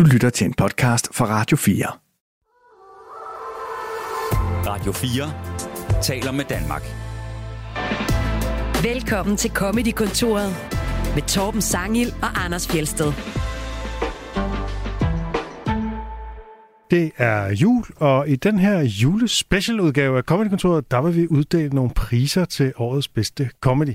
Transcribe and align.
Du 0.00 0.04
lytter 0.04 0.30
til 0.30 0.46
en 0.46 0.54
podcast 0.54 1.14
fra 1.14 1.26
Radio 1.26 1.56
4. 1.56 1.86
Radio 4.66 4.92
4 4.92 6.02
taler 6.02 6.32
med 6.32 6.44
Danmark. 6.44 6.82
Velkommen 8.82 9.36
til 9.36 9.50
Comedy-kontoret 9.50 10.56
med 11.14 11.22
Torben 11.22 11.62
Sangil 11.62 12.14
og 12.22 12.44
Anders 12.44 12.68
Fjelsted. 12.68 13.12
Det 16.90 17.12
er 17.16 17.50
jul, 17.52 17.84
og 17.96 18.28
i 18.28 18.36
den 18.36 18.58
her 18.58 18.80
julespecialudgave 18.80 20.18
af 20.18 20.22
Comedy-kontoret, 20.22 20.90
der 20.90 21.02
vil 21.02 21.16
vi 21.16 21.26
uddele 21.28 21.68
nogle 21.68 21.90
priser 21.90 22.44
til 22.44 22.72
årets 22.76 23.08
bedste 23.08 23.50
comedy. 23.60 23.94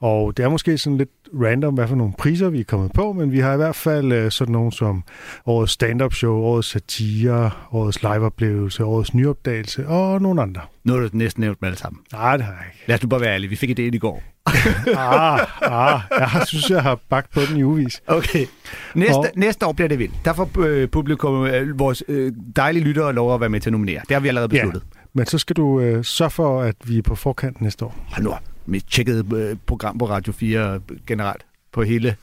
Og 0.00 0.36
det 0.36 0.44
er 0.44 0.48
måske 0.48 0.78
sådan 0.78 0.96
lidt 0.98 1.10
random, 1.42 1.74
hvad 1.74 1.88
for 1.88 1.96
nogle 1.96 2.12
priser 2.18 2.48
vi 2.48 2.60
er 2.60 2.64
kommet 2.64 2.92
på, 2.92 3.12
men 3.12 3.32
vi 3.32 3.38
har 3.38 3.52
i 3.52 3.56
hvert 3.56 3.76
fald 3.76 4.12
øh, 4.12 4.30
sådan 4.30 4.52
nogle 4.52 4.72
som 4.72 5.04
årets 5.46 5.72
stand-up 5.72 6.14
show, 6.14 6.34
årets 6.36 6.68
satire, 6.68 7.50
årets 7.72 8.02
liveoplevelse, 8.02 8.84
årets 8.84 9.14
nyopdagelse 9.14 9.86
og 9.88 10.22
nogle 10.22 10.42
andre. 10.42 10.60
Nu 10.84 10.92
har 10.92 11.00
du 11.00 11.08
næsten 11.12 11.40
nævnt 11.40 11.60
dem 11.60 11.66
alle 11.66 11.78
sammen. 11.78 12.00
Nej, 12.12 12.36
det 12.36 12.46
har 12.46 12.52
jeg 12.52 12.62
ikke. 12.74 12.84
Lad 12.86 12.94
os 12.96 13.02
nu 13.02 13.08
bare 13.08 13.20
være 13.20 13.34
ærlige. 13.34 13.50
Vi 13.50 13.56
fik 13.56 13.70
idéen 13.70 13.94
i 13.94 13.98
går. 13.98 14.22
ah, 14.96 15.40
ah, 15.62 16.00
jeg 16.20 16.42
synes, 16.46 16.70
jeg 16.70 16.82
har 16.82 16.98
bagt 17.08 17.32
på 17.32 17.40
den 17.50 17.56
i 17.56 17.62
uvis. 17.62 18.02
Okay. 18.06 18.46
Næste, 18.94 19.14
Og- 19.14 19.26
næste 19.36 19.66
år 19.66 19.72
bliver 19.72 19.88
det 19.88 19.98
vildt. 19.98 20.14
Der 20.24 20.32
får 20.32 20.50
øh, 20.58 20.88
publikum, 20.88 21.46
øh, 21.46 21.78
vores 21.78 22.02
øh, 22.08 22.32
dejlige 22.56 22.84
lyttere, 22.84 23.12
lov 23.12 23.34
at 23.34 23.40
være 23.40 23.50
med 23.50 23.60
til 23.60 23.70
at 23.70 23.72
nominere. 23.72 24.00
Det 24.08 24.14
har 24.14 24.20
vi 24.20 24.28
allerede 24.28 24.48
besluttet. 24.48 24.82
Men 25.14 25.26
så 25.26 25.38
skal 25.38 25.56
du 25.56 25.80
øh, 25.80 26.04
sørge 26.04 26.30
for, 26.30 26.62
at 26.62 26.74
vi 26.84 26.98
er 26.98 27.02
på 27.02 27.14
forkant 27.14 27.60
næste 27.60 27.84
år. 27.84 27.94
Hold 28.12 28.24
nu 28.24 28.30
op. 28.30 28.42
Mit 28.66 28.84
tjekkede 28.90 29.24
øh, 29.36 29.56
program 29.66 29.98
på 29.98 30.08
Radio 30.08 30.32
4 30.32 30.80
generelt. 31.06 31.42
På 31.72 31.82
hele 31.82 32.16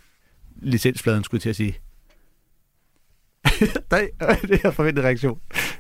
licensfladen, 0.62 1.24
skulle 1.24 1.40
jeg 1.40 1.42
til 1.42 1.50
at 1.50 1.56
sige. 1.56 1.76
Nej, 3.92 4.10
det 4.50 4.66
er 4.66 4.72
forventet 4.72 5.06
reaktion. 5.06 5.40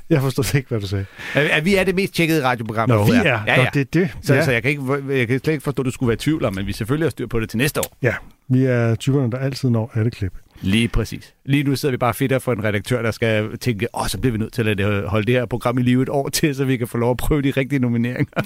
Jeg 0.09 0.21
forstår 0.21 0.55
ikke, 0.55 0.69
hvad 0.69 0.81
du 0.81 0.87
sagde. 0.87 1.05
At, 1.35 1.65
vi 1.65 1.75
er 1.75 1.83
det 1.83 1.95
mest 1.95 2.13
tjekkede 2.13 2.43
radioprogram. 2.43 2.89
Nå, 2.89 3.05
vi 3.05 3.11
er. 3.11 3.23
Ja, 3.23 3.55
Nå, 3.55 3.61
ja. 3.61 3.67
det 3.73 3.81
er 3.81 3.85
det. 3.93 4.09
Så, 4.21 4.33
ja. 4.33 4.45
så 4.45 4.51
jeg, 4.51 4.61
kan 4.61 4.71
ikke, 4.71 4.93
jeg 5.09 5.27
kan 5.27 5.39
slet 5.39 5.53
ikke 5.53 5.63
forstå, 5.63 5.81
at 5.81 5.85
du 5.85 5.91
skulle 5.91 6.07
være 6.07 6.13
i 6.13 6.17
tvivl 6.17 6.45
om, 6.45 6.55
men 6.55 6.67
vi 6.67 6.73
selvfølgelig 6.73 7.05
har 7.05 7.09
styr 7.09 7.27
på 7.27 7.39
det 7.39 7.49
til 7.49 7.57
næste 7.57 7.79
år. 7.79 7.97
ja, 8.01 8.15
vi 8.47 8.65
er 8.65 8.95
typerne, 8.95 9.31
der 9.31 9.37
altid 9.37 9.69
når 9.69 9.91
alle 9.95 10.11
klip. 10.11 10.33
Lige 10.61 10.87
præcis. 10.87 11.33
Lige 11.45 11.63
nu 11.63 11.75
sidder 11.75 11.93
vi 11.93 11.97
bare 11.97 12.13
fedt 12.13 12.43
for 12.43 12.53
en 12.53 12.63
redaktør, 12.63 13.01
der 13.01 13.11
skal 13.11 13.57
tænke, 13.57 13.87
åh, 13.93 14.07
så 14.07 14.17
bliver 14.17 14.31
vi 14.31 14.37
nødt 14.37 14.53
til 14.53 14.81
at 14.81 15.09
holde 15.09 15.25
det 15.25 15.35
her 15.35 15.45
program 15.45 15.77
i 15.77 15.81
live 15.81 16.03
et 16.03 16.09
år 16.09 16.29
til, 16.29 16.55
så 16.55 16.65
vi 16.65 16.77
kan 16.77 16.87
få 16.87 16.97
lov 16.97 17.11
at 17.11 17.17
prøve 17.17 17.41
de 17.41 17.51
rigtige 17.51 17.79
nomineringer. 17.79 18.31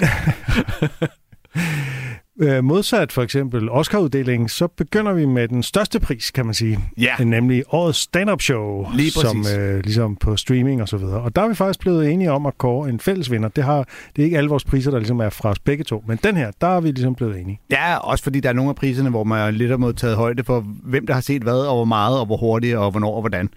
Øh, 2.42 2.64
modsat 2.64 3.12
for 3.12 3.22
eksempel 3.22 3.70
Oscar-uddelingen, 3.70 4.50
så 4.50 4.68
begynder 4.68 5.14
vi 5.14 5.26
med 5.26 5.48
den 5.48 5.64
største 5.64 6.00
pris, 6.00 6.32
kan 6.32 6.46
man 6.46 6.54
sige. 6.54 6.80
Ja. 6.98 7.16
Nemlig 7.24 7.64
årets 7.70 8.00
stand-up 8.00 8.42
show, 8.42 8.88
Lige 8.96 9.12
som 9.12 9.42
præcis. 9.42 9.58
øh, 9.58 9.80
ligesom 9.84 10.16
på 10.16 10.38
streaming 10.38 10.82
og 10.82 10.88
så 10.90 10.98
videre. 10.98 11.22
Og 11.22 11.36
der 11.36 11.42
er 11.42 11.48
vi 11.48 11.56
faktisk 11.56 11.80
blevet 11.80 12.12
enige 12.12 12.32
om 12.32 12.46
at 12.46 12.58
kåre 12.58 12.90
en 12.90 13.00
fælles 13.00 13.32
vinder. 13.32 13.50
Det, 13.50 13.64
har, 13.64 13.78
det 14.16 14.22
er 14.22 14.24
ikke 14.26 14.38
alle 14.38 14.50
vores 14.50 14.64
priser, 14.64 14.92
der 14.92 14.98
ligesom 14.98 15.20
er 15.20 15.30
fra 15.30 15.50
os 15.50 15.60
begge 15.60 15.84
to. 15.84 16.04
Men 16.08 16.20
den 16.24 16.38
her, 16.38 16.52
der 16.62 16.68
er 16.68 16.82
vi 16.82 16.92
ligesom 16.92 17.16
blevet 17.16 17.40
enige. 17.40 17.60
Ja, 17.72 17.98
også 17.98 18.24
fordi 18.24 18.40
der 18.40 18.50
er 18.50 18.54
nogle 18.54 18.70
af 18.70 18.76
priserne, 18.76 19.10
hvor 19.10 19.24
man 19.24 19.54
lidt 19.54 19.70
har 19.70 19.78
måttet 19.78 19.98
taget 20.00 20.16
højde 20.16 20.44
for, 20.44 20.66
hvem 20.84 21.08
der 21.08 21.14
har 21.14 21.22
set 21.22 21.42
hvad, 21.44 21.60
og 21.60 21.76
hvor 21.76 21.86
meget, 21.86 22.20
og 22.20 22.26
hvor 22.26 22.38
hurtigt, 22.38 22.76
og 22.76 22.92
hvornår 22.92 23.16
og 23.16 23.22
hvordan. 23.22 23.50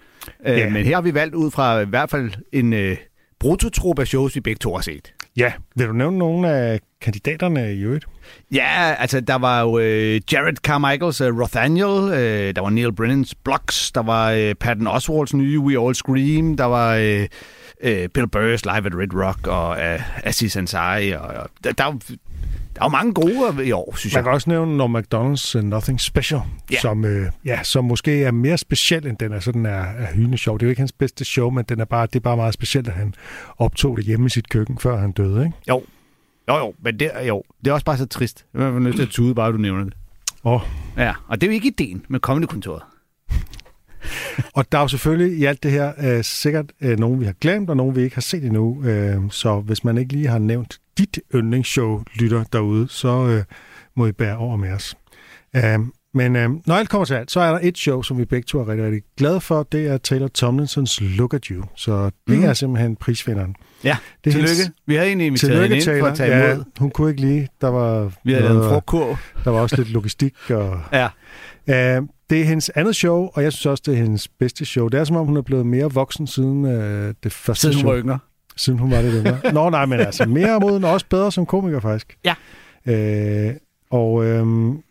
Ja. 0.45 0.65
Øh, 0.65 0.71
men 0.71 0.85
her 0.85 0.95
har 0.95 1.01
vi 1.01 1.13
valgt 1.13 1.35
ud 1.35 1.51
fra 1.51 1.79
i 1.79 1.85
hvert 1.85 2.09
fald 2.09 2.31
en 2.53 2.73
øh, 2.73 2.97
brutotrup 3.39 3.99
af 3.99 4.07
shows, 4.07 4.35
vi 4.35 4.39
begge 4.41 4.59
to 4.59 4.73
har 4.75 4.81
set. 4.81 5.13
Ja, 5.37 5.53
vil 5.75 5.87
du 5.87 5.93
nævne 5.93 6.17
nogle 6.17 6.49
af 6.49 6.79
kandidaterne 7.01 7.73
i 7.73 7.81
øvrigt? 7.81 8.05
Ja, 8.51 8.95
altså 8.99 9.21
der 9.21 9.35
var 9.35 9.61
jo 9.61 9.79
øh, 9.79 10.21
Jared 10.31 10.55
Carmichaels 10.55 11.21
øh, 11.21 11.39
Rothaniel, 11.39 12.13
øh, 12.13 12.55
der 12.55 12.61
var 12.61 12.69
Neil 12.69 12.93
Brennans 12.93 13.35
Blocks, 13.35 13.91
der 13.91 14.01
var 14.01 14.31
øh, 14.31 14.55
Patton 14.55 14.87
Oswalds 14.87 15.33
nye 15.33 15.59
We 15.59 15.85
All 15.85 15.95
Scream, 15.95 16.57
der 16.57 16.65
var 16.65 16.95
øh, 16.95 17.27
øh, 17.81 18.09
Bill 18.09 18.27
Burr's 18.35 18.61
Live 18.63 18.85
at 18.85 18.95
Red 18.95 19.25
Rock, 19.25 19.47
og 19.47 19.79
øh, 19.81 20.27
Aziz 20.27 20.57
Ansari, 20.57 21.11
og, 21.11 21.21
og 21.21 21.49
der, 21.63 21.71
der, 21.71 21.99
der 22.79 22.85
er 22.85 22.89
jo 22.89 22.91
mange 22.91 23.13
gode 23.13 23.67
i 23.67 23.71
år, 23.71 23.95
synes 23.97 24.13
Man 24.13 24.17
jeg. 24.17 24.23
kan 24.23 24.33
også 24.33 24.49
nævne 24.49 24.77
Norm 24.77 24.95
McDonald's 24.95 25.57
uh, 25.57 25.63
Nothing 25.63 26.01
Special, 26.01 26.41
Ja. 26.71 26.79
som, 26.79 27.05
øh, 27.05 27.31
ja, 27.45 27.63
som 27.63 27.85
måske 27.85 28.23
er 28.23 28.31
mere 28.31 28.57
speciel, 28.57 29.07
end 29.07 29.17
den 29.17 29.31
er 29.31 29.39
sådan 29.39 29.65
er, 29.65 29.71
er 29.71 30.13
hygende 30.13 30.37
sjov. 30.37 30.59
Det 30.59 30.63
er 30.63 30.67
jo 30.67 30.69
ikke 30.69 30.79
hans 30.81 30.91
bedste 30.91 31.25
show, 31.25 31.49
men 31.49 31.65
den 31.69 31.79
er 31.79 31.85
bare, 31.85 32.05
det 32.07 32.15
er 32.15 32.19
bare 32.19 32.37
meget 32.37 32.53
specielt, 32.53 32.87
at 32.87 32.93
han 32.93 33.13
optog 33.57 33.97
det 33.97 34.05
hjemme 34.05 34.25
i 34.25 34.29
sit 34.29 34.49
køkken, 34.49 34.77
før 34.79 34.97
han 34.97 35.11
døde. 35.11 35.45
Ikke? 35.45 35.57
Jo, 35.69 35.83
jo, 36.49 36.57
jo, 36.57 36.73
men 36.83 36.99
det, 36.99 37.11
jo, 37.27 37.43
det 37.65 37.67
er 37.69 37.73
også 37.73 37.85
bare 37.85 37.97
så 37.97 38.05
trist. 38.05 38.45
Jeg 38.53 38.63
er 38.63 38.79
nødt 38.79 38.95
til 38.95 39.03
at 39.03 39.09
tude, 39.09 39.35
bare 39.35 39.51
du 39.51 39.57
nævner 39.57 39.83
det. 39.83 39.93
Og, 40.43 40.61
Ja, 40.97 41.13
og 41.27 41.41
det 41.41 41.47
er 41.47 41.51
jo 41.51 41.53
ikke 41.53 41.67
ideen 41.67 42.05
med 42.09 42.19
Comedy-kontoret. 42.19 42.81
og 44.55 44.71
der 44.71 44.77
er 44.77 44.81
jo 44.81 44.87
selvfølgelig 44.87 45.37
i 45.37 45.45
alt 45.45 45.63
det 45.63 45.71
her 45.71 45.93
øh, 46.03 46.23
sikkert 46.23 46.65
øh, 46.81 46.99
nogen, 46.99 47.19
vi 47.19 47.25
har 47.25 47.33
glemt, 47.41 47.69
og 47.69 47.77
nogen, 47.77 47.95
vi 47.95 48.01
ikke 48.01 48.15
har 48.15 48.21
set 48.21 48.43
endnu. 48.43 48.83
Øh, 48.83 49.15
så 49.31 49.59
hvis 49.59 49.83
man 49.83 49.97
ikke 49.97 50.13
lige 50.13 50.27
har 50.27 50.39
nævnt 50.39 50.79
dit 50.99 51.19
yndlingsshow, 51.35 52.03
lytter 52.15 52.43
derude, 52.53 52.87
så 52.89 53.27
øh, 53.27 53.43
må 53.95 54.05
I 54.07 54.11
bære 54.11 54.37
over 54.37 54.57
med 54.57 54.71
os. 54.71 54.95
Øh, 55.55 55.79
men 56.13 56.35
øh, 56.35 56.49
når 56.65 56.75
alt 56.75 56.89
kommer 56.89 57.05
til 57.05 57.13
alt, 57.13 57.31
så 57.31 57.39
er 57.39 57.51
der 57.51 57.59
et 57.63 57.77
show, 57.77 58.01
som 58.01 58.17
vi 58.17 58.25
begge 58.25 58.45
to 58.45 58.59
er 58.59 58.67
rigtig, 58.67 58.85
rigtig 58.85 59.01
glade 59.17 59.41
for. 59.41 59.63
Det 59.63 59.87
er 59.87 59.97
Taylor 59.97 60.27
Tomlinsons 60.27 61.01
Look 61.01 61.33
at 61.33 61.45
You. 61.45 61.63
Så 61.75 62.05
det 62.27 62.37
mm. 62.37 62.43
er 62.43 62.53
simpelthen 62.53 62.95
prisvinderen. 62.95 63.55
Ja, 63.83 63.97
Det 64.23 64.29
er 64.29 64.33
tillykke. 64.33 64.49
hendes- 64.55 64.71
Vi 64.85 64.95
havde 64.95 65.07
egentlig 65.07 65.27
inviteret 65.27 65.53
hende 65.61 65.67
Tillykke, 65.81 65.91
ind 65.97 66.01
for 66.03 66.07
at 66.11 66.17
tage 66.17 66.37
Ja, 66.37 66.53
imod. 66.53 66.63
hun 66.79 66.89
kunne 66.91 67.09
ikke 67.09 67.21
lige. 67.21 67.47
Der 67.61 67.67
var, 67.67 68.11
Vi 68.23 68.31
havde 68.31 68.43
lavet 68.43 68.51
en 68.55 68.57
noget- 68.57 68.71
frugtkurv. 68.71 69.17
der 69.43 69.51
var 69.51 69.59
også 69.59 69.75
lidt 69.75 69.89
logistik. 69.89 70.33
Og, 70.51 70.79
Ja. 71.67 71.97
uh, 71.99 72.07
det 72.29 72.41
er 72.41 72.45
hendes 72.45 72.69
andet 72.69 72.95
show, 72.95 73.29
og 73.33 73.43
jeg 73.43 73.53
synes 73.53 73.65
også, 73.65 73.83
det 73.85 73.93
er 73.93 73.97
hendes 73.97 74.27
bedste 74.27 74.65
show. 74.65 74.87
Det 74.87 74.99
er 74.99 75.03
som 75.03 75.15
om, 75.15 75.25
hun 75.25 75.37
er 75.37 75.41
blevet 75.41 75.65
mere 75.65 75.91
voksen 75.93 76.27
siden 76.27 76.65
uh, 76.65 76.71
det 77.23 77.31
første 77.31 77.61
Siden 77.61 77.75
hun 77.75 77.79
show. 77.79 77.91
var 77.91 77.99
yngre. 77.99 78.19
Siden 78.59 78.79
hun 78.79 78.91
var 78.91 79.01
lidt 79.01 79.15
yngre. 79.15 79.51
Nå, 79.53 79.69
nej, 79.69 79.85
men 79.85 79.99
altså 79.99 80.25
mere 80.25 80.59
moden 80.59 80.83
og 80.83 80.91
også 80.91 81.05
bedre 81.09 81.31
som 81.31 81.45
komiker, 81.45 81.79
faktisk. 81.79 82.17
Ja. 82.25 82.35
Uh, 83.49 83.55
og 83.91 84.25
øhm, 84.25 84.83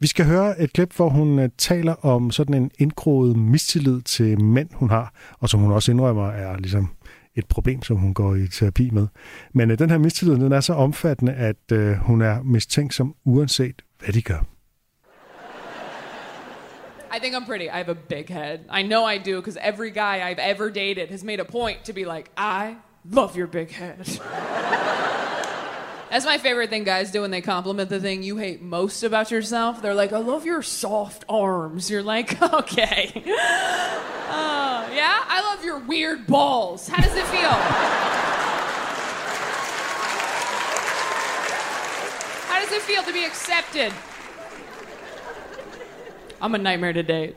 vi 0.00 0.06
skal 0.06 0.26
høre 0.26 0.60
et 0.60 0.72
klip, 0.72 0.96
hvor 0.96 1.08
hun 1.08 1.38
uh, 1.38 1.44
taler 1.58 2.04
om 2.04 2.30
sådan 2.30 2.54
en 2.54 2.70
indgroet 2.78 3.36
mistillid 3.36 4.02
til 4.02 4.40
mænd, 4.40 4.68
hun 4.72 4.90
har, 4.90 5.14
og 5.38 5.48
som 5.48 5.60
hun 5.60 5.72
også 5.72 5.92
indrømmer 5.92 6.28
er 6.28 6.56
ligesom 6.56 6.88
et 7.34 7.46
problem, 7.46 7.82
som 7.82 7.96
hun 7.96 8.14
går 8.14 8.34
i 8.34 8.48
terapi 8.48 8.90
med. 8.90 9.06
Men 9.54 9.70
uh, 9.70 9.78
den 9.78 9.90
her 9.90 9.98
mistillid, 9.98 10.34
den 10.36 10.52
er 10.52 10.60
så 10.60 10.72
omfattende, 10.72 11.32
at 11.32 11.72
uh, 11.72 11.92
hun 11.92 12.22
er 12.22 12.42
mistænksom 12.42 13.14
uanset, 13.24 13.82
hvad 14.04 14.12
de 14.12 14.22
gør. 14.22 14.44
I 17.16 17.18
think 17.18 17.34
I'm 17.34 17.46
pretty. 17.46 17.64
I 17.64 17.76
have 17.76 17.88
a 17.88 17.94
big 18.08 18.28
head. 18.28 18.58
I 18.80 18.82
know 18.82 19.06
I 19.06 19.18
do 19.18 19.36
because 19.36 19.58
every 19.62 19.90
guy 19.90 20.20
I've 20.28 20.38
ever 20.38 20.68
dated 20.68 21.08
has 21.10 21.24
made 21.24 21.40
a 21.40 21.44
point 21.44 21.78
to 21.84 21.92
be 21.92 22.04
like, 22.04 22.30
I 22.36 22.76
love 23.10 23.36
your 23.36 23.46
big 23.46 23.70
head. 23.70 24.06
That's 26.10 26.24
my 26.24 26.38
favorite 26.38 26.70
thing 26.70 26.84
guys 26.84 27.10
do 27.10 27.22
when 27.22 27.30
they 27.30 27.40
compliment 27.40 27.90
the 27.90 28.00
thing 28.00 28.22
you 28.22 28.36
hate 28.36 28.62
most 28.62 29.02
about 29.02 29.30
yourself. 29.30 29.82
They're 29.82 29.94
like, 29.94 30.12
I 30.12 30.18
love 30.18 30.46
your 30.46 30.62
soft 30.62 31.24
arms. 31.28 31.90
You're 31.90 32.02
like, 32.02 32.40
okay. 32.54 33.10
Uh, 34.28 34.88
yeah, 34.94 35.24
I 35.26 35.42
love 35.52 35.64
your 35.64 35.80
weird 35.80 36.26
balls. 36.26 36.88
How 36.88 37.02
does 37.02 37.14
it 37.14 37.26
feel? 37.26 37.50
How 42.48 42.60
does 42.60 42.72
it 42.72 42.82
feel 42.82 43.02
to 43.02 43.12
be 43.12 43.24
accepted? 43.24 43.92
I'm 46.40 46.54
a 46.54 46.58
nightmare 46.58 46.92
to 46.92 47.02
date. 47.02 47.36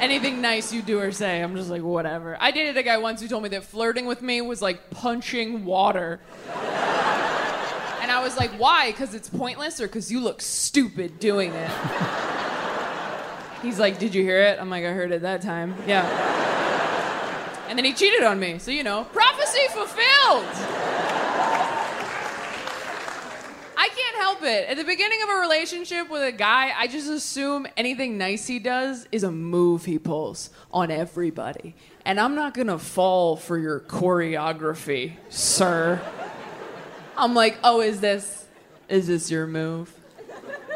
Anything 0.00 0.40
nice 0.40 0.72
you 0.72 0.80
do 0.82 1.00
or 1.00 1.10
say, 1.12 1.42
I'm 1.42 1.56
just 1.56 1.70
like, 1.70 1.82
whatever. 1.82 2.36
I 2.40 2.50
dated 2.50 2.76
a 2.76 2.82
guy 2.82 2.98
once 2.98 3.20
who 3.20 3.28
told 3.28 3.42
me 3.42 3.48
that 3.50 3.64
flirting 3.64 4.06
with 4.06 4.22
me 4.22 4.40
was 4.40 4.62
like 4.62 4.90
punching 4.90 5.64
water. 5.64 6.20
And 8.00 8.10
I 8.10 8.22
was 8.22 8.36
like, 8.36 8.52
why? 8.52 8.90
Because 8.90 9.14
it's 9.14 9.28
pointless 9.28 9.80
or 9.80 9.86
because 9.86 10.10
you 10.10 10.20
look 10.20 10.40
stupid 10.40 11.18
doing 11.18 11.52
it? 11.52 11.70
He's 13.60 13.78
like, 13.78 13.98
did 13.98 14.14
you 14.14 14.22
hear 14.22 14.40
it? 14.40 14.58
I'm 14.60 14.70
like, 14.70 14.84
I 14.84 14.92
heard 14.92 15.10
it 15.10 15.22
that 15.22 15.42
time. 15.42 15.74
Yeah. 15.86 16.06
And 17.68 17.76
then 17.76 17.84
he 17.84 17.92
cheated 17.92 18.22
on 18.22 18.40
me. 18.40 18.58
So, 18.58 18.70
you 18.70 18.82
know, 18.82 19.04
prophecy 19.12 19.66
fulfilled. 19.70 20.46
I 23.88 23.94
can't 23.94 24.16
help 24.16 24.42
it. 24.42 24.68
At 24.68 24.76
the 24.76 24.84
beginning 24.84 25.22
of 25.22 25.30
a 25.30 25.40
relationship 25.40 26.10
with 26.10 26.22
a 26.22 26.30
guy, 26.30 26.72
I 26.76 26.88
just 26.88 27.08
assume 27.08 27.66
anything 27.74 28.18
nice 28.18 28.46
he 28.46 28.58
does 28.58 29.08
is 29.10 29.22
a 29.22 29.30
move 29.30 29.86
he 29.86 29.98
pulls 29.98 30.50
on 30.70 30.90
everybody. 30.90 31.74
And 32.04 32.20
I'm 32.20 32.34
not 32.34 32.52
gonna 32.52 32.78
fall 32.78 33.36
for 33.36 33.56
your 33.56 33.80
choreography, 33.80 35.14
sir. 35.30 36.02
I'm 37.16 37.34
like, 37.34 37.56
oh, 37.64 37.80
is 37.80 38.00
this 38.00 38.44
is 38.90 39.06
this 39.06 39.30
your 39.30 39.46
move? 39.46 39.90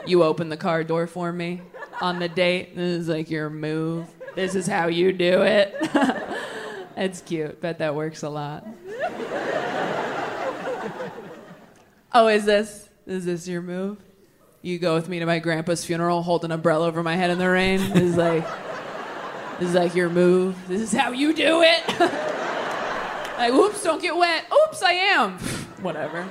You 0.07 0.23
open 0.23 0.49
the 0.49 0.57
car 0.57 0.83
door 0.83 1.07
for 1.07 1.33
me 1.33 1.61
on 2.01 2.19
the 2.19 2.31
date. 2.31 2.75
This 2.75 3.03
is 3.03 3.09
like 3.09 3.29
your 3.29 3.51
move. 3.51 4.07
This 4.35 4.55
is 4.55 4.67
how 4.67 4.87
you 4.87 5.13
do 5.13 5.43
it. 5.43 5.75
It's 6.95 7.23
cute. 7.23 7.59
Bet 7.63 7.79
that 7.79 7.95
works 7.95 8.23
a 8.23 8.29
lot. 8.29 8.67
Oh, 12.13 12.29
is 12.29 12.45
this 12.45 12.91
is 13.07 13.25
this 13.25 13.49
your 13.49 13.63
move? 13.63 13.99
You 14.63 14.79
go 14.79 14.95
with 14.95 15.09
me 15.09 15.19
to 15.19 15.27
my 15.27 15.39
grandpa's 15.41 15.85
funeral, 15.85 16.23
hold 16.23 16.45
an 16.45 16.53
umbrella 16.53 16.87
over 16.87 17.03
my 17.03 17.17
head 17.17 17.31
in 17.31 17.39
the 17.39 17.49
rain. 17.49 17.81
Is 17.81 18.17
like, 18.17 18.47
This 19.59 19.71
is 19.71 19.75
like 19.75 19.95
your 19.95 20.09
move. 20.09 20.57
This 20.69 20.83
is 20.83 20.93
how 20.93 21.11
you 21.11 21.35
do 21.35 21.63
it. 21.63 22.01
like, 23.39 23.53
oops, 23.53 23.83
don't 23.83 24.01
get 24.01 24.17
wet. 24.17 24.45
Oops, 24.53 24.83
I 24.83 24.93
am. 24.93 25.39
Whatever. 25.83 26.29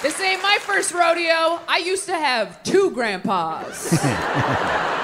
This 0.00 0.20
ain't 0.20 0.40
my 0.40 0.58
first 0.60 0.94
rodeo. 0.94 1.60
I 1.66 1.82
used 1.84 2.06
to 2.06 2.14
have 2.14 2.62
two 2.62 2.92
grandpas. 2.92 3.92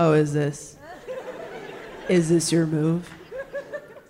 oh, 0.00 0.14
is 0.14 0.32
this? 0.32 0.76
Is 2.08 2.28
this 2.28 2.50
your 2.50 2.66
move? 2.66 3.08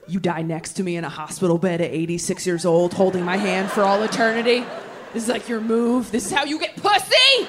You 0.06 0.20
die 0.20 0.42
next 0.42 0.74
to 0.74 0.82
me 0.82 0.96
in 0.96 1.04
a 1.04 1.08
hospital 1.08 1.58
bed 1.58 1.80
at 1.80 1.90
86 1.90 2.46
years 2.46 2.64
old, 2.64 2.94
holding 2.94 3.24
my 3.24 3.36
hand 3.36 3.70
for 3.70 3.82
all 3.82 4.02
eternity. 4.02 4.64
This 5.12 5.24
is 5.24 5.28
like 5.28 5.48
your 5.48 5.60
move. 5.60 6.10
This 6.10 6.26
is 6.26 6.32
how 6.32 6.44
you 6.44 6.58
get 6.58 6.76
pussy. 6.76 7.46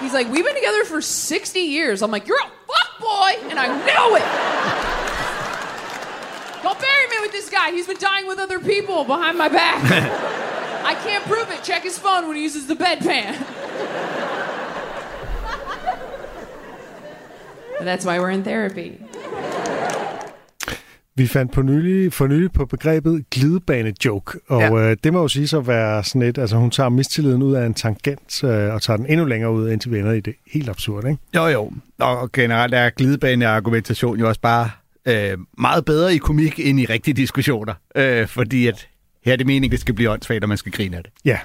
He's 0.00 0.14
like, 0.14 0.30
we've 0.30 0.44
been 0.44 0.54
together 0.54 0.84
for 0.84 1.02
60 1.02 1.60
years. 1.60 2.02
I'm 2.02 2.10
like, 2.10 2.26
you're 2.26 2.40
a 2.40 2.50
fuck 2.66 3.00
boy, 3.00 3.48
and 3.50 3.58
I 3.58 3.66
know 3.66 4.16
it. 4.16 4.24
Don't 6.62 6.80
bury 6.80 7.08
me 7.08 7.16
with 7.20 7.32
this 7.32 7.50
guy. 7.50 7.72
He's 7.72 7.86
been 7.86 7.98
dying 7.98 8.26
with 8.26 8.38
other 8.38 8.58
people 8.58 9.04
behind 9.04 9.36
my 9.36 9.48
back. 9.48 9.84
I 10.84 10.94
can't 10.94 11.24
prove 11.24 11.50
it. 11.50 11.62
Check 11.62 11.82
his 11.82 11.98
phone 11.98 12.26
when 12.26 12.36
he 12.36 12.42
uses 12.42 12.66
the 12.66 12.74
bedpan. 12.74 13.59
That's 17.80 18.06
why 18.06 18.18
we're 18.18 18.30
in 18.30 18.42
therapy. 18.42 18.92
Vi 21.14 21.26
fandt 21.26 21.52
på 21.52 21.62
nylig, 21.62 22.12
for 22.12 22.26
nylig 22.26 22.52
på 22.52 22.66
begrebet 22.66 23.24
glidebane-joke, 23.30 24.38
og 24.48 24.60
ja. 24.60 24.90
øh, 24.90 24.96
det 25.04 25.12
må 25.12 25.20
jo 25.20 25.28
sige 25.28 25.48
så 25.48 25.60
være 25.60 26.04
sådan 26.04 26.22
et, 26.22 26.38
altså 26.38 26.56
hun 26.56 26.70
tager 26.70 26.88
mistilliden 26.88 27.42
ud 27.42 27.54
af 27.54 27.66
en 27.66 27.74
tangent 27.74 28.44
øh, 28.44 28.74
og 28.74 28.82
tager 28.82 28.96
den 28.96 29.06
endnu 29.06 29.26
længere 29.26 29.52
ud, 29.52 29.70
indtil 29.70 29.92
vi 29.92 29.98
ender 29.98 30.12
i 30.12 30.20
det 30.20 30.34
helt 30.52 30.68
absurd, 30.68 31.04
ikke? 31.04 31.18
Jo, 31.36 31.46
jo. 31.46 31.72
Og 31.98 32.32
generelt 32.32 32.74
er 32.74 32.90
glidebane-argumentation 32.90 34.18
jo 34.18 34.28
også 34.28 34.40
bare 34.40 34.70
øh, 35.06 35.38
meget 35.58 35.84
bedre 35.84 36.14
i 36.14 36.18
komik 36.18 36.60
end 36.60 36.80
i 36.80 36.84
rigtige 36.84 37.14
diskussioner. 37.14 37.74
Øh, 37.96 38.26
fordi 38.26 38.66
at 38.66 38.88
her 39.24 39.32
er 39.32 39.36
det 39.36 39.46
meningen, 39.46 39.70
det 39.70 39.80
skal 39.80 39.94
blive 39.94 40.10
åndssvagt, 40.10 40.44
og 40.44 40.48
man 40.48 40.58
skal 40.58 40.72
grine 40.72 40.96
af 40.96 41.02
det. 41.02 41.12
Ja. 41.24 41.38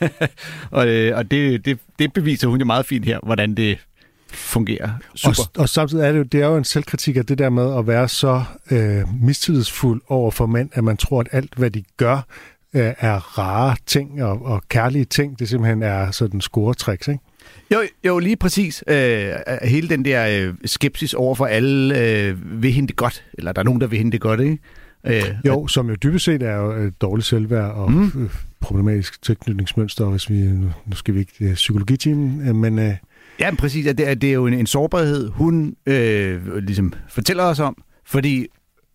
og 0.70 0.88
øh, 0.88 1.16
og 1.16 1.30
det, 1.30 1.64
det, 1.64 1.78
det 1.98 2.12
beviser 2.12 2.48
hun 2.48 2.58
jo 2.58 2.64
meget 2.64 2.86
fint 2.86 3.04
her, 3.04 3.18
hvordan 3.22 3.54
det 3.54 3.78
fungerer 4.32 4.90
super. 5.14 5.42
Og, 5.54 5.60
og 5.62 5.68
samtidig 5.68 6.04
er 6.04 6.12
det 6.12 6.18
jo, 6.18 6.22
det 6.22 6.42
er 6.42 6.46
jo 6.46 6.56
en 6.56 6.64
selvkritik 6.64 7.16
af 7.16 7.26
det 7.26 7.38
der 7.38 7.50
med 7.50 7.78
at 7.78 7.86
være 7.86 8.08
så 8.08 8.42
øh, 8.70 9.02
mistillidsfuld 9.22 10.02
over 10.08 10.30
for 10.30 10.46
mænd, 10.46 10.70
at 10.72 10.84
man 10.84 10.96
tror, 10.96 11.20
at 11.20 11.28
alt, 11.32 11.54
hvad 11.56 11.70
de 11.70 11.84
gør, 11.96 12.26
øh, 12.74 12.92
er 12.98 13.38
rare 13.38 13.76
ting 13.86 14.22
og, 14.22 14.44
og 14.44 14.62
kærlige 14.68 15.04
ting. 15.04 15.38
Det 15.38 15.48
simpelthen 15.48 15.82
er 15.82 16.10
sådan 16.10 16.40
scoretricks, 16.40 17.08
ikke? 17.08 17.20
Jo, 17.74 17.80
jo, 18.04 18.18
lige 18.18 18.36
præcis. 18.36 18.84
Øh, 18.86 19.32
hele 19.62 19.88
den 19.88 20.04
der 20.04 20.46
øh, 20.48 20.54
skepsis 20.64 21.14
over 21.14 21.34
for 21.34 21.46
alle 21.46 21.98
øh, 21.98 22.62
vil 22.62 22.72
hende 22.72 22.88
det 22.88 22.96
godt, 22.96 23.24
eller 23.34 23.52
der 23.52 23.60
er 23.60 23.64
nogen, 23.64 23.80
der 23.80 23.86
vil 23.86 23.98
hende 23.98 24.12
det 24.12 24.20
godt, 24.20 24.40
ikke? 24.40 24.58
Øh, 25.06 25.24
jo, 25.46 25.66
som 25.66 25.88
jo 25.88 25.94
dybest 25.94 26.24
set 26.24 26.42
er 26.42 26.56
jo 26.56 26.72
et 26.72 27.00
dårligt 27.00 27.26
selvværd 27.26 27.70
og 27.70 27.92
mm. 27.92 28.30
problematisk 28.60 29.22
tilknytningsmønster, 29.22 30.04
hvis 30.04 30.30
vi, 30.30 30.34
nu 30.86 30.94
skal 30.94 31.14
vi 31.14 31.20
ikke 31.20 31.32
det 31.38 31.54
psykologitimen, 31.54 32.48
øh, 32.48 32.54
men... 32.54 32.78
Øh, 32.78 32.94
Ja, 33.40 33.54
præcis. 33.54 33.86
Det 33.86 34.08
er, 34.08 34.14
det 34.14 34.28
er 34.28 34.34
jo 34.34 34.46
en, 34.46 34.54
en 34.54 34.66
sårbarhed, 34.66 35.28
hun 35.28 35.74
øh, 35.86 36.56
ligesom 36.56 36.92
fortæller 37.08 37.44
os 37.44 37.60
om, 37.60 37.82
fordi 38.06 38.46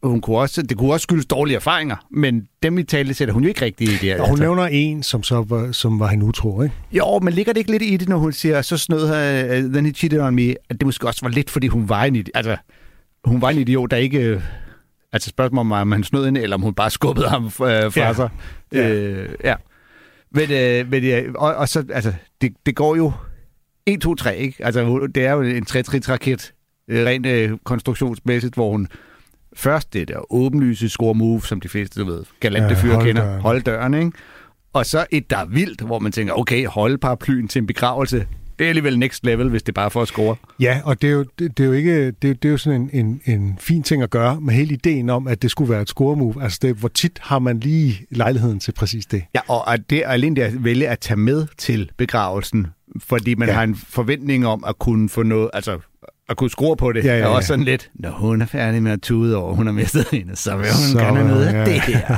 hun 0.04 0.22
kunne 0.22 0.38
også, 0.38 0.62
det 0.62 0.78
kunne 0.78 0.94
også 0.94 1.04
skyldes 1.04 1.26
dårlige 1.26 1.56
erfaringer, 1.56 1.96
men 2.12 2.48
dem 2.64 2.78
i 2.78 2.84
tale 2.84 3.14
sætter 3.14 3.34
hun 3.34 3.44
jo 3.44 3.50
ikke 3.50 3.62
rigtigt 3.62 3.90
i 3.90 3.94
det 3.94 4.02
her. 4.02 4.22
Og 4.22 4.28
hun 4.28 4.34
altså. 4.34 4.44
nævner 4.44 4.64
en, 4.64 5.04
som 5.04 5.24
så 5.24 5.46
var, 5.48 5.72
som 5.72 6.00
var 6.00 6.08
hende 6.08 6.26
utro, 6.26 6.62
ikke? 6.62 6.76
Jo, 6.92 7.20
men 7.20 7.34
ligger 7.34 7.54
det 7.54 7.60
ikke 7.60 7.72
lidt 7.72 7.84
i 7.84 7.98
det, 7.98 8.10
når 8.10 8.18
hun 8.18 8.34
siger, 8.34 8.62
så 8.62 8.78
snød 8.78 9.08
her, 9.08 9.58
uh, 9.58 9.72
then 9.74 9.86
he 9.86 9.92
cheated 9.92 10.20
on 10.20 10.36
me, 10.36 10.50
at 10.50 10.56
det 10.80 10.86
måske 10.86 11.08
også 11.08 11.20
var 11.24 11.30
lidt, 11.30 11.50
fordi 11.50 11.68
hun 11.68 11.90
var 11.90 12.04
en 12.04 12.26
altså, 12.34 12.58
hun 13.26 13.42
var 13.42 13.50
en 13.50 13.58
idiot, 13.58 13.92
der 13.92 13.98
ikke, 13.98 14.42
altså 15.14 15.30
spørgsmålet 15.30 15.60
om, 15.60 15.72
om 15.72 15.92
han 15.92 16.04
snød 16.04 16.26
hende, 16.26 16.42
eller 16.42 16.56
om 16.56 16.62
hun 16.62 16.74
bare 16.74 16.90
skubbede 16.90 17.30
ham 17.30 17.46
uh, 17.46 17.52
fra 17.52 17.90
ja. 17.96 18.14
sig. 18.14 18.30
Ja. 18.74 18.90
Øh, 18.90 19.30
ja. 19.44 19.56
Men, 20.32 20.52
øh, 20.52 20.92
men 20.92 21.04
ja, 21.04 21.22
og, 21.36 21.56
og 21.56 21.70
så, 21.70 21.86
altså, 21.94 22.14
det, 22.42 22.54
det 22.66 22.76
går 22.76 22.96
jo 22.96 23.12
1, 23.86 24.02
2, 24.02 24.16
3, 24.16 24.38
ikke? 24.38 24.66
Altså, 24.66 25.08
det 25.16 25.26
er 25.26 25.32
jo 25.32 25.42
en 25.42 25.66
3-3-raket, 25.70 26.54
øh, 26.88 27.06
rent 27.06 27.26
øh, 27.26 27.58
konstruktionsmæssigt, 27.64 28.54
hvor 28.54 28.72
hun 28.72 28.88
først 29.56 29.94
det 29.94 30.08
der 30.08 30.34
åbenlyse 30.34 30.90
score 30.90 31.16
move, 31.16 31.42
som 31.42 31.62
de 31.62 31.70
fleste, 31.70 32.02
du 32.02 32.06
ved, 32.06 32.24
galante 32.40 32.74
ja, 32.74 32.82
fyre 32.82 33.04
kender, 33.04 33.24
døren. 33.24 33.42
holde 33.42 33.62
døren, 33.62 33.94
ikke? 33.94 34.12
Og 34.74 34.86
så 34.86 35.06
et, 35.12 35.30
der 35.30 35.38
er 35.38 35.46
vildt, 35.46 35.82
hvor 35.82 36.00
man 36.00 36.12
tænker, 36.12 36.34
okay, 36.34 36.66
holde 36.68 36.98
paraplyen 36.98 37.48
til 37.48 37.60
en 37.60 37.68
begravelse, 37.68 38.28
det 38.60 38.66
er 38.66 38.70
alligevel 38.70 39.00
next 39.00 39.26
level, 39.26 39.50
hvis 39.50 39.64
det 39.64 39.70
er 39.70 39.74
bare 39.74 39.92
for 39.92 40.02
at 40.02 40.08
score. 40.08 40.36
Ja, 40.60 40.82
og 40.84 41.02
det 41.02 41.08
er 41.08 41.12
jo, 41.12 41.26
det, 41.40 41.58
det 41.58 41.64
er 41.64 41.68
jo 41.68 41.74
ikke, 41.74 42.06
det, 42.06 42.22
det 42.22 42.46
er 42.46 42.50
jo 42.50 42.58
sådan 42.58 42.90
en, 42.94 43.06
en, 43.06 43.22
en 43.36 43.58
fin 43.60 43.84
ting 43.84 44.04
at 44.04 44.10
gøre 44.10 44.42
med 44.42 44.54
hele 44.54 44.74
ideen 44.74 45.10
om, 45.10 45.28
at 45.28 45.42
det 45.42 45.52
skulle 45.52 45.72
være 45.72 45.82
et 45.82 45.90
score 45.90 46.16
move. 46.16 46.44
Altså, 46.44 46.60
det, 46.62 46.76
hvor 46.76 46.88
tit 46.88 47.20
har 47.22 47.40
man 47.40 47.60
lige 47.60 48.06
lejligheden 48.10 48.60
til 48.60 48.72
præcis 48.72 49.06
det? 49.06 49.24
Ja, 49.36 49.40
og 49.48 49.74
at 49.74 49.90
det 49.90 49.98
er 50.06 50.10
alene 50.10 50.36
det 50.36 50.42
at 50.42 50.64
vælge 50.64 50.88
at 50.88 51.00
tage 51.00 51.18
med 51.18 51.48
til 51.58 51.92
begravelsen, 51.98 52.68
fordi 53.04 53.36
man 53.36 53.48
ja. 53.48 53.54
har 53.54 53.64
en 53.64 53.76
forventning 53.76 54.48
om 54.48 54.64
at 54.68 54.80
kunne 54.80 55.10
få 55.10 55.24
noget, 55.24 55.50
altså 55.54 55.80
at 56.30 56.38
kunne 56.38 56.50
skrue 56.50 56.76
på 56.76 56.92
det, 56.92 57.06
ja, 57.06 57.12
ja, 57.12 57.18
ja. 57.18 57.24
er 57.24 57.28
også 57.28 57.48
sådan 57.48 57.66
lidt, 57.66 57.90
når 57.94 58.12
hun 58.12 58.42
er 58.42 58.46
færdig 58.46 58.84
med 58.84 58.92
at 58.92 59.02
tude 59.02 59.36
over, 59.36 59.54
hun 59.54 59.66
har 59.66 59.74
mistet 59.74 60.08
hende, 60.12 60.36
så 60.36 60.56
vil 60.58 60.66
hun 60.66 60.92
så, 60.92 61.00
gerne 61.00 61.28
noget 61.28 61.46
ja. 61.46 61.60
af 61.60 61.66
det 61.66 61.82
her. 61.82 62.18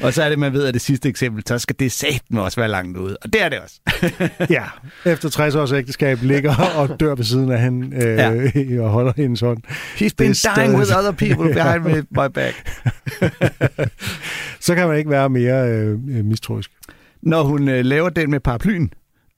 og 0.06 0.12
så 0.12 0.22
er 0.22 0.28
det, 0.28 0.38
man 0.38 0.52
ved, 0.52 0.64
at 0.64 0.74
det 0.74 0.82
sidste 0.82 1.08
eksempel, 1.08 1.42
så 1.46 1.58
skal 1.58 1.76
det 1.78 1.92
satme 1.92 2.42
også 2.42 2.60
være 2.60 2.68
langt 2.68 2.98
ude. 2.98 3.16
Og 3.22 3.32
det 3.32 3.42
er 3.42 3.48
det 3.48 3.58
også. 3.58 3.80
ja, 4.56 4.64
efter 5.04 5.28
60 5.28 5.54
års 5.54 5.72
ægteskab 5.72 6.18
ligger 6.22 6.56
og 6.76 7.00
dør 7.00 7.14
ved 7.14 7.24
siden 7.24 7.52
af 7.52 7.62
hende 7.62 7.96
øh, 7.96 8.72
ja. 8.72 8.82
og 8.82 8.90
holder 8.90 9.12
hendes 9.16 9.40
hånd. 9.40 9.58
He's 9.96 10.14
been 10.18 10.34
dying 10.56 10.78
with 10.78 10.96
other 10.98 11.12
people 11.12 11.54
behind 11.54 12.06
my 12.10 12.28
back. 12.34 12.54
så 14.60 14.74
kan 14.74 14.88
man 14.88 14.98
ikke 14.98 15.10
være 15.10 15.28
mere 15.28 15.68
øh, 15.68 15.98
mistroisk. 16.24 16.70
Når 17.22 17.42
hun 17.42 17.68
øh, 17.68 17.84
laver 17.84 18.08
den 18.08 18.30
med 18.30 18.40
paraplyen, 18.40 18.92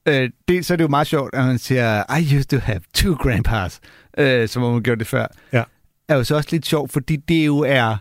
Øh, 0.07 0.29
dels 0.47 0.71
er 0.71 0.75
det 0.75 0.83
jo 0.83 0.87
meget 0.87 1.07
sjovt, 1.07 1.35
at 1.35 1.43
han 1.43 1.57
siger, 1.57 2.17
I 2.19 2.35
used 2.35 2.45
to 2.45 2.57
have 2.57 2.79
two 2.93 3.15
grandpas, 3.15 3.79
øh, 4.17 4.47
som 4.47 4.63
hun 4.63 4.83
gjorde 4.83 4.99
det 4.99 5.07
før. 5.07 5.27
Ja. 5.53 5.63
Er 6.07 6.15
jo 6.15 6.23
så 6.23 6.35
også 6.35 6.49
lidt 6.51 6.65
sjovt, 6.65 6.91
fordi 6.91 7.15
det 7.15 7.45
jo 7.45 7.57
er, 7.57 7.97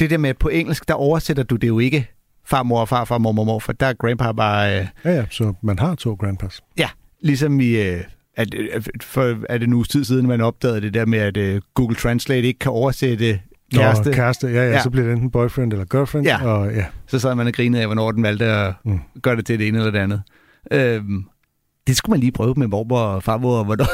det 0.00 0.10
der 0.10 0.18
med 0.18 0.34
på 0.34 0.48
engelsk, 0.48 0.88
der 0.88 0.94
oversætter 0.94 1.42
du 1.42 1.56
det 1.56 1.68
jo 1.68 1.78
ikke 1.78 2.10
farmor 2.46 2.80
og 2.80 2.88
farfar, 2.88 3.18
mormor 3.18 3.42
og 3.42 3.46
morfar. 3.46 3.72
Der 3.72 3.86
er 3.86 3.92
grandpa 3.92 4.32
bare... 4.32 4.80
Øh, 4.80 4.86
ja, 5.04 5.10
ja, 5.10 5.24
så 5.30 5.54
man 5.62 5.78
har 5.78 5.94
to 5.94 6.14
grandpas. 6.14 6.60
Ja, 6.78 6.88
ligesom 7.20 7.60
i... 7.60 7.70
Øh, 7.70 8.00
at, 8.36 8.54
for 9.02 9.44
er 9.48 9.58
det 9.58 9.66
en 9.66 9.72
uges 9.72 9.88
tid 9.88 10.04
siden, 10.04 10.26
man 10.26 10.40
opdagede 10.40 10.80
det 10.80 10.94
der 10.94 11.06
med, 11.06 11.18
at 11.18 11.36
uh, 11.36 11.60
Google 11.74 11.96
Translate 11.96 12.46
ikke 12.46 12.58
kan 12.58 12.72
oversætte 12.72 13.40
kæreste. 13.74 14.10
Nå, 14.10 14.14
kæreste, 14.14 14.46
ja, 14.48 14.54
ja, 14.54 14.70
ja, 14.70 14.82
så 14.82 14.90
bliver 14.90 15.06
det 15.06 15.12
enten 15.12 15.30
boyfriend 15.30 15.72
eller 15.72 15.84
girlfriend. 15.84 16.26
Ja, 16.26 16.46
og, 16.46 16.72
ja. 16.72 16.84
så 17.06 17.18
sad 17.18 17.34
man 17.34 17.46
og 17.46 17.52
grinede 17.52 17.82
af, 17.82 17.88
hvornår 17.88 18.12
den 18.12 18.22
valgte 18.22 18.44
at 18.44 18.74
mm. 18.84 19.00
gøre 19.22 19.36
det 19.36 19.46
til 19.46 19.58
det 19.58 19.68
ene 19.68 19.78
eller 19.78 19.90
det 19.90 19.98
andet. 19.98 20.22
Øhm, 20.72 21.24
det 21.86 21.96
skulle 21.96 22.12
man 22.12 22.20
lige 22.20 22.32
prøve 22.32 22.54
med 22.56 22.66
mormor 22.66 23.00
og 23.00 23.22
farmor, 23.22 23.58
og 23.58 23.64
hvornår, 23.64 23.86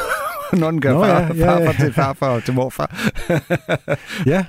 når 0.61 0.71
den 0.71 0.81
gør 0.81 0.93
Nå, 0.93 1.05
far, 1.05 1.21
ja, 1.21 1.27
ja, 1.27 1.35
ja. 1.35 1.47
farfar 1.47 1.85
til 1.85 1.93
farfar 1.93 2.29
og 2.29 2.45
til 2.45 2.55
morfar. 2.55 3.13
ja. 4.33 4.45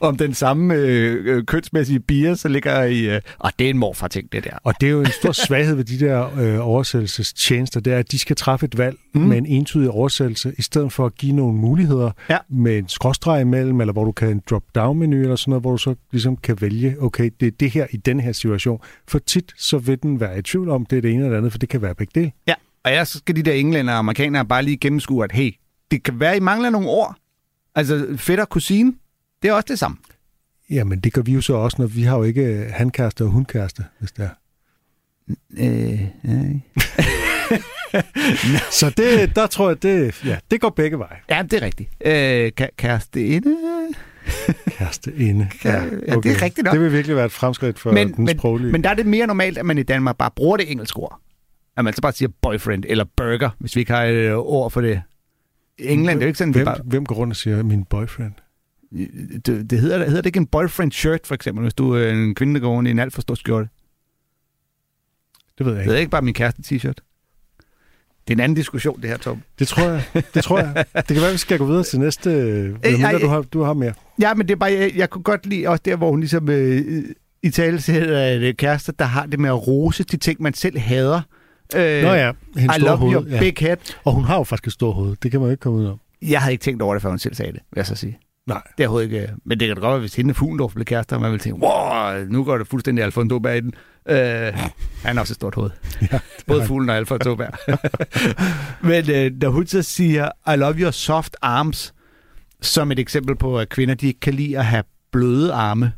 Om 0.00 0.16
den 0.16 0.34
samme 0.34 0.74
øh, 0.74 1.36
øh, 1.36 1.44
kønsmæssige 1.44 2.00
bier, 2.00 2.34
så 2.34 2.48
ligger 2.48 2.82
i... 2.82 3.14
Øh, 3.14 3.20
og 3.38 3.52
det 3.58 3.66
er 3.66 3.70
en 3.70 3.78
morfar-ting, 3.78 4.32
det 4.32 4.44
der. 4.44 4.50
Og 4.64 4.74
det 4.80 4.86
er 4.86 4.90
jo 4.90 5.00
en 5.00 5.06
stor 5.06 5.32
svaghed 5.32 5.74
ved 5.74 5.84
de 5.84 6.00
der 6.00 6.38
øh, 6.38 6.68
oversættelsestjenester, 6.68 7.80
det 7.80 7.92
er, 7.92 7.98
at 7.98 8.12
de 8.12 8.18
skal 8.18 8.36
træffe 8.36 8.66
et 8.66 8.78
valg 8.78 8.96
mm. 9.14 9.20
med 9.20 9.38
en 9.38 9.46
entydig 9.46 9.90
oversættelse, 9.90 10.54
i 10.58 10.62
stedet 10.62 10.92
for 10.92 11.06
at 11.06 11.14
give 11.14 11.32
nogle 11.32 11.56
muligheder 11.56 12.10
ja. 12.30 12.38
med 12.48 12.78
en 12.78 12.88
skråstreg 12.88 13.40
imellem, 13.40 13.80
eller 13.80 13.92
hvor 13.92 14.04
du 14.04 14.12
kan 14.12 14.28
en 14.28 14.42
drop-down-menu 14.50 15.16
eller 15.16 15.36
sådan 15.36 15.50
noget, 15.50 15.62
hvor 15.62 15.70
du 15.70 15.78
så 15.78 15.94
ligesom 16.12 16.36
kan 16.36 16.60
vælge, 16.60 16.96
okay, 17.00 17.30
det 17.40 17.46
er 17.46 17.52
det 17.60 17.70
her 17.70 17.86
i 17.90 17.96
den 17.96 18.20
her 18.20 18.32
situation. 18.32 18.80
For 19.08 19.18
tit 19.18 19.52
så 19.56 19.78
vil 19.78 20.02
den 20.02 20.20
være 20.20 20.38
i 20.38 20.42
tvivl 20.42 20.68
om, 20.68 20.86
det 20.86 20.98
er 20.98 21.02
det 21.02 21.10
ene 21.10 21.24
eller 21.24 21.38
andet, 21.38 21.52
for 21.52 21.58
det 21.58 21.68
kan 21.68 21.82
være 21.82 21.94
begge 21.94 22.20
dele. 22.20 22.32
Ja. 22.46 22.54
Og 22.84 22.92
jeg 22.92 23.06
skal 23.06 23.36
de 23.36 23.42
der 23.42 23.52
englænder 23.52 23.92
og 23.92 23.98
amerikanere 23.98 24.44
bare 24.44 24.62
lige 24.62 24.76
gennemskue, 24.76 25.24
at 25.24 25.32
hey, 25.32 25.54
det 25.90 26.02
kan 26.02 26.20
være, 26.20 26.36
I 26.36 26.40
mangler 26.40 26.70
nogle 26.70 26.88
ord. 26.88 27.16
Altså, 27.74 28.06
fætter 28.16 28.44
kusine, 28.44 28.92
det 29.42 29.48
er 29.48 29.52
også 29.52 29.66
det 29.68 29.78
samme. 29.78 29.96
Jamen, 30.70 31.00
det 31.00 31.12
gør 31.12 31.22
vi 31.22 31.32
jo 31.32 31.40
så 31.40 31.54
også, 31.54 31.76
når 31.80 31.86
vi 31.86 32.02
har 32.02 32.16
jo 32.16 32.22
ikke 32.22 32.70
handkæreste 32.74 33.24
og 33.24 33.30
hundkæreste, 33.30 33.84
hvis 33.98 34.12
det 34.12 34.24
er. 34.24 34.30
Øh, 35.58 36.00
nej. 36.22 36.60
så 38.80 38.90
det, 38.96 39.36
der 39.36 39.46
tror 39.46 39.68
jeg, 39.68 39.82
det, 39.82 40.24
ja, 40.24 40.38
det 40.50 40.60
går 40.60 40.70
begge 40.70 40.98
veje. 40.98 41.16
Ja, 41.30 41.42
det 41.42 41.52
er 41.52 41.62
rigtigt. 41.62 41.90
Øh, 42.04 42.52
kæreste 42.76 43.26
inde. 43.26 43.56
Kæreste 44.78 45.12
inde. 45.16 45.48
Ja, 45.64 45.86
okay. 45.86 46.06
ja, 46.08 46.14
det 46.14 46.26
er 46.26 46.42
rigtigt 46.42 46.64
nok. 46.64 46.72
Det 46.72 46.80
vil 46.80 46.92
virkelig 46.92 47.16
være 47.16 47.24
et 47.24 47.32
fremskridt 47.32 47.78
for 47.78 47.92
men, 47.92 48.12
den 48.12 48.24
men, 48.24 48.38
sproglige. 48.38 48.72
Men 48.72 48.84
der 48.84 48.90
er 48.90 48.94
det 48.94 49.06
mere 49.06 49.26
normalt, 49.26 49.58
at 49.58 49.66
man 49.66 49.78
i 49.78 49.82
Danmark 49.82 50.16
bare 50.16 50.30
bruger 50.30 50.56
det 50.56 50.70
engelske 50.70 50.98
ord 50.98 51.20
at 51.78 51.84
man 51.84 51.94
så 51.94 52.02
bare 52.02 52.12
siger 52.12 52.28
boyfriend 52.42 52.84
eller 52.88 53.04
burger, 53.16 53.50
hvis 53.58 53.76
vi 53.76 53.80
ikke 53.80 53.92
har 53.92 54.04
et 54.04 54.14
øh, 54.14 54.36
ord 54.36 54.70
for 54.70 54.80
det. 54.80 55.02
England, 55.78 56.18
det 56.18 56.22
er 56.22 56.26
jo 56.26 56.28
ikke 56.28 56.38
sådan, 56.38 56.52
hvem, 56.52 56.64
bare... 56.64 56.78
hvem 56.84 57.06
går 57.06 57.14
rundt 57.14 57.30
og 57.32 57.36
siger 57.36 57.62
min 57.62 57.84
boyfriend? 57.84 58.32
det, 59.46 59.70
det 59.70 59.80
hedder, 59.80 59.98
hedder 59.98 60.20
det 60.20 60.26
ikke 60.26 60.36
en 60.36 60.46
boyfriend 60.46 60.92
shirt, 60.92 61.26
for 61.26 61.34
eksempel, 61.34 61.62
hvis 61.62 61.74
du 61.74 61.92
er 61.94 62.10
en 62.10 62.34
kvinde, 62.34 62.54
der 62.54 62.60
går 62.60 62.68
rundt 62.70 62.88
i 62.88 62.90
en 62.90 62.98
alt 62.98 63.14
for 63.14 63.20
stor 63.20 63.34
skjorte? 63.34 63.68
Det 65.58 65.66
ved 65.66 65.72
jeg 65.72 65.78
Det 65.78 65.84
ikke. 65.84 65.94
er 65.94 65.98
ikke 65.98 66.10
bare 66.10 66.22
min 66.22 66.34
kæreste 66.34 66.62
t-shirt. 66.66 66.94
Det 68.28 68.34
er 68.34 68.36
en 68.36 68.40
anden 68.40 68.56
diskussion, 68.56 69.00
det 69.02 69.10
her, 69.10 69.16
Tom. 69.16 69.42
Det 69.58 69.68
tror 69.68 69.82
jeg. 69.88 70.04
Det 70.34 70.44
tror 70.44 70.58
jeg. 70.58 70.84
Det 70.94 71.06
kan 71.06 71.20
være, 71.22 71.32
vi 71.32 71.38
skal 71.38 71.58
gå 71.58 71.66
videre 71.66 71.82
til 71.84 72.00
næste... 72.00 72.30
Øh, 72.30 72.64
mindre, 72.84 73.18
du 73.18 73.28
har, 73.28 73.42
du 73.42 73.62
har 73.62 73.72
mere. 73.72 73.92
Ja, 74.20 74.34
men 74.34 74.48
det 74.48 74.54
er 74.54 74.58
bare, 74.58 74.72
jeg, 74.72 74.92
jeg 74.96 75.10
kunne 75.10 75.22
godt 75.22 75.46
lide 75.46 75.68
også 75.68 75.82
der, 75.84 75.96
hvor 75.96 76.10
hun 76.10 76.20
ligesom 76.20 76.48
øh, 76.48 77.04
i 77.42 77.50
tale 77.50 77.80
sætter 77.80 78.52
kærester, 78.52 78.92
der 78.92 79.04
har 79.04 79.26
det 79.26 79.40
med 79.40 79.48
at 79.50 79.66
rose 79.66 80.04
de 80.04 80.16
ting, 80.16 80.42
man 80.42 80.54
selv 80.54 80.78
hader. 80.78 81.20
Øh, 81.76 82.02
Nå 82.02 82.12
ja, 82.14 82.32
hendes 82.56 82.76
I 82.76 82.80
love 82.80 82.96
hoved. 82.96 83.12
your 83.14 83.26
ja. 83.30 83.38
big 83.38 83.54
head. 83.60 83.76
Og 84.04 84.12
hun 84.12 84.24
har 84.24 84.36
jo 84.36 84.44
faktisk 84.44 84.66
et 84.66 84.72
stort 84.72 84.94
hoved. 84.94 85.16
Det 85.22 85.30
kan 85.30 85.40
man 85.40 85.46
jo 85.46 85.50
ikke 85.50 85.60
komme 85.60 85.78
ud 85.78 85.86
om. 85.86 86.00
Jeg 86.22 86.40
havde 86.40 86.52
ikke 86.52 86.62
tænkt 86.62 86.82
over 86.82 86.94
det, 86.94 87.02
før 87.02 87.08
hun 87.08 87.18
selv 87.18 87.34
sagde 87.34 87.52
det, 87.52 87.60
vil 87.72 87.76
jeg 87.78 87.86
så 87.86 87.94
sige. 87.94 88.18
Nej. 88.46 88.62
Det 88.78 88.84
er 88.84 89.00
ikke... 89.00 89.18
øh, 89.22 89.28
Men 89.44 89.60
det 89.60 89.68
kan 89.68 89.76
da 89.76 89.80
godt 89.80 89.90
være, 89.92 90.00
hvis 90.00 90.14
hende 90.14 90.34
Fuglendorf 90.34 90.72
blev 90.74 90.84
kærester, 90.84 91.16
og 91.16 91.22
man 91.22 91.32
vil 91.32 91.40
tænke, 91.40 91.60
wow, 91.60 92.24
nu 92.28 92.44
går 92.44 92.58
det 92.58 92.68
fuldstændig 92.68 93.04
Alfonso 93.04 93.38
bag 93.38 93.62
den. 93.62 93.72
Øh, 94.08 94.16
han 95.04 95.16
har 95.16 95.20
også 95.20 95.32
et 95.32 95.34
stort 95.34 95.54
hoved. 95.54 95.70
Ja, 96.12 96.18
Både 96.46 96.64
fuglen 96.66 96.90
og 96.90 96.96
Alfonso 96.96 97.34
bag. 97.34 97.50
Men 98.90 99.10
øh, 99.10 99.32
når 99.42 99.48
hun 99.50 99.66
så 99.66 99.82
siger, 99.82 100.28
I 100.54 100.56
love 100.56 100.74
your 100.74 100.90
soft 100.90 101.36
arms, 101.42 101.94
som 102.62 102.92
et 102.92 102.98
eksempel 102.98 103.36
på, 103.36 103.58
at 103.58 103.68
kvinder 103.68 103.94
de 103.94 104.06
ikke 104.06 104.20
kan 104.20 104.34
lide 104.34 104.58
at 104.58 104.64
have 104.64 104.84
bløde 105.12 105.52
arme. 105.52 105.92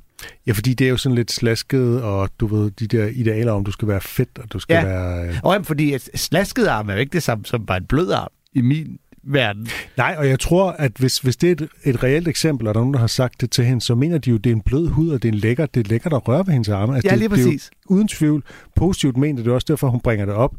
Ja, 0.47 0.53
fordi 0.53 0.75
det 0.75 0.85
er 0.85 0.91
jo 0.91 0.97
sådan 0.97 1.17
lidt 1.17 1.33
slasket, 1.33 2.03
og 2.03 2.31
du 2.41 2.47
ved, 2.47 2.71
de 2.71 2.87
der 2.87 3.07
idealer 3.07 3.53
om, 3.53 3.65
du 3.65 3.71
skal 3.73 3.89
være 3.89 4.01
fedt, 4.01 4.39
og 4.39 4.53
du 4.53 4.59
skal 4.59 4.75
Ja. 4.75 4.85
være... 4.85 5.29
Øh... 5.29 5.35
Og 5.43 5.53
jamen, 5.53 5.65
fordi 5.65 5.95
et 5.95 6.09
slasket 6.15 6.67
arm 6.67 6.89
er 6.89 6.93
jo 6.95 6.99
ikke 7.01 7.13
det 7.13 7.23
samme 7.23 7.45
som 7.45 7.67
bare 7.67 7.79
en 7.79 7.85
blød 7.85 8.11
arm 8.13 8.29
i 8.53 8.61
min 8.61 8.99
verden. 9.25 9.69
Nej, 9.97 10.15
og 10.19 10.29
jeg 10.29 10.41
tror, 10.41 10.71
at 10.71 10.93
hvis, 10.99 11.19
hvis 11.19 11.37
det 11.37 11.49
er 11.49 11.53
et, 11.53 11.69
et 11.85 12.03
reelt 12.03 12.29
eksempel, 12.29 12.67
og 12.69 12.75
der 12.75 12.81
er 12.81 12.83
nogen, 12.83 12.95
der 12.95 13.01
har 13.01 13.07
sagt 13.07 13.41
det 13.41 13.51
til 13.51 13.65
hende, 13.65 13.81
så 13.81 13.95
mener 13.95 14.19
de 14.19 14.31
jo, 14.31 14.37
at 14.37 14.45
det 14.45 14.51
er 14.51 14.55
en 14.55 14.61
blød 14.63 14.89
hud, 14.89 15.09
og 15.11 15.23
det 15.23 15.29
er, 15.29 15.33
en 15.33 15.39
lækker, 15.39 15.67
det 15.67 15.87
er 15.87 15.89
lækkert 15.91 16.13
at 16.13 16.29
røre 16.29 16.47
ved 16.47 16.53
hendes 16.53 16.69
arme. 16.69 16.95
Altså, 16.95 17.09
Ja, 17.09 17.11
det, 17.11 17.19
lige 17.19 17.29
Det 17.29 17.41
er 17.41 17.45
præcis. 17.47 17.71
jo 17.91 17.95
uden 17.95 18.09
tvivl 18.09 18.43
positivt 18.77 19.17
ment, 19.17 19.39
og 19.39 19.45
det 19.45 19.51
er 19.51 19.55
også 19.55 19.67
derfor, 19.71 19.89
hun 19.89 20.01
bringer 20.01 20.27
det 20.27 20.35
op. 20.35 20.55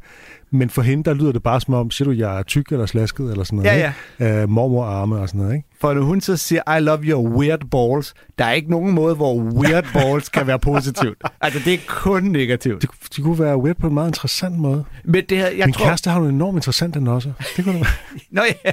Men 0.53 0.69
for 0.69 0.81
hende, 0.81 1.03
der 1.03 1.13
lyder 1.13 1.31
det 1.31 1.43
bare 1.43 1.61
som 1.61 1.73
om, 1.73 1.91
siger 1.91 2.05
du, 2.05 2.11
jeg 2.11 2.39
er 2.39 2.43
tyk 2.43 2.71
eller 2.71 2.85
slasket, 2.85 3.31
eller 3.31 3.43
sådan 3.43 3.59
noget. 3.59 3.71
Ja, 3.71 3.93
ja. 4.19 4.25
Ikke? 4.29 4.41
Øh, 4.41 4.49
mormorarme 4.49 5.15
og 5.17 5.27
sådan 5.29 5.41
noget, 5.41 5.55
ikke? 5.55 5.67
For 5.81 5.93
når 5.93 6.01
hun 6.01 6.21
så 6.21 6.37
siger, 6.37 6.77
I 6.77 6.81
love 6.81 6.99
your 7.03 7.29
weird 7.29 7.59
balls, 7.71 8.13
der 8.39 8.45
er 8.45 8.51
ikke 8.51 8.71
nogen 8.71 8.91
måde, 8.91 9.15
hvor 9.15 9.35
weird 9.35 9.85
balls 9.93 10.29
kan 10.29 10.47
være 10.47 10.59
positivt. 10.59 11.17
Altså, 11.43 11.59
det 11.65 11.73
er 11.73 11.77
kun 11.87 12.23
negativt. 12.23 12.81
Det, 12.81 12.89
det 13.15 13.23
kunne 13.23 13.39
være 13.39 13.57
weird 13.57 13.75
på 13.77 13.87
en 13.87 13.93
meget 13.93 14.07
interessant 14.09 14.57
måde. 14.57 14.83
Men 15.05 15.23
det 15.29 15.37
her, 15.37 15.47
jeg 15.49 15.65
Min 15.65 15.73
tror... 15.73 15.85
kæreste 15.85 16.09
har 16.09 16.19
jo 16.19 16.25
en 16.27 16.35
enormt 16.35 16.55
interessant 16.57 16.93
den 16.93 17.07
også. 17.07 17.31
Det 17.57 17.63
kunne 17.65 17.73
det 17.79 17.81
være. 17.85 18.21
Nå 18.31 18.41
ja, 18.65 18.71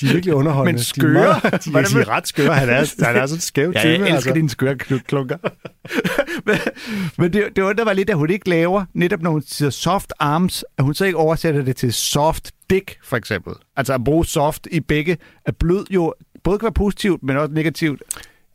De 0.00 0.06
er 0.08 0.12
virkelig 0.12 0.34
underholdende. 0.34 0.72
Men 0.72 0.76
De 0.76 0.80
er 0.80 0.84
skøre? 0.84 1.12
meget- 1.12 1.42
De 1.42 1.48
er, 1.56 1.70
Hvordan 1.70 1.90
de 1.90 2.00
er 2.00 2.08
ret 2.08 2.28
skøre. 2.28 2.54
Han 2.54 2.68
er, 2.68 3.04
han 3.04 3.16
er 3.16 3.26
sådan 3.26 3.36
en 3.36 3.40
skæv 3.40 3.72
ja 3.74 3.80
type. 3.80 3.88
jeg 3.88 3.94
elsker 4.00 4.14
altså. 4.14 4.32
dine 4.32 4.50
skøre 4.50 4.76
kl- 4.82 4.98
klunker. 5.06 5.36
men 6.46 6.56
men 7.18 7.32
det, 7.32 7.44
det 7.56 7.62
undrer 7.62 7.84
mig 7.84 7.94
lidt, 7.94 8.10
at 8.10 8.16
hun 8.16 8.30
ikke 8.30 8.48
laver, 8.48 8.84
netop 8.94 9.22
når 9.22 9.30
hun 9.30 9.42
siger 9.46 9.70
soft 9.70 10.12
arms, 10.18 10.64
at 10.78 10.84
hun 10.84 10.94
så 10.94 11.04
ikke 11.08 11.18
oversætter 11.18 11.62
det 11.62 11.76
til 11.76 11.92
soft 11.92 12.50
dick, 12.70 12.96
for 13.04 13.16
eksempel. 13.16 13.52
Altså 13.76 13.94
at 13.94 14.04
bruge 14.04 14.26
soft 14.26 14.66
i 14.70 14.80
begge, 14.80 15.16
at 15.46 15.56
blød 15.56 15.84
jo 15.90 16.14
både 16.44 16.58
kan 16.58 16.64
være 16.66 16.72
positivt, 16.72 17.22
men 17.22 17.36
også 17.36 17.54
negativt. 17.54 18.02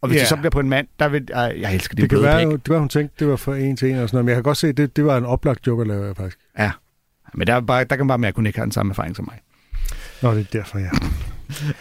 Og 0.01 0.07
hvis 0.07 0.15
Ja. 0.15 0.19
det 0.19 0.27
så 0.29 0.35
bliver 0.35 0.49
på 0.49 0.59
en 0.59 0.69
mand, 0.69 0.87
der 0.99 1.07
vil... 1.09 1.27
Ej, 1.33 1.55
jeg 1.61 1.73
elsker 1.73 1.95
din 1.95 2.01
Det 2.01 2.09
kan 2.09 2.21
være, 2.21 2.51
pik. 2.51 2.65
det 2.65 2.73
var, 2.73 2.79
hun 2.79 2.89
tænkte, 2.89 3.15
det 3.19 3.27
var 3.27 3.35
for 3.35 3.53
en 3.53 3.77
til 3.77 3.89
en 3.89 3.95
og 3.97 4.09
sådan 4.09 4.15
noget. 4.15 4.25
Men 4.25 4.29
jeg 4.29 4.35
kan 4.35 4.43
godt 4.43 4.57
se, 4.57 4.71
det, 4.73 4.95
det 4.95 5.05
var 5.05 5.17
en 5.17 5.25
oplagt 5.25 5.67
joke 5.67 5.81
at 5.81 5.87
lave, 5.87 6.15
faktisk. 6.15 6.37
Ja. 6.59 6.71
Men 7.33 7.47
der, 7.47 7.53
er 7.55 7.59
bare, 7.61 7.83
der 7.83 7.95
kan 7.95 8.07
bare 8.07 8.17
mærke, 8.17 8.33
at 8.33 8.35
hun 8.35 8.45
ikke 8.45 8.59
har 8.59 8.65
den 8.65 8.71
samme 8.71 8.89
erfaring 8.91 9.15
som 9.15 9.25
mig. 9.31 9.39
Nå, 10.21 10.31
det 10.35 10.39
er 10.39 10.59
derfor, 10.59 10.79
ja. 10.79 10.89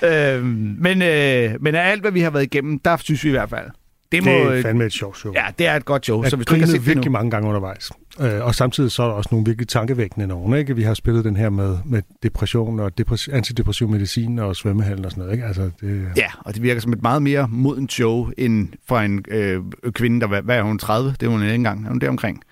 Øhm, 0.36 0.76
men, 0.78 1.02
øh, 1.02 1.54
men 1.60 1.74
af 1.74 1.90
alt, 1.90 2.00
hvad 2.00 2.10
vi 2.12 2.20
har 2.20 2.30
været 2.30 2.42
igennem, 2.44 2.78
der 2.78 2.96
synes 2.96 3.24
vi 3.24 3.28
i 3.28 3.32
hvert 3.32 3.50
fald. 3.50 3.66
Det, 4.12 4.24
må, 4.24 4.30
Det 4.30 4.58
er 4.58 4.62
fandme 4.62 4.84
et 4.84 4.92
sjovt 4.92 5.18
show. 5.18 5.32
Ja, 5.34 5.44
det 5.58 5.66
er 5.66 5.76
et 5.76 5.84
godt 5.84 6.04
show. 6.04 6.22
Jeg 6.22 6.30
så 6.30 6.36
hvis 6.36 6.46
du 6.46 6.54
ikke 6.54 6.66
har 6.66 6.70
set 6.72 6.80
det 6.80 6.86
virkelig 6.86 7.06
nu, 7.06 7.12
mange 7.12 7.30
gange 7.30 7.48
undervejs. 7.48 7.90
Øh, 8.20 8.44
og 8.44 8.54
samtidig 8.54 8.90
så 8.90 9.02
er 9.02 9.06
der 9.06 9.14
også 9.14 9.28
nogle 9.32 9.46
virkelig 9.46 9.68
tankevækkende 9.68 10.26
nogen. 10.26 10.54
Ikke? 10.54 10.76
Vi 10.76 10.82
har 10.82 10.94
spillet 10.94 11.24
den 11.24 11.36
her 11.36 11.50
med, 11.50 11.78
med 11.84 12.02
depression 12.22 12.80
og 12.80 12.92
depres- 13.00 13.28
antidepressiv 13.32 13.88
medicin 13.88 14.38
og 14.38 14.56
svømmehallen 14.56 15.04
og 15.04 15.10
sådan 15.10 15.20
noget. 15.22 15.32
Ikke? 15.34 15.46
Altså, 15.46 15.70
det, 15.80 16.06
Ja, 16.16 16.26
og 16.38 16.54
det 16.54 16.62
virker 16.62 16.80
som 16.80 16.92
et 16.92 17.02
meget 17.02 17.22
mere 17.22 17.48
modent 17.50 17.92
show, 17.92 18.30
end 18.38 18.68
for 18.88 18.98
en 18.98 19.24
øh, 19.28 19.62
kvinde, 19.92 20.20
der 20.20 20.40
hvad, 20.42 20.56
er 20.56 20.62
hun, 20.62 20.78
30? 20.78 21.14
Det 21.20 21.26
er 21.26 21.30
hun 21.30 21.42
ikke 21.42 21.54
engang. 21.54 21.84
Er 21.84 21.88
hun 21.88 21.98
deromkring? 21.98 22.42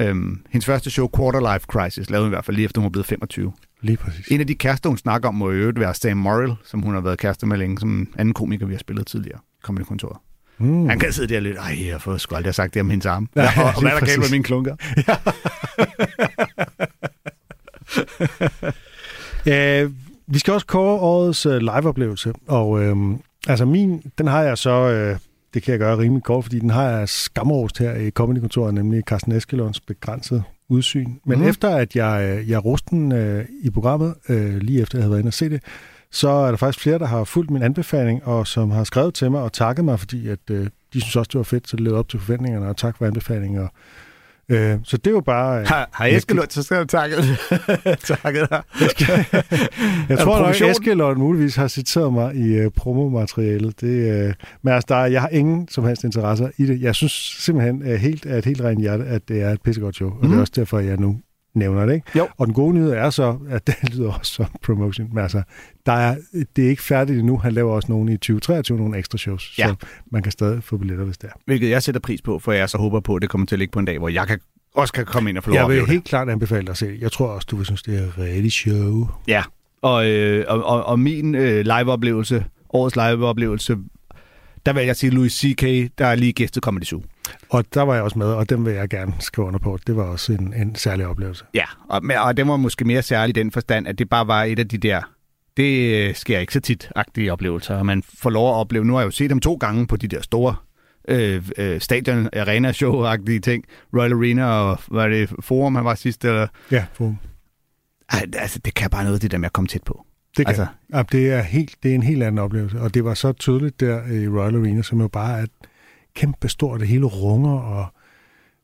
Øhm, 0.00 0.40
hendes 0.50 0.66
første 0.66 0.90
show, 0.90 1.08
Quarter 1.16 1.52
Life 1.54 1.66
Crisis, 1.66 2.10
lavede 2.10 2.24
hun 2.24 2.30
i 2.30 2.34
hvert 2.34 2.44
fald 2.44 2.56
lige 2.56 2.64
efter 2.64 2.80
hun 2.80 2.84
var 2.84 2.90
blevet 2.90 3.06
25. 3.06 3.52
lige 3.80 3.96
præcis. 3.96 4.28
En 4.28 4.40
af 4.40 4.46
de 4.46 4.54
kærester, 4.54 4.88
hun 4.88 4.98
snakker 4.98 5.28
om, 5.28 5.34
må 5.34 5.50
i 5.50 5.54
øvrigt 5.54 5.80
være 5.80 5.94
Sam 5.94 6.16
Morrill, 6.16 6.52
som 6.64 6.82
hun 6.82 6.94
har 6.94 7.00
været 7.00 7.18
kærester 7.18 7.46
med 7.46 7.56
længe, 7.56 7.78
som 7.78 7.98
en 7.98 8.08
anden 8.18 8.34
komiker, 8.34 8.66
vi 8.66 8.72
har 8.72 8.78
spillet 8.78 9.06
tidligere. 9.06 9.38
Kom 9.62 9.80
i 9.80 9.84
kontoret. 9.84 10.16
Mm. 10.58 10.88
Han 10.88 10.98
kan 10.98 11.12
sidde 11.12 11.34
der 11.34 11.40
lidt, 11.40 11.56
ej, 11.56 11.86
jeg 11.88 12.00
får 12.00 12.16
sgu 12.16 12.34
aldrig 12.34 12.54
sagt 12.54 12.74
det 12.74 12.80
om 12.80 12.90
hendes 12.90 13.06
arme. 13.06 13.26
Ja, 13.36 13.42
Ja, 13.56 13.62
og, 13.62 13.72
og 13.76 13.80
hvad 13.82 13.90
er 13.90 13.98
der 13.98 14.06
galt 14.06 14.18
med 14.18 14.30
mine 14.30 14.44
klunker? 14.44 14.76
Øh, 19.46 19.90
vi 20.26 20.38
skal 20.38 20.54
også 20.54 20.66
kåre 20.66 21.00
årets 21.00 21.46
øh, 21.46 21.56
liveoplevelse, 21.56 22.32
og 22.48 22.82
øh, 22.82 22.96
altså 23.48 23.64
min, 23.64 24.02
den 24.18 24.26
har 24.26 24.42
jeg 24.42 24.58
så, 24.58 24.70
øh, 24.70 25.18
det 25.54 25.62
kan 25.62 25.72
jeg 25.72 25.78
gøre 25.78 25.98
rimelig 25.98 26.22
kort, 26.22 26.44
fordi 26.44 26.58
den 26.58 26.70
har 26.70 26.90
jeg 26.90 27.08
skamrost 27.08 27.78
her 27.78 27.94
i 27.94 28.10
Comedy-kontoret, 28.10 28.74
nemlig 28.74 29.02
Carsten 29.06 29.32
Eskelunds 29.32 29.80
begrænset 29.80 30.42
udsyn. 30.68 31.08
Men 31.26 31.38
mm. 31.38 31.44
efter 31.44 31.76
at 31.76 31.96
jeg, 31.96 32.38
øh, 32.38 32.50
jeg 32.50 32.64
roste 32.64 32.90
den 32.90 33.12
øh, 33.12 33.44
i 33.62 33.70
programmet, 33.70 34.14
øh, 34.28 34.56
lige 34.56 34.82
efter 34.82 34.98
jeg 34.98 35.02
havde 35.02 35.10
været 35.10 35.20
inde 35.20 35.28
og 35.28 35.34
se 35.34 35.50
det, 35.50 35.62
så 36.14 36.28
er 36.28 36.48
der 36.50 36.56
faktisk 36.56 36.82
flere, 36.82 36.98
der 36.98 37.06
har 37.06 37.24
fulgt 37.24 37.50
min 37.50 37.62
anbefaling, 37.62 38.24
og 38.26 38.46
som 38.46 38.70
har 38.70 38.84
skrevet 38.84 39.14
til 39.14 39.30
mig 39.30 39.40
og 39.42 39.52
takket 39.52 39.84
mig, 39.84 39.98
fordi 39.98 40.28
at, 40.28 40.38
øh, 40.50 40.66
de 40.92 41.00
synes 41.00 41.16
også, 41.16 41.28
det 41.32 41.38
var 41.38 41.42
fedt, 41.44 41.68
så 41.68 41.76
det 41.76 41.84
levede 41.84 41.98
op 41.98 42.08
til 42.08 42.20
forventningerne, 42.20 42.66
og 42.68 42.76
tak 42.76 42.96
for 42.98 43.06
anbefalingen. 43.06 43.58
Og, 43.60 43.68
øh, 44.48 44.78
så 44.84 44.96
det 44.96 45.14
var 45.14 45.20
bare... 45.20 45.60
Øh, 45.60 45.66
Har, 45.66 45.88
har 45.92 46.06
Eskelund 46.06 46.50
så 46.50 46.62
skrevet 46.62 46.88
takket, 46.88 47.18
takket 48.22 48.50
dig? 48.50 48.62
Jeg 48.80 49.18
Er 50.08 50.16
tror 50.16 50.38
nok? 50.46 50.70
Eskelund 50.70 51.18
muligvis 51.18 51.56
har 51.56 51.68
citeret 51.68 52.12
mig 52.12 52.34
i 52.36 52.64
uh, 52.66 52.72
promomaterialet. 52.76 53.80
Det, 53.80 54.26
uh, 54.28 54.32
men 54.62 54.74
altså, 54.74 54.86
der, 54.94 55.04
jeg 55.04 55.20
har 55.20 55.28
ingen 55.28 55.68
som 55.68 55.84
helst 55.84 56.04
interesser 56.04 56.48
i 56.58 56.66
det. 56.66 56.80
Jeg 56.80 56.94
synes 56.94 57.12
simpelthen 57.40 57.82
uh, 57.82 57.88
helt 57.92 58.26
af 58.26 58.38
et 58.38 58.44
helt 58.44 58.60
rent 58.60 58.80
hjerte, 58.80 59.04
at 59.04 59.28
det 59.28 59.42
er 59.42 59.50
et 59.50 59.62
pissegodt 59.62 59.94
show. 59.96 60.08
Og 60.10 60.16
det 60.20 60.28
Mhm. 60.30 60.36
er 60.38 60.40
også 60.40 60.52
derfor, 60.56 60.78
jeg 60.78 60.96
nu 60.96 61.16
nævner 61.54 61.86
det. 61.86 61.94
Ikke? 61.94 62.18
Jo. 62.18 62.28
Og 62.38 62.46
den 62.46 62.54
gode 62.54 62.74
nyhed 62.74 62.90
er 62.90 63.10
så, 63.10 63.36
at 63.48 63.66
det 63.66 63.94
lyder 63.94 64.12
også 64.12 64.32
som 64.34 64.46
promotion. 64.62 65.08
Men 65.12 65.18
altså, 65.18 65.42
der 65.86 65.92
er, 65.92 66.16
det 66.56 66.64
er 66.64 66.68
ikke 66.68 66.82
færdigt 66.82 67.18
endnu. 67.18 67.38
Han 67.38 67.52
laver 67.52 67.72
også 67.72 67.92
nogle 67.92 68.12
i 68.12 68.16
2023, 68.16 68.78
nogle 68.78 68.98
ekstra 68.98 69.18
shows. 69.18 69.58
Ja. 69.58 69.68
Så 69.68 69.74
man 70.10 70.22
kan 70.22 70.32
stadig 70.32 70.64
få 70.64 70.76
billetter, 70.76 71.04
hvis 71.04 71.18
det 71.18 71.28
er. 71.28 71.34
Hvilket 71.46 71.70
jeg 71.70 71.82
sætter 71.82 72.00
pris 72.00 72.22
på, 72.22 72.38
for 72.38 72.52
jeg 72.52 72.70
så 72.70 72.78
håber 72.78 73.00
på, 73.00 73.14
at 73.14 73.22
det 73.22 73.30
kommer 73.30 73.46
til 73.46 73.54
at 73.54 73.58
ligge 73.58 73.72
på 73.72 73.78
en 73.78 73.84
dag, 73.84 73.98
hvor 73.98 74.08
jeg 74.08 74.26
kan, 74.26 74.38
også 74.74 74.92
kan 74.92 75.04
komme 75.04 75.30
ind 75.30 75.38
og 75.38 75.44
få 75.44 75.50
lov 75.50 75.56
at 75.58 75.74
Jeg 75.74 75.82
vil 75.82 75.90
helt 75.90 76.04
klart 76.04 76.28
anbefale 76.28 76.62
dig 76.62 76.70
at 76.70 76.76
se. 76.76 76.98
Jeg 77.00 77.12
tror 77.12 77.26
også, 77.26 77.46
du 77.50 77.56
vil 77.56 77.66
synes, 77.66 77.82
det 77.82 77.98
er 77.98 78.18
rigtig 78.18 78.52
show. 78.52 79.08
Ja, 79.28 79.42
og, 79.82 80.10
øh, 80.10 80.44
og, 80.48 80.64
og, 80.64 80.84
og 80.84 80.98
min 80.98 81.34
øh, 81.34 81.64
liveoplevelse, 81.64 82.44
årets 82.72 82.96
liveoplevelse, 82.96 83.76
der 84.66 84.72
vil 84.72 84.86
jeg 84.86 84.96
sige 84.96 85.10
Louis 85.10 85.32
C.K., 85.32 85.62
der 85.98 86.06
er 86.06 86.14
lige 86.14 86.32
gæstet 86.32 86.62
Comedy 86.62 86.84
Zoo. 86.84 87.02
Og 87.48 87.64
der 87.74 87.82
var 87.82 87.94
jeg 87.94 88.02
også 88.02 88.18
med, 88.18 88.26
og 88.26 88.48
dem 88.50 88.66
vil 88.66 88.74
jeg 88.74 88.88
gerne 88.88 89.14
skrive 89.20 89.46
under 89.46 89.58
på. 89.58 89.78
Det 89.86 89.96
var 89.96 90.02
også 90.02 90.32
en, 90.32 90.54
en 90.54 90.74
særlig 90.74 91.06
oplevelse. 91.06 91.44
Ja, 91.54 91.64
og, 91.88 92.02
og 92.20 92.36
den 92.36 92.48
var 92.48 92.56
måske 92.56 92.84
mere 92.84 93.02
særlig 93.02 93.36
i 93.36 93.40
den 93.40 93.50
forstand, 93.50 93.88
at 93.88 93.98
det 93.98 94.08
bare 94.08 94.26
var 94.26 94.44
et 94.44 94.58
af 94.58 94.68
de 94.68 94.78
der, 94.78 95.02
det 95.56 95.94
øh, 95.94 96.14
sker 96.14 96.38
ikke 96.38 96.52
så 96.52 96.60
tit-agtige 96.60 97.32
oplevelser, 97.32 97.76
og 97.76 97.86
man 97.86 98.02
får 98.02 98.30
lov 98.30 98.50
at 98.50 98.54
opleve, 98.54 98.84
nu 98.84 98.92
har 98.92 99.00
jeg 99.00 99.06
jo 99.06 99.10
set 99.10 99.30
dem 99.30 99.40
to 99.40 99.54
gange 99.54 99.86
på 99.86 99.96
de 99.96 100.08
der 100.08 100.20
store 100.20 100.56
øh, 101.08 101.42
øh, 101.58 101.80
stadion 101.80 102.28
arena 102.32 102.72
show 102.72 103.02
agtige 103.04 103.40
ting, 103.40 103.64
Royal 103.96 104.12
Arena 104.12 104.44
og 104.46 104.78
var 104.88 105.08
det 105.08 105.30
Forum, 105.40 105.74
han 105.74 105.84
var 105.84 105.94
sidst, 105.94 106.24
eller, 106.24 106.46
Ja, 106.70 106.84
for, 106.92 107.16
ej, 108.12 108.26
altså, 108.36 108.58
det 108.58 108.74
kan 108.74 108.90
bare 108.90 109.04
noget, 109.04 109.22
det 109.22 109.30
der 109.30 109.38
med 109.38 109.46
at 109.46 109.52
komme 109.52 109.68
tæt 109.68 109.82
på. 109.82 110.06
Det 110.36 110.46
kan. 110.46 110.48
Altså- 110.48 110.66
ja, 110.94 111.02
det, 111.12 111.30
er 111.32 111.42
helt, 111.42 111.74
det 111.82 111.90
er 111.90 111.94
en 111.94 112.02
helt 112.02 112.22
anden 112.22 112.38
oplevelse, 112.38 112.80
og 112.80 112.94
det 112.94 113.04
var 113.04 113.14
så 113.14 113.32
tydeligt 113.32 113.80
der 113.80 114.06
i 114.06 114.28
Royal 114.28 114.56
Arena, 114.56 114.82
som 114.82 115.00
jo 115.00 115.08
bare 115.08 115.40
er 115.40 115.46
kæmpe 116.14 116.48
stort, 116.48 116.80
det 116.80 116.88
hele 116.88 117.06
runger, 117.06 117.58
og 117.58 117.86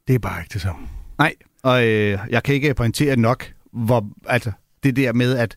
det 0.09 0.15
er 0.15 0.19
bare 0.19 0.41
ikke 0.41 0.53
det 0.53 0.61
samme. 0.61 0.89
Nej, 1.19 1.35
og 1.63 1.87
øh, 1.87 2.19
jeg 2.31 2.43
kan 2.43 2.55
ikke 2.55 2.75
pointere 2.75 3.17
nok, 3.17 3.53
hvor, 3.73 4.09
altså, 4.27 4.53
det 4.83 4.97
der 4.97 5.13
med, 5.13 5.37
at 5.37 5.55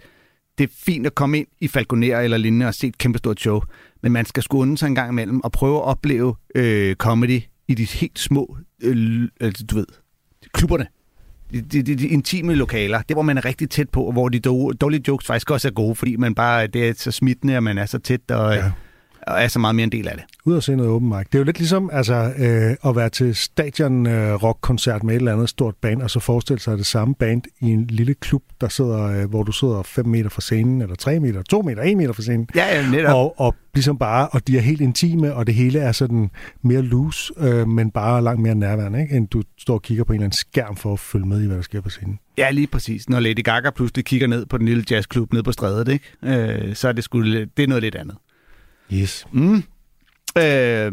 det 0.57 0.63
er 0.63 0.73
fint 0.85 1.05
at 1.05 1.15
komme 1.15 1.37
ind 1.37 1.47
i 1.59 1.67
Falconer 1.67 2.19
eller 2.19 2.37
lignende 2.37 2.65
og 2.65 2.73
se 2.73 2.87
et 2.87 2.97
kæmpestort 2.97 3.39
show, 3.39 3.61
men 4.03 4.11
man 4.11 4.25
skal 4.25 4.43
unde 4.51 4.77
sig 4.77 4.87
en 4.87 4.95
gang 4.95 5.09
imellem 5.09 5.41
og 5.43 5.51
prøve 5.51 5.77
at 5.77 5.83
opleve 5.83 6.35
øh, 6.55 6.95
comedy 6.95 7.41
i 7.67 7.73
de 7.73 7.83
helt 7.85 8.19
små, 8.19 8.57
øh, 8.83 9.27
altså, 9.41 9.65
du 9.65 9.75
ved, 9.75 9.85
klubberne. 10.53 10.87
De, 11.53 11.61
de, 11.61 11.95
de, 11.95 12.07
intime 12.07 12.55
lokaler, 12.55 13.01
det 13.01 13.15
hvor 13.15 13.21
man 13.21 13.37
er 13.37 13.45
rigtig 13.45 13.69
tæt 13.69 13.89
på, 13.89 14.03
og 14.03 14.11
hvor 14.11 14.29
de 14.29 14.39
dårlige, 14.39 14.77
dårlige 14.77 15.03
jokes 15.07 15.27
faktisk 15.27 15.51
også 15.51 15.67
er 15.67 15.71
gode, 15.71 15.95
fordi 15.95 16.15
man 16.15 16.35
bare 16.35 16.67
det 16.67 16.89
er 16.89 16.93
så 16.97 17.11
smittende, 17.11 17.57
og 17.57 17.63
man 17.63 17.77
er 17.77 17.85
så 17.85 17.99
tæt. 17.99 18.31
Og, 18.31 18.55
Ja 18.55 18.71
og 19.27 19.43
er 19.43 19.47
så 19.47 19.59
meget 19.59 19.75
mere 19.75 19.83
en 19.83 19.91
del 19.91 20.07
af 20.07 20.15
det. 20.15 20.23
Ud 20.45 20.55
og 20.55 20.63
se 20.63 20.75
noget 20.75 20.91
open 20.91 21.09
mic. 21.09 21.25
Det 21.25 21.35
er 21.35 21.39
jo 21.39 21.43
lidt 21.43 21.59
ligesom 21.59 21.89
altså, 21.93 22.33
øh, 22.37 22.89
at 22.89 22.95
være 22.95 23.09
til 23.09 23.35
stadion 23.35 24.07
øh, 24.07 24.33
rockkoncert 24.33 25.03
med 25.03 25.15
et 25.15 25.19
eller 25.19 25.33
andet 25.33 25.49
stort 25.49 25.75
band, 25.75 26.01
og 26.01 26.09
så 26.09 26.19
forestille 26.19 26.59
sig 26.59 26.77
det 26.77 26.85
samme 26.85 27.15
band 27.15 27.41
i 27.61 27.65
en 27.69 27.87
lille 27.87 28.13
klub, 28.13 28.43
der 28.61 28.69
sidder, 28.69 29.03
øh, 29.03 29.29
hvor 29.29 29.43
du 29.43 29.51
sidder 29.51 29.83
5 29.83 30.07
meter 30.07 30.29
fra 30.29 30.41
scenen, 30.41 30.81
eller 30.81 30.95
3 30.95 31.19
meter, 31.19 31.41
2 31.41 31.61
meter, 31.61 31.83
1 31.83 31.97
meter 31.97 32.13
fra 32.13 32.21
scenen. 32.21 32.47
Ja, 32.55 32.75
ja, 32.75 32.89
netop. 32.89 33.15
Og, 33.15 33.39
og 33.39 33.55
ligesom 33.73 33.97
bare, 33.97 34.27
og 34.27 34.47
de 34.47 34.57
er 34.57 34.61
helt 34.61 34.81
intime, 34.81 35.33
og 35.33 35.47
det 35.47 35.55
hele 35.55 35.79
er 35.79 35.91
sådan 35.91 36.29
mere 36.61 36.81
loose, 36.81 37.33
øh, 37.37 37.67
men 37.67 37.91
bare 37.91 38.23
langt 38.23 38.41
mere 38.41 38.55
nærværende, 38.55 39.01
ikke? 39.01 39.15
end 39.15 39.27
du 39.27 39.43
står 39.57 39.73
og 39.73 39.81
kigger 39.81 40.03
på 40.03 40.13
en 40.13 40.17
eller 40.17 40.25
anden 40.25 40.37
skærm 40.37 40.75
for 40.75 40.93
at 40.93 40.99
følge 40.99 41.25
med 41.25 41.43
i, 41.43 41.47
hvad 41.47 41.55
der 41.55 41.63
sker 41.63 41.81
på 41.81 41.89
scenen. 41.89 42.19
Ja, 42.37 42.51
lige 42.51 42.67
præcis. 42.67 43.09
Når 43.09 43.19
Lady 43.19 43.43
Gaga 43.43 43.69
pludselig 43.69 44.05
kigger 44.05 44.27
ned 44.27 44.45
på 44.45 44.57
den 44.57 44.65
lille 44.65 44.83
jazzklub 44.91 45.33
nede 45.33 45.43
på 45.43 45.51
strædet, 45.51 45.87
ikke? 45.87 46.05
Øh, 46.23 46.75
så 46.75 46.87
er 46.87 46.91
det, 46.91 47.03
sgu, 47.03 47.23
det 47.23 47.59
er 47.59 47.67
noget 47.67 47.83
lidt 47.83 47.95
andet. 47.95 48.15
Yes. 48.93 49.25
Mm. 49.31 49.63
Øh, 50.37 50.91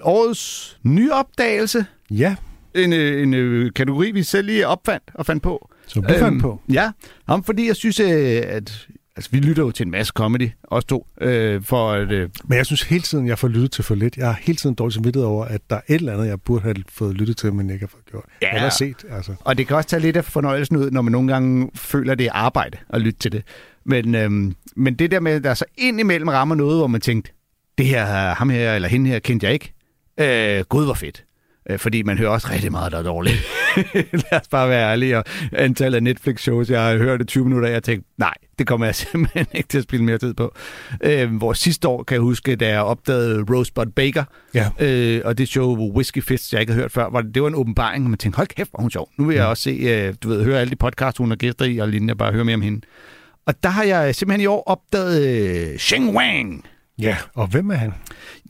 årets 0.00 0.78
nyopdagelse. 0.82 1.86
Ja, 2.10 2.36
En, 2.74 2.92
øh, 2.92 3.22
en 3.22 3.34
øh, 3.34 3.72
kategori, 3.72 4.10
vi 4.10 4.22
selv 4.22 4.46
lige 4.46 4.66
opfandt 4.66 5.04
og 5.14 5.26
fandt 5.26 5.42
på. 5.42 5.70
som 5.86 6.02
du 6.02 6.12
øhm, 6.12 6.20
fandt 6.20 6.42
på. 6.42 6.60
Ja, 6.72 6.90
om, 7.26 7.44
fordi 7.44 7.66
jeg 7.66 7.76
synes, 7.76 8.00
øh, 8.00 8.42
at 8.44 8.88
altså, 9.18 9.30
vi 9.32 9.40
lytter 9.40 9.62
jo 9.62 9.70
til 9.70 9.84
en 9.84 9.90
masse 9.90 10.12
comedy, 10.16 10.50
os 10.64 10.84
to, 10.84 11.06
øh, 11.20 11.62
for 11.62 11.92
at... 11.92 12.10
Øh, 12.12 12.28
Men 12.44 12.58
jeg 12.58 12.66
synes 12.66 12.82
hele 12.82 13.02
tiden, 13.02 13.26
jeg 13.26 13.38
får 13.38 13.48
lyttet 13.48 13.72
til 13.72 13.84
for 13.84 13.94
lidt. 13.94 14.16
Jeg 14.16 14.26
har 14.26 14.38
hele 14.42 14.56
tiden 14.56 14.74
dårligt 14.74 14.94
samvittighed 14.94 15.26
over, 15.26 15.44
at 15.44 15.60
der 15.70 15.76
er 15.76 15.80
et 15.88 15.94
eller 15.94 16.12
andet, 16.12 16.26
jeg 16.26 16.40
burde 16.40 16.62
have 16.62 16.76
fået 16.88 17.14
lyttet 17.14 17.36
til, 17.36 17.52
men 17.52 17.70
ikke 17.70 17.82
har 17.82 17.88
fået 17.88 18.06
gjort. 18.10 18.24
Ja. 18.42 18.54
Eller 18.54 18.68
set, 18.68 18.96
altså. 19.10 19.34
og 19.40 19.58
det 19.58 19.66
kan 19.66 19.76
også 19.76 19.88
tage 19.88 20.00
lidt 20.00 20.16
af 20.16 20.24
fornøjelsen 20.24 20.76
ud, 20.76 20.90
når 20.90 21.02
man 21.02 21.12
nogle 21.12 21.32
gange 21.32 21.70
føler, 21.74 22.14
det 22.14 22.26
er 22.26 22.32
arbejde 22.32 22.78
at 22.88 23.00
lytte 23.00 23.18
til 23.18 23.32
det. 23.32 23.42
Men, 23.84 24.14
øhm, 24.14 24.54
men 24.76 24.94
det 24.94 25.10
der 25.10 25.20
med, 25.20 25.32
at 25.32 25.44
der 25.44 25.54
så 25.54 25.64
indimellem 25.78 26.28
rammer 26.28 26.54
noget, 26.54 26.78
hvor 26.78 26.86
man 26.86 27.00
tænkte, 27.00 27.32
det 27.78 27.86
her, 27.86 28.34
ham 28.34 28.50
her 28.50 28.74
eller 28.74 28.88
hende 28.88 29.10
her 29.10 29.18
kendte 29.18 29.46
jeg 29.46 29.52
ikke. 29.52 29.72
Øh, 30.20 30.64
Gud, 30.68 30.84
hvor 30.84 30.94
fedt. 30.94 31.24
Øh, 31.70 31.78
fordi 31.78 32.02
man 32.02 32.18
hører 32.18 32.30
også 32.30 32.48
rigtig 32.52 32.72
meget, 32.72 32.92
der 32.92 32.98
er 32.98 33.02
dårligt. 33.02 33.36
Lad 34.32 34.40
os 34.40 34.48
bare 34.50 34.68
være 34.68 34.90
ærlige. 34.90 35.18
Og 35.18 35.24
antallet 35.52 35.96
af 35.96 36.02
Netflix-shows, 36.02 36.70
jeg 36.70 36.82
har 36.82 36.96
hørt 36.96 37.20
det 37.20 37.28
20 37.28 37.44
minutter 37.44 37.68
jeg 37.68 37.82
tænkte, 37.82 38.08
nej, 38.18 38.34
det 38.58 38.66
kommer 38.66 38.86
jeg 38.86 38.94
simpelthen 39.12 39.46
ikke 39.54 39.68
til 39.68 39.78
at 39.78 39.84
spille 39.84 40.04
mere 40.04 40.18
tid 40.18 40.34
på. 40.34 40.54
Øh, 41.04 41.34
hvor 41.36 41.52
sidste 41.52 41.88
år, 41.88 42.02
kan 42.02 42.14
jeg 42.14 42.20
huske, 42.22 42.56
da 42.56 42.68
jeg 42.68 42.80
opdagede 42.82 43.44
Rosebud 43.50 43.86
Baker, 43.86 44.24
Ja. 44.54 44.68
øh, 44.80 45.20
og 45.24 45.38
det 45.38 45.48
show 45.48 45.76
Whiskey 45.92 46.22
Fist, 46.22 46.52
jeg 46.52 46.60
ikke 46.60 46.72
havde 46.72 46.82
hørt 46.82 46.92
før, 46.92 47.08
var 47.10 47.20
det, 47.22 47.34
det 47.34 47.42
var 47.42 47.48
en 47.48 47.54
åbenbaring, 47.54 48.04
og 48.04 48.10
man 48.10 48.18
tænkte, 48.18 48.36
hold 48.36 48.48
kæft, 48.48 48.70
hvor 48.70 48.78
er 48.78 48.82
hun 48.82 48.90
sjov. 48.90 49.08
Nu 49.18 49.24
vil 49.24 49.36
jeg 49.36 49.46
også 49.46 49.62
se, 49.62 49.70
øh, 49.70 50.14
du 50.22 50.28
ved, 50.28 50.44
høre 50.44 50.60
alle 50.60 50.70
de 50.70 50.76
podcasts, 50.76 51.18
hun 51.18 51.28
har 51.28 51.36
gæster 51.36 51.64
i, 51.64 51.78
og 51.78 51.88
lignende, 51.88 52.14
bare 52.14 52.32
høre 52.32 52.44
mere 52.44 52.54
om 52.54 52.62
hende. 52.62 52.80
Og 53.46 53.54
der 53.62 53.68
har 53.68 53.82
jeg 53.82 54.14
simpelthen 54.14 54.40
i 54.42 54.46
år 54.46 54.62
opdaget 54.66 55.26
øh, 55.72 55.78
Sheng 55.78 56.16
Wang. 56.16 56.64
Ja, 56.98 57.16
og 57.34 57.46
hvem 57.46 57.70
er 57.70 57.74
han? 57.74 57.92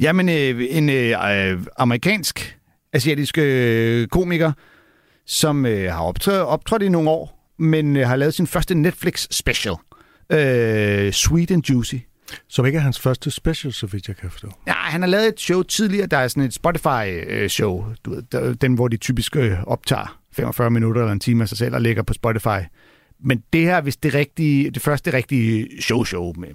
Jamen, 0.00 0.28
øh, 0.28 0.64
en 0.70 0.88
øh, 0.90 1.50
øh, 1.52 1.58
amerikansk, 1.78 2.57
asiatisk 2.92 3.38
øh, 3.38 4.08
komiker, 4.08 4.52
som 5.26 5.66
øh, 5.66 5.92
har 5.92 6.02
optrådt, 6.02 6.36
optrådt 6.36 6.82
i 6.82 6.88
nogle 6.88 7.10
år, 7.10 7.54
men 7.58 7.96
øh, 7.96 8.08
har 8.08 8.16
lavet 8.16 8.34
sin 8.34 8.46
første 8.46 8.74
Netflix 8.74 9.26
special. 9.30 9.74
Øh, 10.32 11.12
Sweet 11.12 11.50
and 11.50 11.70
Juicy. 11.70 11.94
Som 12.48 12.66
ikke 12.66 12.76
er 12.76 12.82
hans 12.82 13.00
første 13.00 13.30
special, 13.30 13.72
så 13.72 13.86
vidt 13.86 14.08
jeg 14.08 14.16
kan 14.16 14.30
forstå. 14.30 14.48
Ja, 14.66 14.72
han 14.72 15.00
har 15.00 15.08
lavet 15.08 15.28
et 15.28 15.40
show 15.40 15.62
tidligere, 15.62 16.06
der 16.06 16.16
er 16.16 16.28
sådan 16.28 16.42
et 16.42 16.54
Spotify-show, 16.54 17.84
du 18.04 18.10
ved, 18.10 18.22
der, 18.32 18.54
den 18.54 18.74
hvor 18.74 18.88
de 18.88 18.96
typisk 18.96 19.36
øh, 19.36 19.62
optager 19.62 20.18
45 20.32 20.70
minutter 20.70 21.00
eller 21.00 21.12
en 21.12 21.20
time 21.20 21.42
af 21.42 21.48
sig 21.48 21.58
selv 21.58 21.74
og 21.74 21.82
lægger 21.82 22.02
på 22.02 22.12
Spotify. 22.12 22.58
Men 23.20 23.42
det 23.52 23.60
her 23.60 23.76
er 23.76 23.80
vist 23.80 24.02
det, 24.02 24.14
rigtige, 24.14 24.70
det 24.70 24.82
første 24.82 25.12
rigtige 25.12 25.82
show-show 25.82 26.32
med 26.36 26.48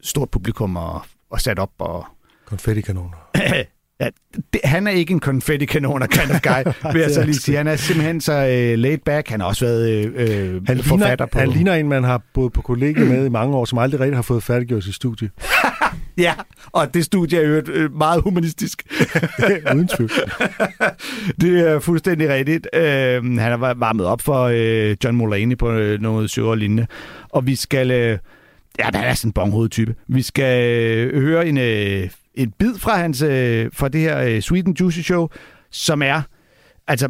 stort 0.00 0.30
publikum 0.30 0.76
og, 0.76 1.02
og 1.30 1.40
sat 1.40 1.58
op 1.58 1.72
og 1.78 2.06
Konfettikanoner. 2.44 3.30
Ja, 4.02 4.08
det, 4.52 4.60
han 4.64 4.86
er 4.86 4.90
ikke 4.90 5.12
en 5.12 5.20
konfetti-kanoner 5.20 6.06
kind 6.06 6.30
of 6.30 6.40
guy, 6.40 6.72
vil 6.92 7.00
jeg 7.00 7.10
så 7.10 7.24
lige 7.24 7.34
sige. 7.34 7.56
Han 7.56 7.66
er 7.66 7.76
simpelthen 7.76 8.20
så 8.20 8.32
uh, 8.32 8.78
laid 8.80 8.98
back. 8.98 9.28
Han 9.28 9.40
har 9.40 9.46
også 9.46 9.64
været 9.64 9.88
øh, 10.14 10.66
Han 10.66 10.78
forfatter 10.78 11.08
ligner, 11.08 11.26
på... 11.26 11.38
han 11.38 11.48
ligner 11.48 11.74
en, 11.74 11.88
man 11.88 12.04
har 12.04 12.22
boet 12.34 12.52
på 12.52 12.62
kollega 12.62 13.04
med 13.04 13.26
i 13.26 13.28
mange 13.28 13.56
år, 13.56 13.64
som 13.64 13.78
aldrig 13.78 14.00
rigtig 14.00 14.16
har 14.16 14.22
fået 14.22 14.42
færdiggjort 14.42 14.84
sit 14.84 14.94
studie. 14.94 15.30
Ja, 16.18 16.34
og 16.66 16.94
det 16.94 17.04
studie 17.04 17.38
er 17.38 17.48
jo 17.48 17.62
øh, 17.72 17.92
meget 17.96 18.22
humanistisk. 18.22 18.82
Uden 19.74 19.88
tvivl. 19.88 20.10
det 21.40 21.68
er 21.68 21.80
fuldstændig 21.80 22.28
rigtigt. 22.28 22.68
Øh, 22.74 23.24
han 23.24 23.38
har 23.38 23.74
varmet 23.74 24.06
op 24.06 24.20
for 24.20 24.50
øh, 24.54 24.96
John 25.04 25.16
Mulaney 25.16 25.58
på 25.58 25.70
øh, 25.70 26.00
noget 26.00 26.30
show 26.30 26.50
og 26.50 26.56
lignende. 26.56 26.86
Og 27.28 27.46
vi 27.46 27.56
skal... 27.56 27.90
Øh, 27.90 28.18
ja, 28.78 28.84
han 28.84 28.94
er 28.94 29.14
sådan 29.14 29.28
en 29.28 29.32
bonghovedtype. 29.32 29.94
Vi 30.08 30.22
skal 30.22 30.70
øh, 30.70 31.22
høre 31.22 31.48
en, 31.48 31.58
øh, 31.58 32.08
en 32.34 32.52
bid 32.58 32.78
fra 32.78 32.96
hans 32.96 33.22
øh, 33.22 33.70
fra 33.72 33.88
det 33.88 34.00
her 34.00 34.20
øh, 34.20 34.40
Sweet 34.40 34.66
and 34.66 34.80
Juicy 34.80 35.00
show, 35.00 35.28
som 35.70 36.02
er... 36.02 36.22
Altså, 36.88 37.08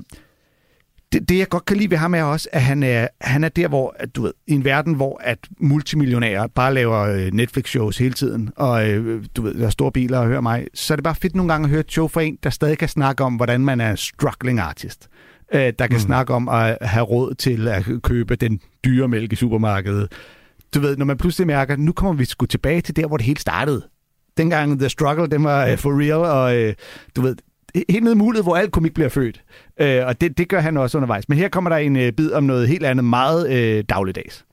det, 1.12 1.28
det, 1.28 1.38
jeg 1.38 1.48
godt 1.48 1.64
kan 1.64 1.76
lide 1.76 1.90
ved 1.90 1.98
ham, 1.98 2.14
er 2.14 2.22
også, 2.22 2.48
at 2.52 2.62
han 2.62 2.82
er, 2.82 3.08
han 3.20 3.44
er 3.44 3.48
der, 3.48 3.68
hvor, 3.68 3.94
at, 3.98 4.16
du 4.16 4.22
ved, 4.22 4.32
i 4.46 4.52
en 4.52 4.64
verden, 4.64 4.94
hvor 4.94 5.20
at 5.24 5.38
multimillionærer 5.58 6.46
bare 6.46 6.74
laver 6.74 6.98
øh, 6.98 7.30
Netflix-shows 7.32 7.98
hele 7.98 8.14
tiden, 8.14 8.50
og 8.56 8.88
øh, 8.88 9.24
du 9.36 9.42
ved, 9.42 9.54
der 9.54 9.66
er 9.66 9.70
store 9.70 9.92
biler 9.92 10.18
og 10.18 10.26
hører 10.26 10.40
mig, 10.40 10.66
så 10.74 10.94
er 10.94 10.96
det 10.96 11.04
bare 11.04 11.14
fedt 11.14 11.34
nogle 11.34 11.52
gange 11.52 11.64
at 11.64 11.70
høre 11.70 11.80
et 11.80 11.92
show 11.92 12.08
fra 12.08 12.22
en, 12.22 12.38
der 12.42 12.50
stadig 12.50 12.78
kan 12.78 12.88
snakke 12.88 13.24
om, 13.24 13.34
hvordan 13.34 13.60
man 13.60 13.80
er 13.80 13.94
struggling 13.94 14.60
artist. 14.60 15.08
Øh, 15.54 15.72
der 15.78 15.86
kan 15.86 15.96
mm. 15.96 15.98
snakke 15.98 16.34
om 16.34 16.48
at 16.48 16.78
have 16.80 17.04
råd 17.04 17.34
til 17.34 17.68
at 17.68 17.84
købe 18.02 18.36
den 18.36 18.60
dyre 18.84 19.08
mælk 19.08 19.32
i 19.32 19.36
supermarkedet. 19.36 20.12
Du 20.74 20.80
ved, 20.80 20.96
når 20.96 21.04
man 21.04 21.16
pludselig 21.16 21.46
mærker, 21.46 21.76
nu 21.76 21.92
kommer 21.92 22.12
vi 22.12 22.24
sgu 22.24 22.46
tilbage 22.46 22.80
til 22.80 22.96
der, 22.96 23.06
hvor 23.06 23.16
det 23.16 23.26
hele 23.26 23.40
startede. 23.40 23.82
Dengang 24.36 24.78
The 24.78 24.88
Struggle, 24.88 25.26
den 25.26 25.44
var 25.44 25.66
øh, 25.66 25.78
for 25.78 26.00
real, 26.00 26.30
og 26.30 26.56
øh, 26.56 26.74
du 27.16 27.22
ved, 27.22 27.36
helt 27.88 28.04
ned 28.04 28.12
i 28.12 28.16
mulighed, 28.16 28.44
hvor 28.44 28.56
alt 28.56 28.72
komik 28.72 28.94
bliver 28.94 29.08
født. 29.08 29.42
Øh, 29.80 30.06
og 30.06 30.20
det, 30.20 30.38
det 30.38 30.48
gør 30.48 30.60
han 30.60 30.76
også 30.76 30.98
undervejs. 30.98 31.28
Men 31.28 31.38
her 31.38 31.48
kommer 31.48 31.70
der 31.70 31.76
en 31.76 31.96
øh, 31.96 32.12
bid 32.12 32.32
om 32.32 32.44
noget 32.44 32.68
helt 32.68 32.86
andet, 32.86 33.04
meget 33.04 33.50
øh, 33.50 33.84
dagligdags. 33.88 34.44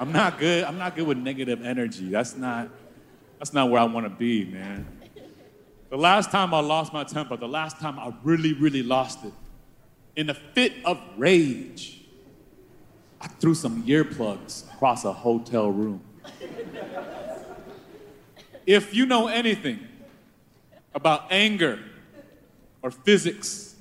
I'm 0.00 0.12
not 0.12 0.32
good. 0.38 0.62
I'm 0.62 0.78
not 0.78 0.94
good 0.96 1.06
with 1.06 1.20
negative 1.20 1.70
energy. 1.70 2.12
That's 2.12 2.38
not 2.38 2.68
that's 3.38 3.54
not 3.54 3.70
where 3.70 3.80
I 3.80 3.84
want 3.84 4.06
to 4.06 4.14
be, 4.18 4.44
man. 4.44 4.86
The 5.90 5.96
last 5.96 6.30
time 6.30 6.52
I 6.52 6.60
lost 6.60 6.92
my 6.92 7.04
temper, 7.04 7.36
the 7.36 7.48
last 7.48 7.78
time 7.80 7.98
I 7.98 8.12
really, 8.24 8.52
really 8.52 8.82
lost 8.82 9.24
it, 9.24 9.32
in 10.16 10.30
a 10.30 10.34
fit 10.34 10.72
of 10.84 10.98
rage, 11.16 12.02
I 13.20 13.28
threw 13.28 13.54
some 13.54 13.84
earplugs 13.84 14.64
across 14.74 15.04
a 15.04 15.12
hotel 15.12 15.70
room. 15.70 16.00
If 18.66 18.92
you 18.92 19.06
know 19.06 19.28
anything 19.28 19.78
about 20.94 21.26
anger 21.30 21.78
or 22.82 22.90
physics, 22.90 23.76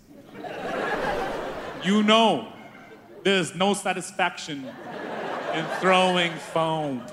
you 1.84 2.04
know 2.04 2.54
there's 3.24 3.56
no 3.56 3.74
satisfaction 3.74 4.68
in 5.54 5.66
throwing 5.80 6.32
foam. 6.34 7.04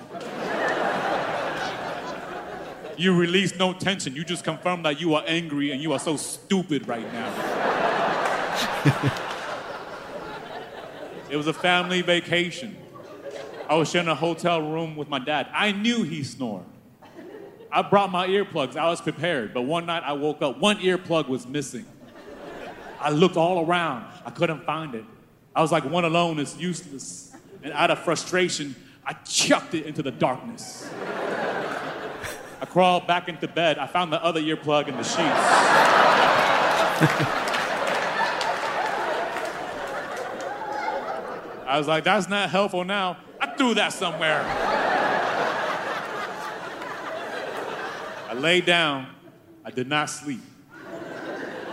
You 2.98 3.16
release 3.16 3.56
no 3.56 3.72
tension. 3.72 4.14
You 4.14 4.22
just 4.22 4.44
confirm 4.44 4.82
that 4.82 5.00
you 5.00 5.14
are 5.14 5.24
angry 5.26 5.72
and 5.72 5.80
you 5.80 5.94
are 5.94 5.98
so 5.98 6.18
stupid 6.18 6.86
right 6.86 7.10
now. 7.12 7.32
it 11.30 11.36
was 11.36 11.46
a 11.46 11.54
family 11.54 12.02
vacation. 12.02 12.76
I 13.66 13.76
was 13.76 13.90
sharing 13.90 14.08
a 14.08 14.14
hotel 14.14 14.60
room 14.60 14.94
with 14.94 15.08
my 15.08 15.18
dad. 15.18 15.48
I 15.54 15.72
knew 15.72 16.02
he 16.02 16.22
snored. 16.22 16.64
I 17.72 17.80
brought 17.80 18.12
my 18.12 18.28
earplugs. 18.28 18.76
I 18.76 18.90
was 18.90 19.00
prepared. 19.00 19.54
But 19.54 19.62
one 19.62 19.86
night 19.86 20.02
I 20.04 20.12
woke 20.12 20.42
up, 20.42 20.58
one 20.58 20.76
earplug 20.78 21.26
was 21.28 21.46
missing. 21.46 21.86
I 23.00 23.10
looked 23.10 23.38
all 23.38 23.64
around. 23.66 24.04
I 24.26 24.30
couldn't 24.30 24.64
find 24.64 24.94
it. 24.94 25.04
I 25.56 25.62
was 25.62 25.72
like, 25.72 25.84
one 25.84 26.04
alone 26.04 26.38
is 26.38 26.56
useless. 26.58 27.34
And 27.62 27.72
out 27.72 27.90
of 27.90 27.98
frustration, 28.00 28.76
I 29.04 29.14
chucked 29.14 29.74
it 29.74 29.86
into 29.86 30.02
the 30.02 30.10
darkness. 30.10 30.88
I 32.60 32.66
crawled 32.66 33.06
back 33.06 33.28
into 33.28 33.48
bed. 33.48 33.78
I 33.78 33.86
found 33.86 34.12
the 34.12 34.22
other 34.22 34.40
earplug 34.40 34.88
in 34.88 34.96
the 34.96 35.02
sheets. 35.02 35.18
I 41.66 41.78
was 41.78 41.88
like, 41.88 42.04
that's 42.04 42.28
not 42.28 42.50
helpful 42.50 42.84
now. 42.84 43.16
I 43.40 43.46
threw 43.46 43.72
that 43.74 43.94
somewhere. 43.94 44.44
I 48.32 48.34
lay 48.34 48.62
down. 48.62 49.08
I 49.62 49.70
did 49.70 49.88
not 49.88 50.08
sleep. 50.08 50.40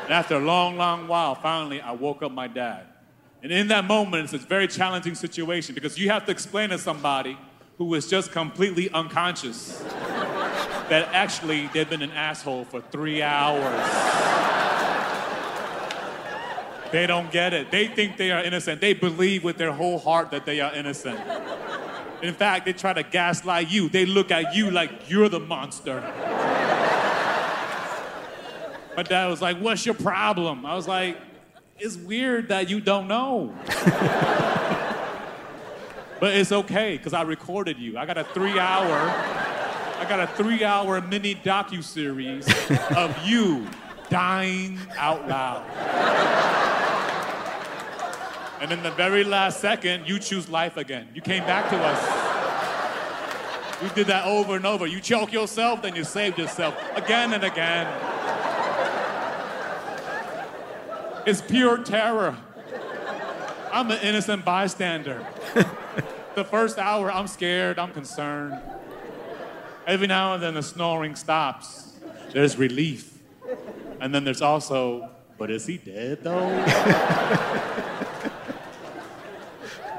And 0.03 0.11
after 0.13 0.35
a 0.35 0.39
long, 0.39 0.75
long 0.75 1.07
while, 1.07 1.33
finally, 1.33 1.79
I 1.79 1.93
woke 1.93 2.21
up 2.21 2.33
my 2.33 2.49
dad. 2.49 2.85
And 3.41 3.49
in 3.49 3.69
that 3.69 3.85
moment, 3.85 4.25
it's 4.25 4.43
a 4.43 4.45
very 4.45 4.67
challenging 4.67 5.15
situation 5.15 5.73
because 5.73 5.97
you 5.97 6.09
have 6.09 6.25
to 6.25 6.33
explain 6.33 6.71
to 6.71 6.77
somebody 6.77 7.37
who 7.77 7.93
is 7.93 8.09
just 8.09 8.33
completely 8.33 8.89
unconscious 8.89 9.79
that 10.89 11.07
actually 11.13 11.67
they've 11.67 11.89
been 11.89 12.01
an 12.01 12.11
asshole 12.11 12.65
for 12.65 12.81
three 12.81 13.21
hours. 13.21 13.89
They 16.91 17.07
don't 17.07 17.31
get 17.31 17.53
it. 17.53 17.71
They 17.71 17.87
think 17.87 18.17
they 18.17 18.31
are 18.31 18.43
innocent. 18.43 18.81
They 18.81 18.91
believe 18.91 19.45
with 19.45 19.55
their 19.55 19.71
whole 19.71 19.97
heart 19.97 20.31
that 20.31 20.45
they 20.45 20.59
are 20.59 20.73
innocent. 20.73 21.21
In 22.21 22.33
fact, 22.33 22.65
they 22.65 22.73
try 22.73 22.91
to 22.91 23.03
gaslight 23.03 23.69
you. 23.69 23.87
They 23.87 24.05
look 24.05 24.29
at 24.29 24.53
you 24.53 24.71
like 24.71 25.09
you're 25.09 25.29
the 25.29 25.39
monster. 25.39 26.03
My 28.99 29.03
dad 29.03 29.27
was 29.27 29.41
like, 29.41 29.57
What's 29.59 29.85
your 29.85 29.95
problem? 29.95 30.65
I 30.65 30.75
was 30.75 30.85
like, 30.85 31.17
It's 31.77 31.95
weird 31.95 32.49
that 32.49 32.69
you 32.69 32.81
don't 32.81 33.07
know. 33.07 33.55
but 36.19 36.35
it's 36.35 36.51
okay, 36.51 36.97
because 36.97 37.13
I 37.13 37.21
recorded 37.21 37.79
you. 37.79 37.97
I 37.97 38.05
got 38.05 38.17
a 38.17 38.25
three 38.25 38.59
hour, 38.59 39.09
I 39.99 40.05
got 40.09 40.19
a 40.19 40.27
three 40.27 40.65
hour 40.65 40.99
mini 40.99 41.35
docu-series 41.35 42.45
of 42.97 43.17
you 43.25 43.65
dying 44.09 44.77
out 44.97 45.25
loud. 45.29 45.63
And 48.59 48.73
in 48.73 48.83
the 48.83 48.91
very 48.91 49.23
last 49.23 49.61
second, 49.61 50.09
you 50.09 50.19
choose 50.19 50.49
life 50.49 50.75
again. 50.75 51.07
You 51.15 51.21
came 51.21 51.45
back 51.45 51.69
to 51.69 51.77
us. 51.77 53.81
You 53.81 53.87
did 53.95 54.07
that 54.07 54.25
over 54.25 54.57
and 54.57 54.65
over. 54.65 54.85
You 54.85 54.99
choke 54.99 55.31
yourself, 55.31 55.83
then 55.83 55.95
you 55.95 56.03
saved 56.03 56.37
yourself 56.37 56.75
again 56.97 57.31
and 57.31 57.45
again. 57.45 57.87
It's 61.29 61.41
pure 61.41 61.77
terror. 61.77 62.35
I'm 63.71 63.91
an 63.91 63.99
innocent 64.01 64.43
bystander. 64.43 65.23
the 66.33 66.43
first 66.43 66.79
hour, 66.79 67.11
I'm 67.11 67.27
scared, 67.27 67.77
I'm 67.77 67.91
concerned. 67.91 68.59
Every 69.85 70.07
now 70.07 70.33
and 70.33 70.41
then, 70.41 70.55
the 70.55 70.63
snoring 70.63 71.15
stops. 71.15 71.93
There's 72.33 72.57
relief. 72.57 73.19
And 74.01 74.11
then 74.11 74.23
there's 74.23 74.41
also, 74.41 75.07
but 75.37 75.51
is 75.51 75.67
he 75.67 75.77
dead 75.77 76.23
though? 76.23 76.49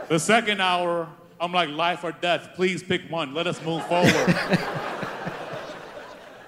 the 0.08 0.18
second 0.18 0.60
hour, 0.60 1.06
I'm 1.40 1.52
like, 1.52 1.68
life 1.68 2.02
or 2.02 2.10
death, 2.10 2.54
please 2.56 2.82
pick 2.82 3.02
one, 3.08 3.34
let 3.34 3.46
us 3.46 3.62
move 3.62 3.86
forward. 3.86 4.10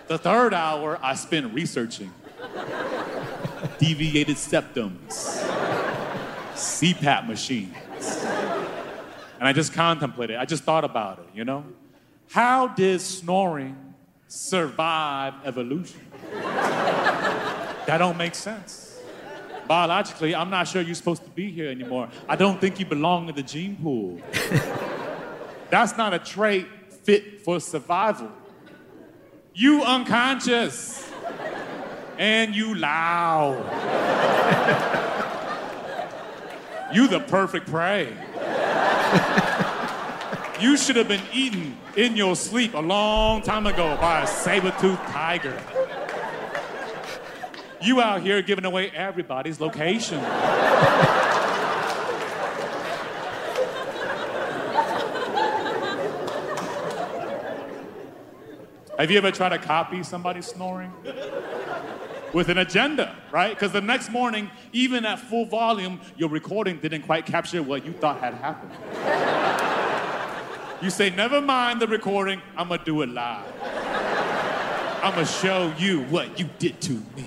the 0.08 0.18
third 0.18 0.52
hour, 0.52 0.98
I 1.00 1.14
spend 1.14 1.54
researching 1.54 2.12
deviated 3.82 4.36
septums, 4.36 5.42
CPAP 6.54 7.26
machines. 7.26 7.74
And 9.40 9.48
I 9.48 9.52
just 9.52 9.72
contemplated, 9.72 10.36
I 10.36 10.44
just 10.44 10.62
thought 10.62 10.84
about 10.84 11.18
it, 11.18 11.26
you 11.34 11.44
know? 11.44 11.64
How 12.30 12.68
did 12.68 13.00
snoring 13.00 13.76
survive 14.28 15.34
evolution? 15.44 16.00
that 16.30 17.98
don't 17.98 18.16
make 18.16 18.36
sense. 18.36 19.00
Biologically, 19.66 20.32
I'm 20.32 20.48
not 20.48 20.68
sure 20.68 20.80
you're 20.80 20.94
supposed 20.94 21.24
to 21.24 21.30
be 21.30 21.50
here 21.50 21.68
anymore. 21.68 22.08
I 22.28 22.36
don't 22.36 22.60
think 22.60 22.78
you 22.78 22.86
belong 22.86 23.28
in 23.28 23.34
the 23.34 23.42
gene 23.42 23.74
pool. 23.74 24.20
That's 25.70 25.96
not 25.96 26.14
a 26.14 26.20
trait 26.20 26.68
fit 27.02 27.42
for 27.42 27.58
survival. 27.58 28.30
You 29.54 29.82
unconscious 29.82 31.11
and 32.22 32.54
you 32.54 32.76
loud. 32.76 33.58
you 36.94 37.08
the 37.08 37.18
perfect 37.18 37.66
prey. 37.66 38.16
you 40.60 40.76
should 40.76 40.94
have 40.94 41.08
been 41.08 41.20
eaten 41.32 41.76
in 41.96 42.16
your 42.16 42.36
sleep 42.36 42.74
a 42.74 42.80
long 42.80 43.42
time 43.42 43.66
ago 43.66 43.98
by 44.00 44.22
a 44.22 44.26
saber-toothed 44.28 45.02
tiger. 45.08 45.60
You 47.80 48.00
out 48.00 48.22
here 48.22 48.40
giving 48.40 48.66
away 48.66 48.90
everybody's 48.90 49.58
location. 49.58 50.20
Have 58.96 59.10
you 59.10 59.18
ever 59.18 59.32
tried 59.32 59.48
to 59.48 59.58
copy 59.58 60.04
somebody 60.04 60.40
snoring? 60.40 60.92
With 62.32 62.48
an 62.48 62.58
agenda, 62.58 63.14
right? 63.30 63.50
Because 63.50 63.72
the 63.72 63.80
next 63.82 64.10
morning, 64.10 64.50
even 64.72 65.04
at 65.04 65.18
full 65.18 65.44
volume, 65.44 66.00
your 66.16 66.30
recording 66.30 66.78
didn't 66.78 67.02
quite 67.02 67.26
capture 67.26 67.62
what 67.62 67.84
you 67.84 67.92
thought 67.92 68.20
had 68.20 68.34
happened. 68.34 68.72
you 70.82 70.88
say, 70.88 71.10
never 71.10 71.42
mind 71.42 71.80
the 71.80 71.86
recording, 71.86 72.40
I'm 72.56 72.68
gonna 72.68 72.82
do 72.84 73.02
it 73.02 73.10
live. 73.10 73.44
I'm 75.02 75.12
gonna 75.14 75.26
show 75.26 75.74
you 75.78 76.04
what 76.04 76.38
you 76.38 76.48
did 76.58 76.80
to 76.82 76.92
me. 76.92 77.26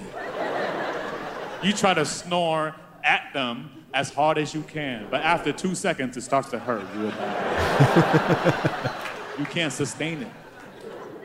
You 1.61 1.73
try 1.73 1.93
to 1.93 2.05
snore 2.05 2.73
at 3.03 3.31
them 3.33 3.69
as 3.93 4.11
hard 4.11 4.37
as 4.37 4.53
you 4.53 4.61
can, 4.63 5.07
but 5.11 5.21
after 5.21 5.51
two 5.51 5.75
seconds, 5.75 6.17
it 6.17 6.21
starts 6.21 6.49
to 6.49 6.59
hurt 6.59 6.83
real 6.95 7.11
bad. 7.11 8.91
you 9.39 9.45
can't 9.45 9.71
sustain 9.71 10.23
it. 10.23 10.31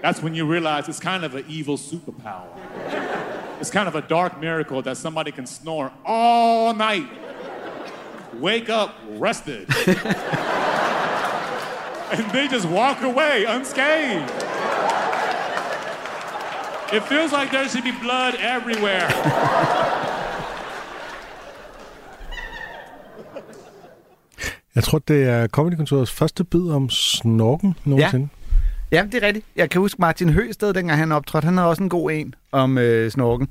That's 0.03 0.23
when 0.23 0.35
you 0.35 0.47
realize 0.47 0.89
it's 0.89 1.01
kind 1.01 1.25
of 1.25 1.35
an 1.35 1.45
evil 1.49 1.77
superpower. 1.77 2.49
It's 3.61 3.71
kind 3.71 3.89
of 3.89 3.95
a 3.95 4.01
dark 4.01 4.41
miracle 4.41 4.83
that 4.83 4.97
somebody 4.97 5.31
can 5.31 5.47
snore 5.47 5.93
all 6.05 6.75
night, 6.75 7.09
wake 8.41 8.69
up 8.71 8.95
rested, 9.19 9.69
and 12.13 12.31
they 12.33 12.49
just 12.49 12.67
walk 12.69 13.03
away 13.03 13.45
unscathed. 13.45 14.31
It 16.93 17.05
feels 17.05 17.33
like 17.33 17.51
there 17.51 17.69
should 17.69 17.85
be 17.85 17.93
blood 18.03 18.35
everywhere. 18.41 19.09
Jeg 24.75 24.85
tror, 24.85 24.99
det 24.99 25.29
er 25.29 25.47
Comedykontorets 25.47 26.13
første 26.13 26.45
bid 26.45 26.71
om 26.71 26.91
snorken 26.91 27.77
nogensinde. 27.85 28.29
Ja, 28.33 28.40
det 28.91 29.15
er 29.15 29.27
rigtigt. 29.27 29.47
Jeg 29.57 29.71
kan 29.71 29.81
huske 29.81 30.01
Martin 30.01 30.29
Høsted, 30.31 30.75
dengang 30.75 30.99
han 30.99 31.13
optrådte. 31.13 31.45
Han 31.45 31.57
havde 31.57 31.69
også 31.71 31.83
en 31.83 31.89
god 31.89 32.11
en 32.13 32.35
om 32.53 32.79
øh, 32.79 33.11
snorken. 33.11 33.49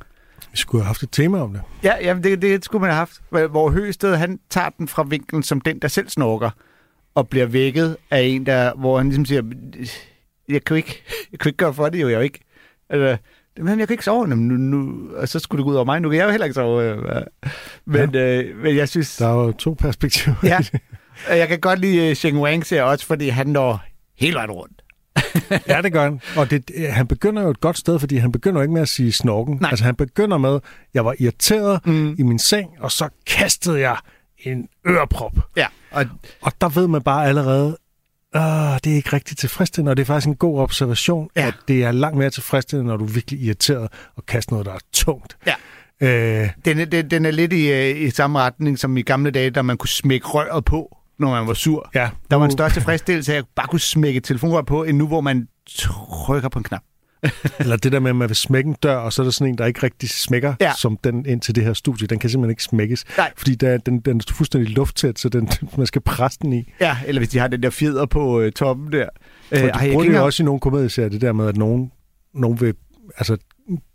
Vi 0.52 0.58
skulle 0.58 0.82
have 0.82 0.88
haft 0.88 1.04
et 1.04 1.10
tema 1.12 1.40
om 1.40 1.54
det. 1.54 1.62
Ja, 1.84 1.94
ja 2.02 2.14
det, 2.24 2.42
det 2.42 2.66
skulle 2.66 2.82
man 2.82 2.90
have 2.90 2.98
haft. 2.98 3.22
Hvor- 3.30 3.70
Høsted, 3.72 4.16
han 4.16 4.40
tager 4.50 4.70
den 4.70 4.88
fra 4.88 5.04
vinklen 5.04 5.44
som 5.44 5.62
den, 5.62 5.80
der 5.80 5.88
selv 5.88 6.10
snorker, 6.10 6.50
og 7.16 7.28
bliver 7.30 7.46
vækket 7.46 7.98
af 8.12 8.22
en, 8.22 8.46
der, 8.46 8.74
hvor 8.76 8.98
han 8.98 9.08
ligesom 9.08 9.26
siger, 9.26 9.42
jeg 10.50 10.64
kan 10.64 10.78
ikke, 10.78 11.04
jeg 11.32 11.40
kan 11.40 11.50
ikke 11.50 11.58
gøre 11.58 11.74
for 11.74 11.90
det, 11.90 12.02
jo, 12.02 12.08
jeg 12.08 12.14
er 12.14 12.18
jo 12.20 12.24
ikke. 12.24 12.40
Altså, 12.90 13.18
men 13.60 13.80
jeg 13.80 13.88
kan 13.88 13.94
ikke 13.94 14.04
sove, 14.06 14.28
Jamen, 14.30 14.48
nu, 14.48 14.56
nu, 14.78 15.10
og 15.16 15.30
så 15.30 15.40
skulle 15.40 15.60
det 15.60 15.66
gå 15.66 15.70
ud 15.72 15.76
over 15.76 15.86
mig. 15.86 16.00
Nu 16.02 16.10
kan 16.10 16.18
jeg 16.20 16.26
jo 16.26 16.32
heller 16.32 16.46
ikke 16.46 16.54
sove. 16.54 16.84
øh, 16.84 17.24
Men, 17.86 18.10
ja. 18.14 18.42
øh, 18.44 18.58
men 18.58 18.76
jeg 18.76 18.90
synes... 18.90 19.18
Der 19.18 19.28
er 19.28 19.34
jo 19.46 19.52
to 19.52 19.74
perspektiver. 19.80 20.36
Ja, 20.44 20.60
jeg 21.30 21.48
kan 21.48 21.60
godt 21.60 21.80
lide 21.80 22.16
Sheng 22.16 22.40
Wang 22.40 22.66
ser 22.66 22.84
også, 22.84 23.06
fordi 23.06 23.30
han 23.30 23.48
når 23.48 23.84
hele 24.20 24.36
vejen 24.36 24.52
rundt. 24.52 24.82
Ja, 25.68 25.82
det 25.82 25.94
gør 25.94 26.04
han. 26.04 26.22
Og 26.38 26.50
det, 26.50 26.72
han 26.90 27.08
begynder 27.08 27.42
jo 27.44 27.50
et 27.50 27.60
godt 27.60 27.78
sted, 27.78 28.00
fordi 28.00 28.18
han 28.18 28.32
begynder 28.32 28.62
ikke 28.62 28.74
med 28.74 28.82
at 28.82 28.90
sige 28.90 29.12
snorken. 29.12 29.58
Nej. 29.62 29.70
Altså 29.70 29.86
han 29.86 29.96
begynder 29.96 30.38
med, 30.38 30.60
jeg 30.94 31.06
var 31.06 31.16
irriteret 31.20 31.86
mm. 31.86 32.16
i 32.20 32.24
min 32.24 32.40
seng, 32.40 32.70
og 32.80 32.92
så 32.92 33.10
kastede 33.28 33.80
jeg 33.80 33.98
en 34.38 34.68
øreprop. 34.88 35.38
Ja, 35.58 35.68
og 35.92 36.06
Og 36.42 36.52
der 36.62 36.70
ved 36.70 36.88
man 36.88 37.02
bare 37.02 37.28
allerede, 37.28 37.78
Åh, 38.36 38.42
det 38.84 38.92
er 38.92 38.96
ikke 38.96 39.14
rigtig 39.14 39.38
tilfredsstillende, 39.38 39.90
og 39.92 39.98
det 39.98 40.04
er 40.04 40.06
faktisk 40.06 40.28
en 40.28 40.36
god 40.36 40.60
observation, 40.60 41.30
Ja. 41.36 41.48
at 41.48 41.54
det 41.68 41.84
er 41.84 41.92
langt 41.92 42.18
mere 42.18 42.30
tilfredsstillende, 42.30 42.90
når 42.90 42.98
du 42.98 43.04
er 43.06 43.10
virkelig 43.10 43.42
irriteret 43.42 43.88
og 44.16 44.26
kaster 44.26 44.52
noget, 44.54 44.66
der 44.66 44.74
er 44.74 44.80
tungt. 44.94 45.38
Ja. 45.48 45.54
Øh, 46.02 46.50
den, 46.66 46.80
er- 46.80 46.86
den, 46.86 47.12
den 47.12 47.26
er 47.26 47.32
lidt 47.32 47.54
i, 47.54 47.72
øh, 47.72 48.02
i 48.02 48.10
samme 48.10 48.40
retning 48.40 48.80
som 48.80 48.98
i 48.98 49.02
gamle 49.02 49.32
dage, 49.32 49.50
da 49.50 49.62
man 49.62 49.78
kunne 49.78 49.90
smække 49.90 50.28
røret 50.28 50.66
på, 50.66 50.98
når 51.20 51.30
man 51.32 51.48
var 51.48 51.54
sur. 51.54 51.90
ja, 51.96 52.10
Der 52.32 52.36
var 52.38 52.46
en 52.46 52.52
større 52.52 52.70
tilfredsstillelse 52.70 53.34
af 53.34 53.38
at 53.38 53.46
bare 53.56 53.68
kunne 53.68 53.80
smække 53.80 54.18
et 54.18 54.24
telefonrør 54.24 54.62
på, 54.62 54.84
end 54.84 54.98
nu, 54.98 55.08
hvor 55.08 55.22
man 55.22 55.48
trykker 55.70 56.50
på 56.50 56.60
en 56.60 56.64
knap. 56.64 56.82
Eller 57.60 57.78
det 57.78 57.92
der 57.92 58.00
med, 58.00 58.10
at 58.10 58.16
man 58.16 58.30
vil 58.30 58.36
smække 58.36 58.68
en 58.68 58.76
dør, 58.84 58.96
og 58.96 59.14
så 59.14 59.22
er 59.22 59.24
der 59.24 59.32
sådan 59.32 59.54
en, 59.54 59.58
der 59.58 59.66
ikke 59.66 59.84
rigtig 59.84 60.10
smækker, 60.10 60.54
Ja. 60.62 60.72
som 60.78 60.98
den 61.04 61.26
ind 61.26 61.42
til 61.42 61.56
det 61.56 61.64
her 61.64 61.74
studie. 61.74 62.08
Den 62.08 62.20
kan 62.20 62.30
simpelthen 62.30 62.50
ikke 62.52 62.64
smækkes, 62.64 63.06
Nej. 63.18 63.32
fordi 63.38 63.56
der, 63.56 63.70
er- 63.70 63.78
den, 63.78 64.00
den 64.00 64.18
er 64.18 64.34
fuldstændig 64.34 64.70
lufttæt, 64.76 65.20
så 65.20 65.30
den, 65.30 65.50
man 65.78 65.86
skal 65.88 66.02
presse 66.02 66.40
den 66.42 66.54
i. 66.54 66.64
Ja, 66.82 66.98
eller 67.06 67.20
hvis 67.20 67.30
de 67.30 67.40
har 67.40 67.48
den 67.48 67.64
der 67.64 67.70
fjeder 67.70 68.06
på 68.06 68.40
øh, 68.42 68.52
toppen 68.52 68.92
der. 68.92 69.10
Øh, 69.52 69.60
de 69.60 69.70
ej, 69.70 69.82
jeg 69.86 69.92
bruger 69.92 70.06
det 70.06 70.14
jo 70.14 70.26
også 70.26 70.44
i 70.44 70.46
nogle 70.46 70.60
komedieserier, 70.60 71.10
det 71.10 71.22
der 71.22 71.34
med, 71.34 71.48
at 71.48 71.58
nogen, 71.58 71.92
nogen 72.34 72.62
vil 72.62 72.74
altså, 73.18 73.38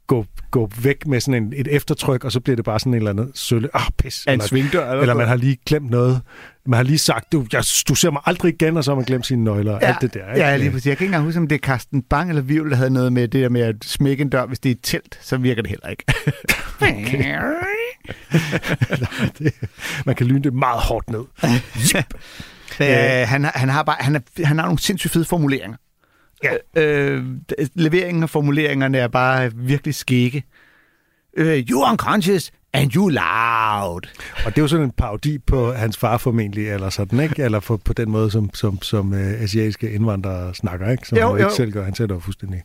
gå, 0.06 0.26
gå 0.50 0.70
væk 0.82 1.06
med 1.06 1.20
sådan 1.20 1.42
en, 1.44 1.52
et 1.56 1.68
eftertryk, 1.70 2.24
og 2.24 2.32
så 2.32 2.40
bliver 2.40 2.56
det 2.56 2.64
bare 2.64 2.80
sådan 2.80 2.92
en 2.92 2.96
eller 2.96 3.10
anden 3.10 3.30
sølle. 3.34 3.68
Ah, 3.74 3.82
pis. 3.98 4.24
af 4.26 4.32
en 4.32 4.40
Eller, 4.40 4.48
svingdør. 4.48 4.90
Eller, 4.90 5.00
eller 5.00 5.14
man 5.14 5.28
har 5.28 5.36
lige 5.36 5.58
glemt 5.66 5.90
noget. 5.90 6.20
Man 6.66 6.76
har 6.76 6.84
lige 6.84 6.98
sagt, 6.98 7.32
du, 7.32 7.46
jeg, 7.52 7.64
du 7.88 7.94
ser 7.94 8.10
mig 8.10 8.22
aldrig 8.26 8.54
igen, 8.54 8.76
og 8.76 8.84
så 8.84 8.90
har 8.90 8.96
man 8.96 9.04
glemt 9.04 9.26
sine 9.26 9.44
nøgler 9.44 9.72
og 9.72 9.78
ja, 9.82 9.86
alt 9.86 9.96
det 10.00 10.14
der. 10.14 10.32
Ikke? 10.32 10.46
Ja, 10.46 10.56
lige 10.56 10.70
præcis. 10.70 10.86
Jeg 10.86 10.96
kan 10.96 11.04
ikke 11.04 11.08
engang 11.08 11.24
huske, 11.24 11.40
om 11.40 11.48
det 11.48 11.54
er 11.54 11.58
Carsten 11.58 12.02
Bang 12.02 12.28
eller 12.28 12.42
Vivl, 12.42 12.70
der 12.70 12.76
havde 12.76 12.90
noget 12.90 13.12
med 13.12 13.28
det 13.28 13.42
der 13.42 13.48
med 13.48 13.60
at 13.60 13.76
smække 13.82 14.22
en 14.22 14.28
dør. 14.28 14.46
Hvis 14.46 14.58
det 14.58 14.70
er 14.70 14.74
et 14.74 14.80
telt, 14.82 15.18
så 15.22 15.36
virker 15.36 15.62
det 15.62 15.70
heller 15.70 15.88
ikke. 15.88 16.04
det, 19.38 19.52
man 20.06 20.14
kan 20.14 20.26
lyne 20.26 20.42
det 20.42 20.54
meget 20.54 20.80
hårdt 20.80 21.10
ned. 21.10 21.24
Øh, 22.80 22.86
han, 23.28 23.44
har- 23.44 23.52
han, 23.54 23.68
har 23.68 23.82
bare, 23.82 23.96
han, 24.00 24.16
er, 24.16 24.20
han 24.44 24.58
har 24.58 24.64
nogle 24.64 24.78
sindssygt 24.78 25.12
fede 25.12 25.24
formuleringer. 25.24 25.76
Ja. 26.44 26.82
Øh, 26.82 27.24
leveringen 27.74 28.22
af 28.22 28.30
formuleringerne 28.30 28.98
er 28.98 29.08
bare 29.08 29.52
virkelig 29.54 29.94
skægge. 29.94 30.44
Øh, 31.36 31.64
you 31.70 31.90
unconscious 31.90 32.52
And 32.74 32.94
you 32.94 33.08
loud. 33.08 34.00
Og 34.44 34.50
det 34.50 34.58
er 34.58 34.62
jo 34.62 34.68
sådan 34.68 34.84
en 34.84 34.90
parodi 34.90 35.38
på 35.38 35.72
hans 35.72 35.96
far 35.96 36.18
formentlig, 36.18 36.70
eller 36.70 36.90
sådan, 36.90 37.20
ikke? 37.20 37.42
Eller 37.42 37.60
for, 37.60 37.76
på 37.76 37.92
den 37.92 38.10
måde, 38.10 38.30
som, 38.30 38.50
som, 38.54 38.82
som 38.82 39.12
uh, 39.12 39.18
asiatiske 39.18 39.92
indvandrere 39.92 40.54
snakker, 40.54 40.90
ikke? 40.90 41.08
Som 41.08 41.18
Jo, 41.18 41.30
jo 41.30 41.36
ikke 41.36 41.52
selv 41.52 41.72
gør. 41.72 41.84
Han 41.84 41.94
sætter 41.94 42.16
jo 42.16 42.20
fuldstændig 42.20 42.62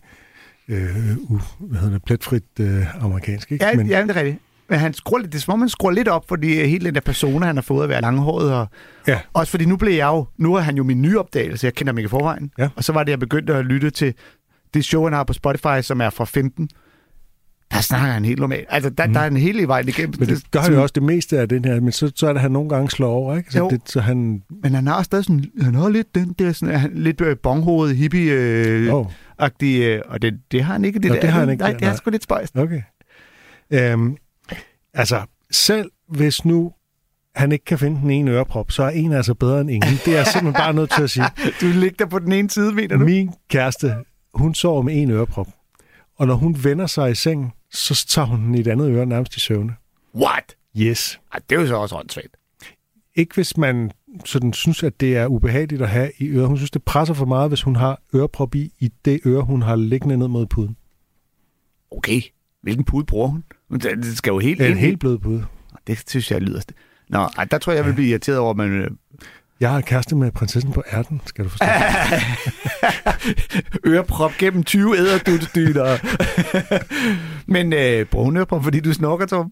øh, 0.67 1.17
uh, 1.17 1.41
hvad 1.59 1.79
hedder 1.79 1.93
det, 1.93 2.03
pletfrit 2.03 2.43
øh, 2.59 3.03
amerikansk, 3.03 3.51
ikke? 3.51 3.65
Ja, 3.65 3.75
Men... 3.75 3.87
ja, 3.87 4.01
det 4.01 4.09
er 4.09 4.15
rigtigt. 4.15 4.37
Men 4.69 4.79
han 4.79 4.93
skruer 4.93 5.19
lidt, 5.19 5.31
det 5.31 5.37
er 5.37 5.41
som 5.41 5.53
om, 5.53 5.59
han 5.59 5.69
skruer 5.69 5.91
lidt 5.91 6.07
op, 6.07 6.25
fordi 6.27 6.53
hele 6.65 6.85
den 6.85 6.95
der 6.95 7.01
persona, 7.01 7.45
han 7.45 7.55
har 7.55 7.61
fået 7.61 7.83
at 7.83 7.89
være 7.89 8.01
langhåret. 8.01 8.53
Og, 8.53 8.67
Ja. 9.07 9.19
Også 9.33 9.51
fordi 9.51 9.65
nu 9.65 9.77
blev 9.77 9.93
jeg 9.93 10.07
jo, 10.07 10.25
nu 10.37 10.53
er 10.55 10.59
han 10.59 10.77
jo 10.77 10.83
min 10.83 11.01
nye 11.01 11.19
opdagelse, 11.19 11.65
jeg 11.65 11.73
kender 11.73 11.93
ham 11.93 11.97
ikke 11.97 12.07
i 12.07 12.09
forvejen. 12.09 12.51
Ja. 12.57 12.69
Og 12.75 12.83
så 12.83 12.93
var 12.93 13.03
det, 13.03 13.11
jeg 13.11 13.19
begyndte 13.19 13.55
at 13.55 13.65
lytte 13.65 13.89
til 13.89 14.13
det 14.73 14.85
show, 14.85 15.03
han 15.03 15.13
har 15.13 15.23
på 15.23 15.33
Spotify, 15.33 15.81
som 15.81 16.01
er 16.01 16.09
fra 16.09 16.25
15. 16.25 16.69
Der 17.71 17.81
snakker 17.81 18.07
han 18.07 18.25
helt 18.25 18.39
normalt. 18.39 18.65
Altså, 18.69 18.89
der, 18.89 19.07
mm. 19.07 19.13
der 19.13 19.19
er 19.19 19.27
en 19.27 19.37
hele 19.37 19.67
vej 19.67 19.79
igennem. 19.87 20.13
Men 20.19 20.29
det 20.29 20.51
gør 20.51 20.59
han 20.59 20.73
jo 20.73 20.81
også 20.81 20.93
det 20.93 21.03
meste 21.03 21.39
af 21.39 21.49
den 21.49 21.65
her, 21.65 21.81
men 21.81 21.91
så, 21.91 22.11
så 22.15 22.27
er 22.27 22.33
det, 22.33 22.41
han 22.41 22.51
nogle 22.51 22.69
gange 22.69 22.89
slår 22.89 23.09
over, 23.11 23.37
ikke? 23.37 23.51
Så, 23.51 23.57
Jo. 23.59 23.69
det, 23.69 23.81
så 23.85 24.01
han... 24.01 24.43
Men 24.63 24.73
han 24.73 24.87
har 24.87 25.03
stadig 25.03 25.25
sådan, 25.25 25.45
han 25.61 25.75
har 25.75 25.89
lidt 25.89 26.15
den 26.15 26.35
der, 26.39 26.51
sådan, 26.51 26.79
han, 26.79 26.91
lidt 26.95 27.21
øh, 27.21 27.37
bonghovedet, 27.43 28.13
Åh, 28.13 28.19
øh, 28.21 28.87
øh, 29.63 30.01
og 30.05 30.21
det, 30.21 30.33
det 30.51 30.63
har 30.63 30.73
han 30.73 30.85
ikke. 30.85 30.99
Det, 30.99 31.07
Nå, 31.09 31.15
der, 31.15 31.21
det 31.21 31.29
har 31.29 31.39
han 31.39 31.49
ikke 31.49 31.61
Nej, 31.63 31.73
det 31.73 31.87
er 31.87 31.95
sgu 31.95 32.09
lidt 32.09 32.23
spøjst. 32.23 32.57
okay. 32.57 32.81
Øhm, 33.73 34.17
altså, 34.93 35.25
selv 35.51 35.91
hvis 36.07 36.45
nu 36.45 36.73
han 37.35 37.51
ikke 37.51 37.65
kan 37.65 37.79
finde 37.79 38.01
den 38.01 38.09
ene 38.09 38.31
øreprop, 38.31 38.71
så 38.71 38.83
er 38.83 38.89
en 38.89 39.11
altså 39.11 39.33
bedre 39.33 39.61
end 39.61 39.71
ingen. 39.71 39.93
Det 40.05 40.07
er 40.07 40.17
jeg 40.17 40.27
simpelthen 40.27 40.53
bare 40.53 40.73
nødt 40.73 40.91
til 40.91 41.03
at 41.03 41.09
sige. 41.09 41.25
Du 41.61 41.65
ligger 41.65 42.05
på 42.05 42.19
den 42.19 42.31
ene 42.31 42.49
side, 42.49 42.73
mener 42.73 42.97
du? 42.97 43.05
Min 43.05 43.31
kæreste, 43.47 43.95
hun 44.33 44.55
sover 44.55 44.81
med 44.81 45.01
en 45.01 45.11
øreprop. 45.11 45.47
Og 46.15 46.27
når 46.27 46.35
hun 46.35 46.63
vender 46.63 46.87
sig 46.87 47.11
i 47.11 47.15
sengen, 47.15 47.51
så 47.71 48.05
tager 48.07 48.25
hun 48.25 48.39
den 48.39 48.55
i 48.55 48.59
et 48.59 48.67
andet 48.67 48.91
øre 48.91 49.05
nærmest 49.05 49.35
i 49.35 49.39
søvne. 49.39 49.75
What? 50.15 50.55
Yes. 50.77 51.19
Ej, 51.33 51.39
det 51.49 51.55
er 51.55 51.61
jo 51.61 51.67
så 51.67 51.75
også 51.75 51.95
åndssvagt. 51.95 52.37
Ikke 53.15 53.35
hvis 53.35 53.57
man 53.57 53.91
sådan 54.25 54.53
synes, 54.53 54.83
at 54.83 54.99
det 54.99 55.17
er 55.17 55.27
ubehageligt 55.27 55.81
at 55.81 55.89
have 55.89 56.11
i 56.17 56.27
øret. 56.27 56.47
Hun 56.47 56.57
synes, 56.57 56.71
det 56.71 56.83
presser 56.83 57.13
for 57.13 57.25
meget, 57.25 57.49
hvis 57.49 57.61
hun 57.61 57.75
har 57.75 58.01
øreprop 58.15 58.55
i, 58.55 58.73
i 58.79 58.91
det 59.05 59.19
øre, 59.25 59.41
hun 59.41 59.61
har 59.61 59.75
liggende 59.75 60.17
ned 60.17 60.27
mod 60.27 60.45
puden. 60.45 60.77
Okay, 61.91 62.21
hvilken 62.61 62.85
pude 62.85 63.05
bruger 63.05 63.27
hun? 63.27 63.43
Det 63.73 64.17
skal 64.17 64.31
jo 64.31 64.39
helt 64.39 64.61
En 64.61 64.67
ind 64.71 64.77
helt 64.79 64.99
blød 64.99 65.17
pude. 65.17 65.45
Det 65.87 66.03
synes 66.07 66.31
jeg 66.31 66.41
lyder... 66.41 66.61
Nå, 67.09 67.19
ej, 67.37 67.45
der 67.45 67.57
tror 67.57 67.71
jeg, 67.73 67.77
jeg 67.77 67.85
vil 67.85 67.93
blive 67.93 68.09
irriteret 68.09 68.37
over, 68.37 68.53
men... 68.53 68.71
øh, 68.71 68.87
Jeg 69.59 69.69
har 69.71 69.81
kæreste 69.81 70.15
med 70.15 70.31
prinsessen 70.31 70.71
på 70.71 70.83
ærten, 70.93 71.21
skal 71.25 71.45
du 71.45 71.49
forstå. 71.49 71.65
øreprop 73.89 74.31
gennem 74.37 74.63
20 74.63 74.97
æderdutsdyner. 74.97 75.97
men 77.53 77.73
øh, 77.73 78.05
hun 78.23 78.37
øreprop, 78.37 78.63
fordi 78.63 78.79
du 78.79 78.93
snorker, 78.93 79.25
Tom? 79.25 79.51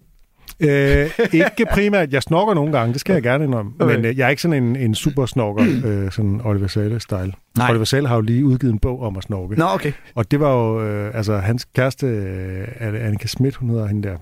Øh, 0.60 1.10
ikke 1.34 1.66
primært. 1.72 2.14
Jeg 2.14 2.24
snorker 2.24 2.54
nogle 2.54 2.78
gange, 2.78 2.94
det 2.94 3.02
skal 3.02 3.14
jeg 3.14 3.24
gerne 3.24 3.44
indrømme. 3.44 3.72
Okay. 3.80 3.96
Men 3.96 4.06
øh, 4.06 4.18
jeg 4.18 4.26
er 4.26 4.30
ikke 4.30 4.42
sådan 4.42 4.64
en, 4.64 4.76
en 4.76 4.96
super 4.96 5.26
snorker, 5.26 5.66
øh, 5.86 6.12
sådan 6.12 6.42
Oliver 6.44 6.68
Sale-style. 6.68 7.32
Nej. 7.58 7.70
Oliver 7.70 7.86
Sale 7.86 8.08
har 8.08 8.16
jo 8.16 8.22
lige 8.22 8.46
udgivet 8.46 8.74
en 8.74 8.80
bog 8.80 9.02
om 9.02 9.18
at 9.18 9.24
snorke. 9.24 9.56
Nå, 9.56 9.66
okay. 9.66 9.92
Og 10.16 10.32
det 10.32 10.40
var 10.40 10.54
jo, 10.54 10.84
øh, 10.86 11.12
altså 11.14 11.38
hans 11.38 11.66
kæreste, 11.66 12.08
øh, 12.08 12.68
Annika 13.06 13.28
Schmidt, 13.28 13.56
hun 13.56 13.70
hedder 13.70 13.88
hende 13.88 14.08
der, 14.08 14.18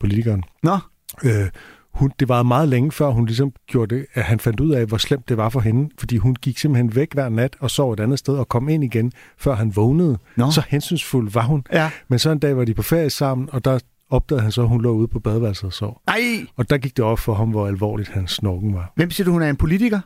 politikeren. 0.00 0.42
Nå, 0.62 0.78
Øh, 1.24 1.48
hun, 1.94 2.12
det 2.20 2.28
var 2.28 2.42
meget 2.42 2.68
længe 2.68 2.92
før 2.92 3.08
hun 3.08 3.26
ligesom 3.26 3.52
gjorde 3.66 3.94
det, 3.94 4.06
at 4.14 4.22
han 4.22 4.40
fandt 4.40 4.60
ud 4.60 4.70
af, 4.72 4.86
hvor 4.86 4.96
slemt 4.96 5.28
det 5.28 5.36
var 5.36 5.48
for 5.48 5.60
hende, 5.60 5.90
fordi 5.98 6.16
hun 6.16 6.34
gik 6.34 6.58
simpelthen 6.58 6.94
væk 6.94 7.12
hver 7.14 7.28
nat 7.28 7.56
og 7.60 7.70
sov 7.70 7.92
et 7.92 8.00
andet 8.00 8.18
sted 8.18 8.34
og 8.34 8.48
kom 8.48 8.68
ind 8.68 8.84
igen, 8.84 9.12
før 9.38 9.54
han 9.54 9.76
vågnede. 9.76 10.18
Nå. 10.36 10.50
Så 10.50 10.62
hensynsfuld 10.68 11.30
var 11.30 11.42
hun. 11.42 11.62
ja. 11.72 11.90
Men 12.08 12.18
så 12.18 12.30
en 12.30 12.38
dag 12.38 12.56
var 12.56 12.64
de 12.64 12.74
på 12.74 12.82
ferie 12.82 13.10
sammen, 13.10 13.48
og 13.52 13.64
der 13.64 13.78
opdagede 14.10 14.42
han 14.42 14.52
så, 14.52 14.62
at 14.62 14.68
hun 14.68 14.82
lå 14.82 14.90
ude 14.90 15.08
på 15.08 15.20
badeværelset 15.20 15.64
og 15.64 15.72
sov. 15.72 16.02
Ej, 16.08 16.46
Og 16.56 16.70
der 16.70 16.78
gik 16.78 16.96
det 16.96 17.04
op 17.04 17.18
for 17.18 17.34
ham, 17.34 17.50
hvor 17.50 17.66
alvorligt 17.66 18.08
hans 18.08 18.30
snorken 18.30 18.74
var. 18.74 18.92
hvem 18.96 19.10
siger 19.10 19.24
du, 19.24 19.30
hun 19.32 19.42
er 19.42 19.50
en 19.50 19.56
politiker? 19.56 20.00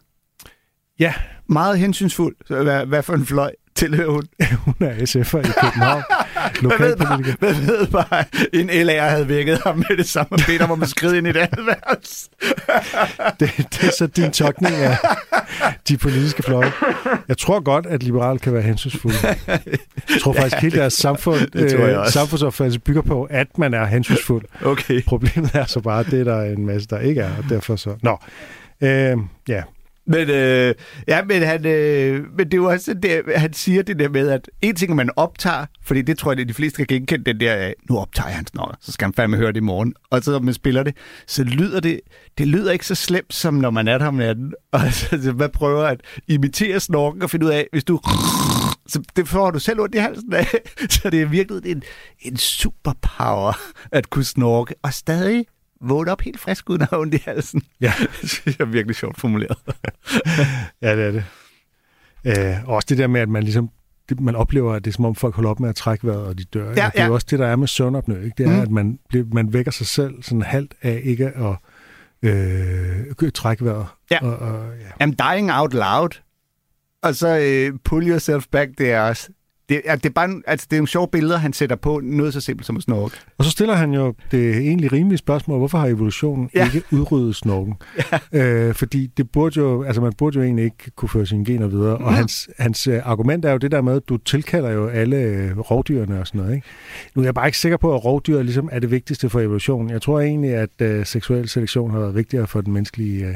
Ja, 0.99 1.15
Meget 1.47 1.79
hensynsfuld. 1.79 2.63
Hvad, 2.65 2.87
hvad 2.87 3.03
for 3.03 3.15
en 3.15 3.27
fløj 3.27 3.53
tilhører 3.75 4.11
hun? 4.11 4.23
hun 4.65 4.75
er 4.81 4.93
SF'er 4.93 5.39
i 5.39 5.53
København. 5.61 6.03
Hvad 6.61 6.79
ved, 6.79 6.97
bare, 6.97 7.23
hvad 7.39 7.55
ved 7.55 7.87
bare, 7.87 8.25
en 8.53 8.71
LA'er 8.71 9.11
havde 9.11 9.29
vækket 9.29 9.61
ham 9.65 9.77
med 9.89 9.97
det 9.97 10.09
samme 10.09 10.29
og 10.33 10.41
bedt 10.47 10.63
om 10.63 10.83
at 10.83 10.89
skride 10.89 11.19
ind 11.19 11.27
i 11.27 11.33
det 11.33 11.41
andet 11.41 11.67
værelse. 11.67 12.29
Det, 13.41 13.57
det 13.57 13.89
er 13.89 13.93
så 13.99 14.07
din 14.07 14.31
tolkning 14.31 14.75
af 14.75 14.97
de 15.89 15.97
politiske 15.97 16.43
fløje. 16.43 16.73
Jeg 17.29 17.39
tror 17.39 17.61
godt, 17.61 17.87
at 17.87 18.03
liberal 18.03 18.39
kan 18.39 18.53
være 18.55 18.63
hensynsfuld. 18.63 19.15
Jeg 19.47 20.21
tror 20.21 20.33
faktisk, 20.33 20.57
hele 20.57 20.79
deres 20.79 20.93
samfund, 20.93 21.41
det 21.53 21.73
jeg 21.73 21.81
øh, 21.81 22.07
samfundsopfattelse 22.07 22.81
bygger 22.81 23.03
på, 23.03 23.25
at 23.31 23.59
man 23.59 23.75
er 23.75 23.87
hensynsfuld. 23.87 24.45
Okay. 24.65 25.03
Problemet 25.05 25.51
er 25.55 25.65
så 25.65 25.81
bare, 25.81 26.01
at 26.01 26.07
det 26.07 26.21
er 26.21 26.25
der 26.25 26.43
en 26.43 26.67
masse, 26.67 26.89
der 26.89 26.99
ikke 26.99 27.21
er, 27.21 27.37
og 27.37 27.45
derfor 27.49 27.77
så... 27.77 27.97
Nå, 28.03 28.19
øh, 28.81 29.17
ja. 29.49 29.63
Men, 30.07 30.31
øh, 30.31 30.75
ja, 31.09 31.25
men, 31.25 31.43
han, 31.43 31.67
øh, 31.67 32.25
men 32.37 32.47
det 32.47 32.55
er 32.55 32.59
jo 32.59 32.71
også 32.71 32.95
det, 32.95 33.23
han 33.37 33.53
siger 33.53 33.83
det 33.83 33.99
der 33.99 34.09
med, 34.09 34.29
at 34.29 34.51
en 34.63 34.77
ting, 34.77 34.97
man 34.97 35.11
optager, 35.17 35.67
fordi 35.85 36.03
det 36.03 36.19
tror 36.19 36.33
jeg, 36.33 36.41
at 36.41 36.49
de 36.49 36.55
fleste 36.55 36.77
kan 36.77 36.87
genkende, 36.87 37.25
den 37.25 37.41
der, 37.41 37.67
øh, 37.67 37.73
nu 37.91 37.99
optager 37.99 38.29
han 38.29 38.47
hans 38.57 38.81
så 38.81 38.93
skal 38.93 39.07
han 39.07 39.15
fandme 39.15 39.37
høre 39.37 39.49
det 39.49 39.57
i 39.57 39.61
morgen. 39.61 39.95
Og 40.11 40.23
så 40.23 40.31
når 40.31 40.39
man 40.39 40.55
spiller 40.55 40.83
det, 40.83 40.97
så 41.27 41.45
lyder 41.45 41.81
det, 41.81 42.01
det 42.39 42.49
lyder 42.49 42.73
ikke 42.73 42.87
så 42.87 42.95
slemt, 42.95 43.35
som 43.35 43.55
når 43.55 43.71
man 43.71 43.89
er 43.89 43.99
der 43.99 44.07
om 44.07 44.15
natten. 44.15 44.55
Og 44.73 44.93
så, 44.93 45.35
man 45.39 45.51
prøver 45.51 45.85
at 45.85 46.01
imitere 46.29 46.81
snorken 46.81 47.23
og 47.23 47.31
finde 47.31 47.47
ud 47.47 47.51
af, 47.51 47.67
hvis 47.73 47.85
du... 47.85 48.01
Så 48.87 49.03
det 49.17 49.29
får 49.29 49.51
du 49.51 49.59
selv 49.59 49.81
ondt 49.81 49.95
i 49.95 49.99
halsen 49.99 50.33
af. 50.33 50.47
Så 50.91 51.11
det 51.11 51.23
er 51.23 51.27
virkelig 51.27 51.73
en, 51.73 51.83
en 52.21 52.37
superpower 52.37 53.53
at 53.93 54.11
kunne 54.11 54.25
snorke, 54.25 54.75
og 54.83 54.95
stadig 54.95 55.47
vågne 55.85 56.13
op 56.13 56.21
helt 56.21 56.41
frisk 56.41 56.71
uden 56.71 56.83
at 56.83 56.89
have 56.91 57.01
ondt 57.01 57.15
i 57.15 57.23
halsen. 57.25 57.63
Ja. 57.81 57.93
Det 58.23 58.31
synes 58.31 58.59
jeg 58.59 58.65
er 58.65 58.69
virkelig 58.71 58.97
sjovt 58.97 59.21
formuleret. 59.21 59.57
Ja, 60.83 60.97
det 60.97 61.05
er 61.07 61.11
det. 61.11 61.25
Øh, 62.25 62.69
og 62.69 62.75
også 62.75 62.87
det 62.89 62.99
der 62.99 63.07
med, 63.07 63.21
at 63.21 63.29
man 63.29 63.43
ligesom 63.43 63.71
det, 64.09 64.21
man 64.21 64.37
oplever, 64.37 64.75
at 64.75 64.85
det 64.85 64.91
er 64.91 64.95
som 64.95 65.05
om 65.05 65.15
folk 65.15 65.35
holder 65.35 65.51
op 65.51 65.61
med 65.61 65.69
at 65.69 65.75
trække 65.75 66.07
vejret, 66.07 66.23
og 66.27 66.39
de 66.39 66.45
dør. 66.45 66.71
ikke? 66.71 66.81
Ja, 66.81 66.87
Og 66.87 66.93
det 66.93 66.99
er 66.99 67.03
ja. 67.03 67.09
jo 67.09 67.15
også 67.15 67.27
det, 67.31 67.39
der 67.39 67.47
er 67.47 67.57
med 67.57 67.67
søvnopnø. 67.69 68.25
Ikke? 68.25 68.35
Det 68.39 68.47
er, 68.47 68.57
Mm. 68.57 68.61
at 68.61 68.71
man, 68.71 68.99
man 69.33 69.53
vækker 69.53 69.73
sig 69.73 69.87
selv 69.87 70.23
sådan 70.23 70.43
halvt 70.43 70.75
af 70.83 71.01
ikke 71.05 71.27
at 71.27 71.57
øh, 72.23 73.31
trække 73.35 73.65
vejret. 73.65 73.87
Ja. 74.11 74.19
Og, 74.23 74.37
og, 74.37 74.73
ja. 75.01 75.07
I'm 75.07 75.11
dying 75.35 75.53
out 75.53 75.73
loud. 75.75 76.21
Og 77.03 77.15
så 77.15 77.39
øh, 77.39 77.79
pull 77.85 78.09
yourself 78.09 78.47
back, 78.53 78.71
det 78.79 78.91
er 78.93 79.01
også... 79.01 79.29
Det, 79.71 79.81
er, 79.85 79.97
det, 79.97 80.07
er 80.07 80.11
bare, 80.11 80.25
en- 80.31 80.43
altså, 80.47 80.67
det 80.71 80.77
er 80.77 80.81
nogle 80.81 80.89
sjove 80.89 81.09
billeder, 81.13 81.37
han 81.39 81.53
sætter 81.53 81.77
på. 81.77 82.01
Noget 82.05 82.33
så 82.33 82.41
simpelt 82.41 82.67
som 82.67 82.77
at 82.77 82.83
snorke. 82.83 83.15
og 83.39 83.45
så 83.45 83.51
stiller 83.51 83.75
han 83.75 83.93
jo 83.95 84.15
det 84.31 84.57
egentlig 84.57 84.93
rimelige 84.93 85.19
spørgsmål, 85.19 85.59
hvorfor 85.59 85.79
har 85.79 85.87
evolutionen 85.87 86.51
Ja. 86.55 86.59
ja. 86.61 86.65
ikke 86.75 86.83
udryddet 86.93 87.37
snorken? 87.37 87.75
Ja. 88.33 88.45
Øh, 88.69 88.75
fordi 88.75 89.07
det 89.17 89.31
burde 89.31 89.61
jo, 89.61 89.83
altså 89.83 90.01
man 90.03 90.13
burde 90.19 90.39
jo 90.39 90.45
egentlig 90.45 90.65
ikke 90.65 90.91
kunne 90.97 91.09
føre 91.09 91.27
sine 91.27 91.45
gener 91.45 91.67
videre. 91.67 91.97
Og 91.97 92.09
Mm. 92.11 92.15
hans, 92.15 92.51
hans 92.59 92.87
øh, 92.87 93.01
argument 93.05 93.45
er 93.45 93.53
jo 93.53 93.59
det 93.59 93.71
der 93.71 93.81
med, 93.83 93.97
at 93.97 94.03
du 94.09 94.17
tilkalder 94.17 94.71
jo 94.71 94.87
alle 94.89 95.17
øh, 95.17 95.59
rovdyrene 95.59 96.21
og 96.21 96.27
sådan 96.27 96.41
noget. 96.41 96.55
Ikke? 96.55 96.67
Nu 97.15 97.23
er 97.23 97.27
jeg 97.27 97.35
bare 97.35 97.47
ikke 97.49 97.59
sikker 97.59 97.77
på, 97.79 97.95
at 97.95 98.05
rovdyr 98.05 98.43
ligesom 98.43 98.69
er 98.73 98.79
det 98.79 98.91
vigtigste 98.91 99.29
for 99.31 99.41
evolutionen. 99.41 99.91
Jeg 99.91 100.03
tror 100.03 100.21
egentlig, 100.21 100.51
at 100.55 100.71
øh, 100.83 101.07
seksuel 101.07 101.49
selektion 101.49 101.91
har 101.91 101.99
været 101.99 102.15
vigtigere 102.15 102.47
for 102.47 102.61
den 102.61 102.73
menneskelige, 102.73 103.27
øh, 103.27 103.35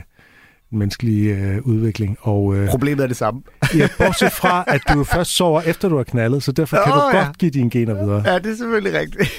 den 0.74 0.78
menneskelige 0.78 1.34
øh, 1.34 1.62
udvikling. 1.62 2.18
Og 2.20 2.56
øh, 2.56 2.68
Problemet 2.68 3.02
er 3.02 3.06
det 3.06 3.16
samme. 3.16 3.42
ja, 3.78 3.88
bortset 3.98 4.32
fra, 4.32 4.64
at 4.66 4.80
du 4.92 5.04
først 5.04 5.36
sover 5.36 5.60
efter 5.60 5.88
du 5.88 5.96
har 5.96 6.04
knaldet, 6.04 6.42
så 6.42 6.52
derfor 6.52 6.76
kan 6.84 6.92
Åh, 6.92 6.98
du 6.98 7.16
ja. 7.16 7.24
godt 7.24 7.38
give 7.38 7.50
dine 7.50 7.70
gener 7.70 7.94
videre. 7.94 8.22
Ja, 8.26 8.38
det 8.38 8.52
er 8.52 8.56
selvfølgelig 8.56 9.00
rigtigt. 9.00 9.30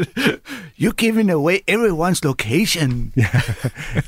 You're 0.82 0.94
giving 0.96 1.30
away 1.30 1.56
everyone's 1.70 2.20
location. 2.22 3.12
Ja, 3.16 3.28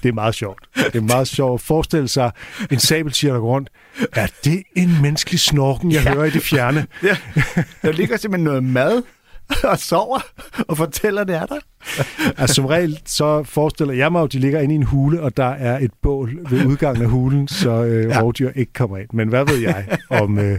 det 0.03 0.09
er 0.09 0.13
meget 0.13 0.35
sjovt. 0.35 0.69
Det 0.77 0.95
er 0.95 1.01
meget 1.01 1.29
sjovt 1.29 1.61
at 1.61 1.67
forestille 1.67 2.09
sig 2.09 2.31
en 2.71 2.79
sabeltiger, 2.79 3.33
der 3.33 3.41
går 3.41 3.49
rundt. 3.49 3.71
Er 4.13 4.27
det 4.45 4.63
en 4.77 4.99
menneskelig 5.03 5.41
snorken, 5.41 5.93
jeg 5.93 6.05
ja. 6.05 6.13
hører 6.15 6.25
i 6.25 6.31
det 6.31 6.43
fjerne? 6.43 6.87
Ja. 7.03 7.17
Der 7.83 7.93
ligger 7.93 8.17
simpelthen 8.17 8.45
noget 8.45 8.65
mad 8.65 9.03
og 9.73 9.79
sover 9.79 10.19
og 10.69 10.77
fortæller, 10.77 11.25
det 11.25 11.35
er 11.37 11.47
der. 11.47 11.59
Altså 12.39 12.55
som 12.55 12.67
regel, 12.67 13.01
så 13.07 13.43
forestiller 13.43 13.95
jeg 13.95 14.13
mig, 14.13 14.23
at 14.23 14.33
de 14.33 14.39
ligger 14.39 14.61
inde 14.61 14.75
i 14.75 14.77
en 14.77 14.83
hule, 14.83 15.21
og 15.23 15.37
der 15.37 15.45
er 15.45 15.79
et 15.79 15.91
bål 16.03 16.39
ved 16.51 16.65
udgangen 16.67 17.03
af 17.03 17.09
hulen, 17.11 17.49
så 17.49 17.71
øh, 17.85 18.09
Ja. 18.11 18.21
rovdyr 18.23 18.51
ikke 18.55 18.73
kommer 18.73 18.99
ind. 18.99 19.09
Men 19.13 19.29
hvad 19.29 19.45
ved 19.47 19.57
jeg 19.59 19.99
om 20.11 20.39
øh, 20.39 20.45
en 20.53 20.59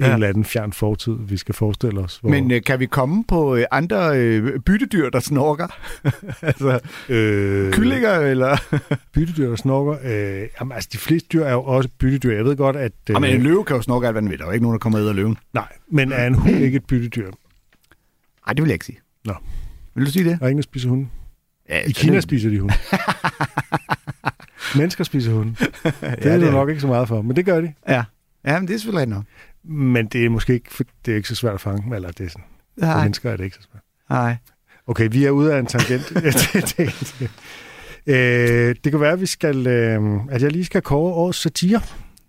Ja. 0.00 0.14
eller 0.14 0.28
anden 0.28 0.44
fjern 0.44 0.72
fortid, 0.72 1.12
vi 1.28 1.36
skal 1.36 1.54
forestille 1.54 2.00
os? 2.00 2.18
Hvor, 2.20 2.30
Men 2.30 2.50
øh, 2.50 2.62
kan 2.62 2.80
vi 2.80 2.86
komme 2.86 3.24
på 3.28 3.56
øh, 3.56 3.64
andre 3.70 4.18
øh, 4.18 4.60
byttedyr, 4.60 5.08
der 5.10 5.20
snorker? 5.20 5.66
altså 6.42 6.80
øh, 7.08 7.72
kyllinger 7.72 8.12
eller... 8.18 8.56
byttedyr, 9.14 9.48
der 9.48 9.56
snorker. 9.56 9.96
Øh, 10.04 10.48
jamen, 10.60 10.72
altså, 10.72 10.88
de 10.92 10.98
fleste 10.98 11.28
dyr 11.32 11.44
er 11.44 11.52
jo 11.52 11.62
også 11.62 11.88
byttedyr. 11.98 12.34
Jeg 12.36 12.44
ved 12.44 12.56
godt, 12.56 12.76
at... 12.76 12.92
Øh, 13.10 13.14
Jamen, 13.14 13.30
en 13.34 13.42
løve 13.42 13.64
kan 13.64 13.76
jo 13.76 13.82
snorke 13.82 14.06
alt, 14.06 14.14
hvad 14.14 14.22
den 14.22 14.30
vil. 14.30 14.38
Der 14.38 14.44
er 14.44 14.48
jo 14.48 14.52
ikke 14.52 14.62
nogen, 14.64 14.74
der 14.74 14.78
kommer 14.78 15.00
ud 15.00 15.06
af 15.06 15.14
løven. 15.16 15.36
nej, 15.54 15.68
men 15.92 16.12
er 16.12 16.26
en 16.26 16.34
hund 16.34 16.56
ikke 16.66 16.76
et 16.76 16.84
byttedyr? 16.84 17.30
Nej, 18.46 18.52
det 18.54 18.62
vil 18.62 18.68
jeg 18.68 18.74
ikke 18.74 18.84
sige. 18.84 18.98
Nå. 19.24 19.34
Vil 19.94 20.06
du 20.06 20.10
sige 20.10 20.30
det? 20.30 20.38
Der 20.40 20.44
er 20.46 20.50
ingen, 20.50 20.62
der 20.62 20.68
spiser 20.70 20.88
hunde. 20.88 21.08
Ja, 21.68 21.80
I 21.80 21.90
Kina 21.92 22.20
spiser 22.20 22.50
de 22.50 22.60
hunde. 22.60 22.74
Mennesker 24.76 25.04
spiser 25.04 25.32
hunde. 25.32 25.54
Det 25.58 25.68
ja, 26.02 26.08
er 26.10 26.38
det 26.38 26.48
er- 26.48 26.50
nok 26.50 26.68
ikke 26.68 26.80
så 26.80 26.86
meget 26.86 27.08
for, 27.08 27.22
men 27.22 27.36
det 27.36 27.44
gør 27.44 27.60
de. 27.60 27.72
Ja. 27.88 28.04
Ja, 28.46 28.58
men 28.60 28.68
det 28.68 28.74
er 28.74 28.78
selvfølgelig 28.78 29.08
nok. 29.16 29.24
Men 29.64 30.06
det 30.06 30.24
er 30.24 30.28
måske 30.30 30.52
ikke, 30.54 30.74
for 30.74 30.84
det 31.06 31.12
er 31.12 31.16
ikke 31.16 31.28
så 31.28 31.34
svært 31.34 31.54
at 31.54 31.60
fange 31.60 31.94
eller 31.96 32.10
det 32.12 32.26
er 32.26 32.30
sådan, 32.30 32.44
for 32.78 32.86
Nej, 32.86 33.02
mennesker 33.02 33.30
er 33.30 33.36
det 33.36 33.44
ikke 33.44 33.56
så 33.56 33.62
svært. 33.72 33.82
nej. 34.10 34.36
Okay, 34.86 35.08
vi 35.12 35.24
er 35.24 35.30
ude 35.30 35.54
af 35.54 35.58
en 35.58 35.66
tangent. 35.66 36.08
det, 36.14 36.22
det, 36.76 37.14
det. 37.18 37.30
Øh, 38.14 38.74
det 38.84 38.92
kan 38.92 39.00
være, 39.00 39.12
at, 39.12 39.20
vi 39.20 39.26
skal, 39.26 39.66
øh, 39.66 40.20
at 40.30 40.42
jeg 40.42 40.52
lige 40.52 40.64
skal 40.64 40.82
kåre 40.82 41.14
årets 41.14 41.38
satire. 41.38 41.80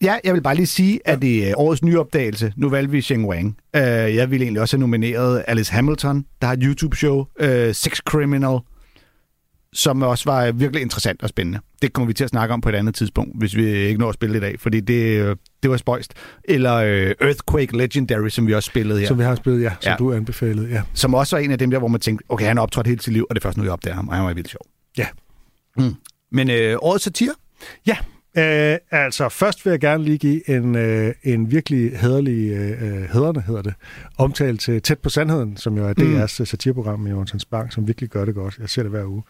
Ja, 0.01 0.17
jeg 0.23 0.33
vil 0.33 0.41
bare 0.41 0.55
lige 0.55 0.67
sige, 0.67 0.99
at 1.05 1.21
det 1.21 1.49
er 1.49 1.53
årets 1.59 1.83
nye 1.83 1.99
opdagelse. 1.99 2.53
Nu 2.57 2.69
valgte 2.69 2.91
vi 2.91 3.01
Sheng 3.01 3.27
Wang. 3.27 3.47
Uh, 3.77 3.81
jeg 3.81 4.31
ville 4.31 4.43
egentlig 4.43 4.61
også 4.61 4.77
have 4.77 4.79
nomineret 4.81 5.43
Alice 5.47 5.73
Hamilton, 5.73 6.25
der 6.41 6.47
har 6.47 6.53
et 6.53 6.59
YouTube-show, 6.63 7.17
uh, 7.19 7.47
Sex 7.73 7.97
Criminal, 8.05 8.59
som 9.73 10.01
også 10.01 10.29
var 10.29 10.51
virkelig 10.51 10.81
interessant 10.81 11.23
og 11.23 11.29
spændende. 11.29 11.59
Det 11.81 11.93
kommer 11.93 12.07
vi 12.07 12.13
til 12.13 12.23
at 12.23 12.29
snakke 12.29 12.53
om 12.53 12.61
på 12.61 12.69
et 12.69 12.75
andet 12.75 12.95
tidspunkt, 12.95 13.39
hvis 13.39 13.55
vi 13.55 13.65
ikke 13.65 13.99
når 13.99 14.09
at 14.09 14.15
spille 14.15 14.37
i 14.37 14.39
dag, 14.39 14.59
fordi 14.59 14.79
det, 14.79 15.03
øh, 15.21 15.35
det 15.63 15.71
var 15.71 15.77
spøjst. 15.77 16.13
Eller 16.43 16.71
Earthquake 17.21 17.77
Legendary, 17.77 18.29
som 18.29 18.47
vi 18.47 18.53
også 18.53 18.67
spillede 18.67 18.99
her. 18.99 19.07
Som 19.07 19.17
vi 19.19 19.23
har 19.23 19.35
spillet, 19.35 19.61
ja. 19.61 19.71
Som 19.81 19.89
Ja. 19.91 19.95
du 19.99 20.13
anbefalede, 20.13 20.67
ja. 20.69 20.81
Som 20.93 21.13
også 21.13 21.35
var 21.35 21.43
en 21.43 21.51
af 21.51 21.59
dem 21.59 21.71
der, 21.71 21.79
hvor 21.79 21.87
man 21.87 21.99
tænkte, 22.01 22.25
okay, 22.29 22.45
han 22.45 22.57
har 22.57 22.63
optrådt 22.63 22.87
hele 22.87 23.01
sit 23.01 23.13
liv, 23.13 23.25
og 23.29 23.35
det 23.35 23.41
er 23.41 23.47
først 23.47 23.57
nu, 23.57 23.63
jeg 23.63 23.71
opdager 23.73 23.95
ham, 23.95 24.07
og 24.07 24.15
han 24.15 24.25
var 24.25 24.33
vildt 24.33 24.49
sjov. 24.49 24.61
Ja. 24.97 25.07
Mm. 25.77 25.93
Men 26.31 26.49
øh, 26.49 26.77
årets 26.81 27.03
satire? 27.03 27.33
Ja, 27.87 27.97
øh, 28.37 28.77
altså 28.91 29.29
først 29.29 29.65
vil 29.65 29.71
jeg 29.71 29.79
gerne 29.79 30.03
lige 30.03 30.17
give 30.17 30.49
en, 30.49 30.75
øh, 30.75 31.13
en 31.23 31.51
virkelig 31.51 31.99
hederlig, 31.99 32.51
øh, 32.51 33.09
hederne 33.13 33.41
hedder 33.41 33.61
det, 33.61 33.73
omtale 34.17 34.57
til 34.57 34.81
Tæt 34.81 34.99
på 34.99 35.09
Sandheden, 35.09 35.57
som 35.57 35.77
jo 35.77 35.87
er 35.87 35.93
Mm. 35.97 36.21
DR's 36.21 36.27
satireprogram 36.45 36.99
med 36.99 37.11
Jonas 37.11 37.45
Bang, 37.45 37.73
som 37.73 37.87
virkelig 37.87 38.09
gør 38.09 38.25
det 38.25 38.35
godt. 38.35 38.57
Jeg 38.59 38.69
ser 38.69 38.81
det 38.83 38.91
hver 38.91 39.05
uge. 39.05 39.23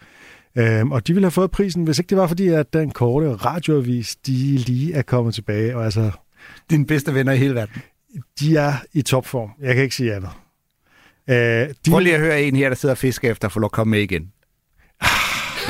Øhm, 0.56 0.92
og 0.92 1.08
de 1.08 1.14
ville 1.14 1.26
have 1.26 1.32
fået 1.32 1.52
prisen, 1.52 1.84
hvis 1.84 2.00
ikke 2.00 2.10
det 2.10 2.18
var 2.18 2.28
fordi, 2.28 2.48
at 2.48 2.74
den 2.74 2.92
korte 2.92 3.34
radioavis, 3.36 4.16
de 4.16 4.58
lige 4.58 4.94
er 4.94 5.02
kommet 5.02 5.34
tilbage. 5.34 5.78
Og 5.78 5.86
altså, 5.86 6.12
Dine 6.70 6.86
bedste 6.86 7.14
venner 7.14 7.32
i 7.34 7.38
hele 7.38 7.56
verden. 7.56 7.82
de 8.40 8.58
er 8.58 8.74
i 8.94 9.02
topform. 9.02 9.50
Jeg 9.62 9.76
kan 9.76 9.84
ikke 9.84 9.96
sige 9.96 10.16
andet. 10.16 10.30
Øh, 11.30 11.36
de, 11.86 11.92
Prøv 11.92 12.00
lige 12.00 12.14
at 12.16 12.22
høre 12.22 12.42
en 12.44 12.56
her, 12.56 12.70
der 12.70 12.76
sidder 12.76 12.94
og 12.94 12.98
fisker 12.98 13.32
efter 13.32 13.48
at 13.48 13.52
få 13.52 13.60
lov 13.60 13.66
at 13.68 13.72
komme 13.72 13.92
med 13.92 14.00
igen. 14.00 14.32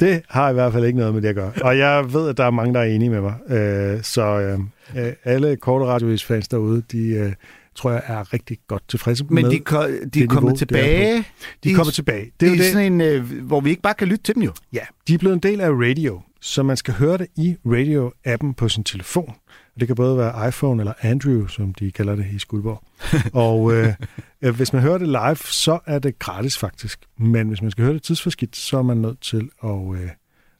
Det 0.00 0.22
har 0.28 0.50
i 0.50 0.52
hvert 0.52 0.72
fald 0.72 0.84
ikke 0.84 0.98
noget 0.98 1.14
med 1.14 1.22
det 1.22 1.28
at 1.28 1.34
gøre. 1.34 1.52
Og 1.62 1.78
jeg 1.78 2.12
ved, 2.12 2.28
at 2.28 2.36
der 2.36 2.44
er 2.44 2.50
mange, 2.50 2.74
der 2.74 2.80
er 2.80 2.84
enige 2.84 3.10
med 3.10 3.20
mig. 3.20 3.34
Øh, 3.50 4.02
så 4.02 4.22
øh, 4.40 4.58
øh, 5.06 5.12
alle 5.24 5.56
korte 5.56 5.84
radiovis-fans 5.84 6.48
derude, 6.48 6.82
de 6.92 7.06
øh, 7.08 7.32
tror 7.74 7.90
jeg 7.90 8.02
er 8.06 8.32
rigtig 8.32 8.58
godt 8.68 8.82
tilfredse 8.88 9.24
Men 9.30 9.44
med 9.44 9.50
de, 9.52 9.58
ko- 9.58 9.76
de 9.82 9.96
er 9.96 10.06
det 10.12 10.30
kommet 10.30 10.52
er 10.52 10.56
tilbage. 10.56 11.24
De 11.64 11.70
er 11.70 11.74
kommet 11.76 11.94
tilbage. 11.94 12.30
Det 12.40 12.46
er 12.46 12.50
Det 12.50 12.58
er 12.58 12.62
det. 12.62 12.72
sådan 12.72 12.92
en, 12.92 13.00
øh, 13.00 13.42
hvor 13.42 13.60
vi 13.60 13.70
ikke 13.70 13.82
bare 13.82 13.94
kan 13.94 14.08
lytte 14.08 14.24
til 14.24 14.34
dem 14.34 14.42
jo. 14.42 14.52
Ja, 14.72 14.80
de 15.08 15.14
er 15.14 15.18
blevet 15.18 15.34
en 15.34 15.40
del 15.42 15.60
af 15.60 15.70
radio, 15.70 16.20
så 16.40 16.62
man 16.62 16.76
skal 16.76 16.94
høre 16.94 17.18
det 17.18 17.26
i 17.36 17.56
radio-appen 17.66 18.52
på 18.56 18.68
sin 18.68 18.84
telefon. 18.84 19.34
Det 19.80 19.86
kan 19.86 19.96
både 19.96 20.18
være 20.18 20.48
iPhone 20.48 20.82
eller 20.82 20.92
Andrew, 21.00 21.46
som 21.46 21.74
de 21.74 21.92
kalder 21.92 22.16
det 22.16 22.26
i 22.32 22.38
Skuldborg. 22.38 22.82
og 23.44 23.72
øh, 23.72 23.94
øh, 24.42 24.56
hvis 24.56 24.72
man 24.72 24.82
hører 24.82 24.98
det 24.98 25.08
live, 25.08 25.36
så 25.36 25.78
er 25.86 25.98
det 25.98 26.18
gratis 26.18 26.58
faktisk. 26.58 27.00
Men 27.18 27.48
hvis 27.48 27.62
man 27.62 27.70
skal 27.70 27.84
høre 27.84 27.94
det 27.94 28.02
tidsforskidt, 28.02 28.56
så 28.56 28.78
er 28.78 28.82
man 28.82 28.96
nødt 28.96 29.20
til 29.20 29.50
at, 29.64 29.94
øh, 29.94 30.10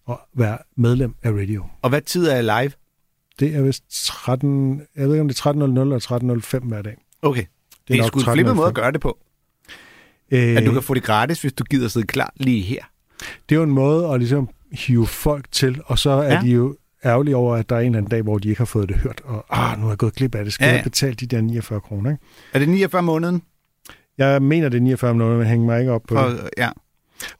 at 0.09 0.17
være 0.35 0.59
medlem 0.77 1.15
af 1.23 1.31
radio. 1.31 1.65
Og 1.83 1.89
hvad 1.89 2.01
tid 2.01 2.27
er 2.29 2.43
live? 2.43 2.73
Det 3.41 3.57
er 3.57 3.63
vist 3.63 3.85
13, 4.07 4.83
jeg 4.97 5.07
ved 5.07 5.15
ikke 5.15 5.21
om 5.21 5.29
det 5.29 5.41
er 5.47 5.53
13.00 5.53 5.81
eller 5.81 6.59
13.05 6.61 6.69
hver 6.69 6.83
dag. 6.83 6.97
Okay. 7.23 7.45
Det 7.89 7.97
er, 7.97 8.03
nok 8.03 8.07
sgu 8.07 8.19
en 8.19 8.25
flippet 8.35 8.53
13.05. 8.53 8.55
måde 8.55 8.69
at 8.69 8.75
gøre 8.75 8.93
det 8.93 9.01
på. 9.01 9.19
Øh, 10.31 10.57
At 10.57 10.67
du 10.67 10.73
kan 10.73 10.83
få 10.83 10.95
det 10.95 11.03
gratis, 11.03 11.41
hvis 11.41 11.53
du 11.53 11.65
gider 11.65 11.89
sidde 11.89 12.07
klar 12.07 12.33
lige 12.37 12.63
her. 12.63 12.83
Det 13.49 13.55
er 13.55 13.57
jo 13.57 13.63
en 13.63 13.71
måde 13.71 14.09
at 14.09 14.19
ligesom 14.19 14.49
hive 14.73 15.07
folk 15.07 15.53
til, 15.53 15.81
og 15.85 15.99
så 15.99 16.11
er 16.11 16.35
ja. 16.35 16.41
de 16.41 16.51
jo 16.51 16.77
ærgerlige 17.05 17.37
over, 17.37 17.57
at 17.57 17.69
der 17.69 17.77
er 17.77 17.81
en 17.81 17.87
eller 17.87 17.99
anden 17.99 18.11
dag, 18.11 18.23
hvor 18.23 18.39
de 18.39 18.49
ikke 18.49 18.59
har 18.61 18.65
fået 18.65 18.89
det 18.89 18.97
hørt, 18.97 19.21
og 19.25 19.45
ah, 19.51 19.79
nu 19.79 19.87
er 19.87 19.91
jeg 19.91 19.99
gået 19.99 20.15
glip 20.15 20.35
af 20.35 20.45
det. 20.45 20.53
Skal 20.53 20.67
Ja, 20.67 20.73
jeg 20.75 20.83
betale 20.85 21.15
de 21.15 21.27
der 21.27 21.41
49 21.41 21.81
kroner? 21.81 22.11
Ikke? 22.11 22.23
Er 22.55 22.59
det 22.59 22.69
49 22.69 23.03
måneden? 23.03 23.43
Jeg 24.19 24.43
mener, 24.43 24.69
det 24.69 24.77
er 24.79 24.83
49 24.83 25.15
minutter, 25.15 25.37
men 25.39 25.47
hænger 25.47 25.67
mig 25.67 25.81
ikke 25.81 25.93
op 25.93 26.03
på 26.09 26.15
For, 26.15 26.23
det. 26.29 26.51
ja. 26.59 26.69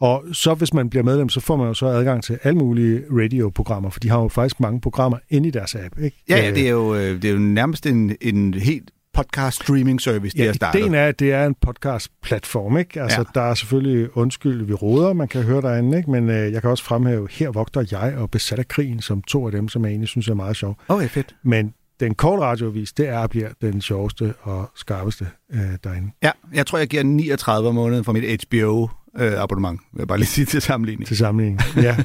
Og 0.01 0.25
så 0.33 0.55
hvis 0.55 0.75
man 0.75 0.91
bliver 0.91 1.03
medlem, 1.03 1.29
så 1.29 1.41
får 1.41 1.57
man 1.57 1.67
jo 1.67 1.75
så 1.75 1.87
adgang 1.87 2.23
til 2.25 2.39
alle 2.43 2.59
mulige 2.59 3.03
radioprogrammer, 3.13 3.91
for 3.91 4.01
de 4.01 4.09
har 4.11 4.21
jo 4.23 4.29
faktisk 4.29 4.61
mange 4.61 4.81
programmer 4.81 5.19
inde 5.29 5.49
i 5.49 5.51
deres 5.51 5.75
app. 5.75 5.99
Ikke? 5.99 6.23
Ja, 6.29 6.37
ja, 6.37 6.49
Øh, 6.51 6.55
det 6.57 6.67
er 6.67 6.71
jo, 6.71 6.95
øh, 6.95 7.23
det 7.23 7.25
er 7.25 7.33
jo 7.33 7.39
nærmest 7.39 7.87
en, 7.87 8.17
en 8.21 8.55
helt 8.55 8.91
podcast 9.25 9.63
streaming 9.63 10.01
service, 10.01 10.37
det 10.37 10.45
Ja, 10.45 10.49
er 10.49 10.53
startet. 10.53 10.81
ideen 10.81 10.95
er, 10.95 11.07
at 11.07 11.19
det 11.19 11.33
er 11.33 11.47
en 11.47 11.55
podcast-platform, 11.67 12.77
ikke? 12.79 13.03
Altså, 13.03 13.19
Ja. 13.21 13.25
der 13.41 13.41
er 13.51 13.55
selvfølgelig 13.55 14.17
undskyld, 14.17 14.65
vi 14.65 14.73
råder, 14.75 15.13
man 15.13 15.29
kan 15.29 15.43
høre 15.43 15.63
derinde, 15.63 15.99
ikke? 15.99 16.11
Men 16.11 16.29
øh, 16.31 16.53
jeg 16.53 16.61
kan 16.63 16.71
også 16.71 16.85
fremhæve, 16.85 17.29
her 17.31 17.51
vogter 17.51 17.85
jeg 17.91 18.15
og 18.17 18.31
besat 18.31 18.59
af 18.59 18.69
krigen, 18.69 19.01
som 19.03 19.23
to 19.23 19.47
af 19.47 19.53
dem, 19.53 19.69
som 19.69 19.85
jeg 19.85 19.91
egentlig 19.91 20.09
synes 20.09 20.29
er 20.29 20.35
meget 20.35 20.57
sjov. 20.57 20.77
Okay, 20.89 21.09
fedt. 21.09 21.35
Men 21.43 21.75
den 22.01 22.15
korte 22.15 22.43
radiovis, 22.43 22.93
det 22.93 23.09
er 23.09 23.27
bliver 23.27 23.49
den 23.61 23.81
sjoveste 23.81 24.35
og 24.43 24.71
skarpeste 24.77 25.27
øh, 25.53 25.61
derinde 25.85 26.11
Ja, 26.23 26.31
jeg 26.55 26.67
tror, 26.67 26.79
jeg 26.79 26.89
giver 26.89 27.03
39 27.03 27.69
om 27.69 27.75
måneden 27.75 28.05
for 28.05 28.13
mit 28.13 28.45
HBO-abonnement. 28.49 29.81
vil 29.93 29.99
jeg 30.01 30.09
bare 30.09 30.19
lige 30.19 30.27
sige 30.29 30.45
til 30.45 30.61
sammenligning. 30.63 31.07
til 31.07 31.17
sammenligning. 31.17 31.61
ja. 31.77 31.97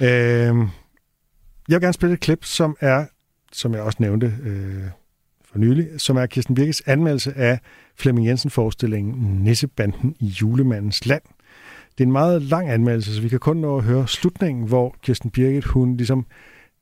øh, 0.06 0.56
jeg 1.68 1.76
vil 1.76 1.80
gerne 1.80 1.92
spille 1.92 2.12
et 2.14 2.20
klip, 2.20 2.44
som 2.44 2.76
er, 2.80 3.04
som 3.52 3.74
jeg 3.74 3.82
også 3.82 3.96
nævnte 4.00 4.34
øh, 4.44 4.82
for 5.52 5.58
nylig, 5.58 5.88
som 5.98 6.16
er 6.16 6.26
Kirsten 6.26 6.54
Birkes 6.54 6.82
anmeldelse 6.86 7.32
af 7.36 7.58
Flemming 7.96 8.26
Jensen-forestillingen 8.26 9.44
Nissebanden 9.44 10.14
i 10.20 10.26
julemandens 10.26 11.06
land. 11.06 11.22
Det 11.98 12.04
er 12.04 12.06
en 12.06 12.12
meget 12.12 12.42
lang 12.42 12.70
anmeldelse, 12.70 13.14
så 13.14 13.22
vi 13.22 13.28
kan 13.28 13.38
kun 13.38 13.56
nå 13.56 13.76
at 13.76 13.84
høre 13.84 14.08
slutningen, 14.08 14.68
hvor 14.68 14.96
Kirsten 15.02 15.30
Birgit, 15.30 15.64
hun 15.64 15.96
ligesom 15.96 16.26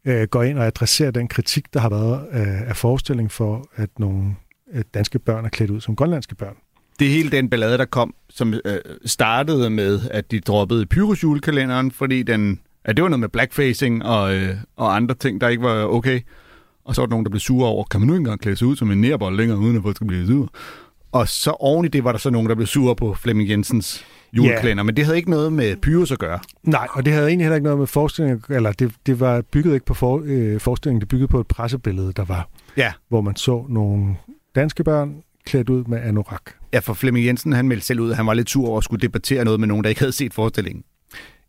øh, 0.05 0.23
går 0.23 0.43
ind 0.43 0.59
og 0.59 0.67
adresserer 0.67 1.11
den 1.11 1.29
kritik, 1.29 1.75
der 1.75 1.81
har 1.81 1.89
været 1.89 2.27
øh, 2.33 2.69
af 2.69 2.77
forestillingen 2.77 3.31
for, 3.31 3.69
at 3.77 3.91
nogle 3.99 4.35
øh, 4.73 4.83
danske 4.95 5.19
børn 5.19 5.45
er 5.45 5.49
klædt 5.49 5.71
ud 5.71 5.81
som 5.81 5.97
grønlandske 5.97 6.35
børn. 6.35 6.57
Det 6.99 7.07
er 7.07 7.11
hele 7.11 7.31
den 7.31 7.51
ballade, 7.51 7.79
der 7.79 7.85
kom, 7.85 8.15
som 8.31 8.55
øh, 8.65 8.79
startede 9.05 9.71
med, 9.71 10.01
at 10.11 10.31
de 10.31 10.41
droppede 10.41 10.87
Pyrus 10.87 11.23
julekalenderen, 11.23 11.91
fordi 11.91 12.23
den, 12.23 12.61
at 12.85 12.97
det 12.97 13.03
var 13.03 13.09
noget 13.09 13.21
med 13.21 13.29
blackfacing 13.29 14.05
og, 14.05 14.35
øh, 14.35 14.55
og 14.77 14.97
andre 14.97 15.15
ting, 15.15 15.41
der 15.41 15.49
ikke 15.49 15.63
var 15.63 15.85
okay. 15.85 16.21
Og 16.89 16.95
så 16.95 17.01
var 17.01 17.07
der 17.07 17.11
nogen, 17.11 17.25
der 17.25 17.31
blev 17.31 17.41
sure 17.41 17.69
over, 17.69 17.85
kan 17.85 18.01
man 18.01 18.07
nu 18.07 18.13
ikke 18.15 18.21
engang 18.21 18.41
klæde 18.41 18.57
sig 18.57 18.67
ud 18.67 18.77
som 18.77 18.91
en 18.91 19.01
nærbold 19.01 19.37
længere, 19.37 19.59
uden 19.59 19.77
at 19.77 19.83
folk 19.83 19.97
skal 19.97 20.07
blive 20.07 20.27
sure? 20.27 20.49
Og 21.13 21.29
så 21.29 21.51
oven 21.51 21.85
i 21.85 21.89
det 21.89 22.05
var 22.05 22.13
der 22.13 22.19
så 22.19 22.31
nogen, 22.31 22.49
der 22.49 22.55
blev 22.55 22.67
sure 22.67 22.97
på 22.97 23.15
Flemming 23.15 23.51
Jensens 23.51 24.05
julekalender, 24.33 24.83
men 24.85 24.97
det 24.97 25.05
havde 25.05 25.17
ikke 25.17 25.31
noget 25.31 25.53
med 25.53 25.77
Pyrus 25.77 26.13
at 26.13 26.19
gøre. 26.19 26.39
Nej, 26.63 26.87
og 26.93 27.05
det 27.05 27.13
havde 27.13 27.29
egentlig 27.29 27.45
heller 27.45 27.57
ikke 27.57 27.65
noget 27.65 27.79
med 27.79 27.87
forestillingen, 27.87 28.43
eller 28.51 28.73
det, 28.73 28.93
det 29.07 29.21
var 29.21 29.41
bygget 29.53 29.75
ikke 29.75 29.87
på 29.87 29.95
for, 29.95 30.23
øh, 30.25 30.61
forestillingen, 30.61 31.01
det 31.01 31.09
byggede 31.09 31.29
på 31.29 31.41
et 31.41 31.47
pressebillede, 31.47 32.13
der 32.17 32.25
var, 32.25 32.49
Ja. 32.77 32.93
hvor 33.09 33.21
man 33.21 33.37
så 33.37 33.65
nogle 33.69 34.17
danske 34.55 34.85
børn 34.85 35.15
klædt 35.47 35.69
ud 35.69 35.85
med 35.85 35.99
anorak. 36.03 36.43
Ja, 36.73 36.79
for 36.79 36.95
Flemming 36.95 37.27
Jensen, 37.27 37.53
han 37.53 37.69
meldte 37.69 37.87
selv 37.87 38.01
ud, 38.01 38.11
at 38.11 38.17
han 38.17 38.27
var 38.27 38.35
lidt 38.35 38.51
sur 38.51 38.69
over 38.69 38.79
at 38.79 38.85
skulle 38.85 39.01
debattere 39.01 39.45
noget 39.45 39.61
med 39.61 39.69
nogen, 39.69 39.85
der 39.85 39.89
ikke 39.89 40.01
havde 40.01 40.13
set 40.13 40.35
forestillingen. 40.35 40.83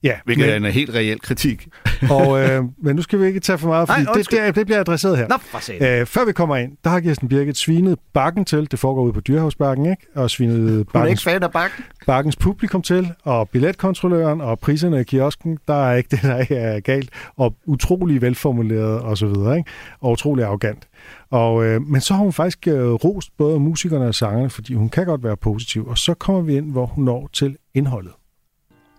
Ja, 0.03 0.13
Hvilket 0.25 0.51
er 0.51 0.55
en 0.55 0.65
helt 0.65 0.95
reel 0.95 1.19
kritik. 1.19 1.67
og, 2.11 2.41
øh, 2.41 2.63
men 2.83 2.95
nu 2.95 3.01
skal 3.01 3.19
vi 3.19 3.25
ikke 3.25 3.39
tage 3.39 3.57
for 3.57 3.67
meget, 3.67 3.87
fordi 3.89 4.03
Nej, 4.03 4.13
det, 4.13 4.31
det, 4.31 4.55
det 4.55 4.65
bliver 4.65 4.79
adresseret 4.79 5.17
her. 5.17 5.27
Nå, 5.27 5.35
for 5.37 5.59
satan. 5.59 5.99
Øh, 6.01 6.05
før 6.05 6.25
vi 6.25 6.31
kommer 6.31 6.55
ind, 6.55 6.71
der 6.83 6.89
har 6.89 6.99
Kirsten 6.99 7.27
Birgit 7.27 7.57
svinet 7.57 7.99
bakken 8.13 8.45
til. 8.45 8.71
Det 8.71 8.79
foregår 8.79 9.03
ude 9.03 9.13
på 9.13 9.19
Dyrehavsbakken, 9.19 9.85
ikke? 9.85 10.05
Og 10.15 10.29
svinet 10.29 10.79
ikke 10.79 10.91
bakkens, 10.93 11.23
fan 11.23 11.43
af 11.43 11.51
bakken. 11.51 11.83
bakkens 12.07 12.35
publikum 12.35 12.81
til, 12.81 13.11
og 13.23 13.49
billetkontrolløren, 13.49 14.41
og 14.41 14.59
priserne 14.59 14.99
i 14.99 15.03
kiosken. 15.03 15.57
Der 15.67 15.89
er 15.89 15.95
ikke 15.95 16.09
det, 16.15 16.21
der 16.21 16.39
ikke 16.39 16.55
er 16.55 16.79
galt. 16.79 17.09
Og 17.37 17.55
utrolig 17.65 18.21
velformuleret, 18.21 18.99
og 18.99 19.17
så 19.17 19.27
videre, 19.27 19.57
ikke? 19.57 19.69
Og 20.01 20.11
utrolig 20.11 20.45
arrogant. 20.45 20.87
Og, 21.31 21.65
øh, 21.65 21.81
men 21.81 22.01
så 22.01 22.13
har 22.13 22.23
hun 22.23 22.33
faktisk 22.33 22.67
øh, 22.67 22.91
rost 22.91 23.29
både 23.37 23.59
musikerne 23.59 24.05
og 24.07 24.15
sangerne, 24.15 24.49
fordi 24.49 24.73
hun 24.73 24.89
kan 24.89 25.05
godt 25.05 25.23
være 25.23 25.37
positiv. 25.37 25.87
Og 25.87 25.97
så 25.97 26.13
kommer 26.13 26.41
vi 26.41 26.57
ind, 26.57 26.71
hvor 26.71 26.85
hun 26.85 27.03
når 27.05 27.29
til 27.33 27.57
indholdet. 27.73 28.11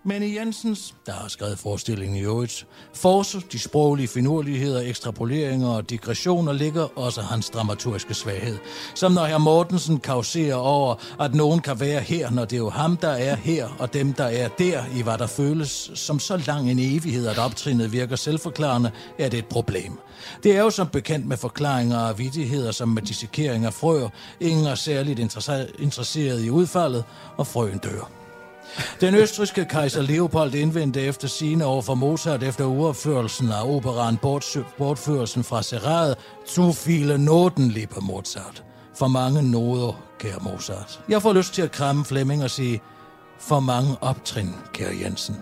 Men 0.05 0.23
i 0.23 0.37
Jensens, 0.37 0.95
der 1.07 1.13
har 1.13 1.29
skrevet 1.29 1.59
forestillingen 1.59 2.17
i 2.17 2.21
øvrigt, 2.21 2.67
force, 2.95 3.41
de 3.53 3.59
sproglige 3.59 4.09
finurligheder, 4.09 4.81
ekstrapoleringer 4.81 5.69
og 5.69 5.91
digressioner 5.91 6.53
ligger 6.53 6.99
også 6.99 7.23
hans 7.23 7.51
dramaturgiske 7.51 8.15
svaghed. 8.15 8.59
Som 8.95 9.13
når 9.13 9.25
herr 9.25 9.39
Mortensen 9.39 10.01
kauserer 10.01 10.55
over, 10.55 10.95
at 11.21 11.35
nogen 11.35 11.61
kan 11.61 11.81
være 11.81 12.01
her, 12.01 12.31
når 12.31 12.45
det 12.45 12.57
er 12.57 12.59
jo 12.61 12.71
ham, 12.71 12.97
der 12.97 13.09
er 13.09 13.35
her, 13.37 13.69
og 13.79 13.93
dem, 13.93 14.13
der 14.13 14.25
er 14.25 14.49
der, 14.49 14.83
i 14.97 15.03
hvad 15.03 15.19
der 15.19 15.27
føles 15.27 15.91
som 15.95 16.19
så 16.19 16.43
lang 16.47 16.71
en 16.71 16.79
evighed, 16.79 17.27
at 17.27 17.39
optrinet 17.39 17.93
virker 17.93 18.17
selvforklarende, 18.17 18.91
er 19.19 19.29
det 19.29 19.39
et 19.39 19.47
problem. 19.47 19.99
Det 20.43 20.57
er 20.57 20.61
jo 20.61 20.71
som 20.71 20.89
bekendt 20.89 21.27
med 21.27 21.37
forklaringer 21.37 21.99
og 21.99 22.19
vidtigheder, 22.19 22.73
som 22.73 22.89
med 22.89 23.03
dissekering 23.03 23.65
af 23.65 23.75
frøer. 23.75 24.09
Ingen 24.41 24.67
er 24.67 24.75
særligt 24.75 25.19
interesse- 25.19 25.83
interesseret 25.83 26.45
i 26.45 26.51
udfaldet, 26.51 27.05
og 27.37 27.47
frøen 27.47 27.79
dør. 27.79 28.20
Den 29.01 29.15
østriske 29.15 29.65
kejser 29.65 30.03
Leopold 30.03 30.55
indvendte 30.55 31.01
efter 31.01 31.29
sine 31.29 31.65
over 31.65 31.83
for 31.83 31.95
Mozart 31.95 32.43
efter 32.43 32.65
uopførelsen 32.65 33.53
af 33.53 33.65
operan 33.65 34.17
Bortførelsen 34.79 35.45
fra 35.45 35.63
Serrat, 35.63 36.19
zu 36.49 36.71
viele 36.87 37.19
Noten, 37.19 37.69
liebe 37.69 38.01
Mozart. 38.01 38.65
For 38.95 39.09
mange 39.09 39.43
noder, 39.43 40.03
kære 40.19 40.39
Mozart. 40.41 41.01
Jeg 41.09 41.23
får 41.23 41.33
lyst 41.33 41.55
til 41.55 41.63
at 41.63 41.73
kramme 41.73 42.05
Flemming 42.05 42.45
og 42.45 42.51
sige, 42.51 42.81
for 43.39 43.61
mange 43.61 43.97
optrin, 44.01 44.55
kære 44.73 44.95
Jensen. 45.05 45.37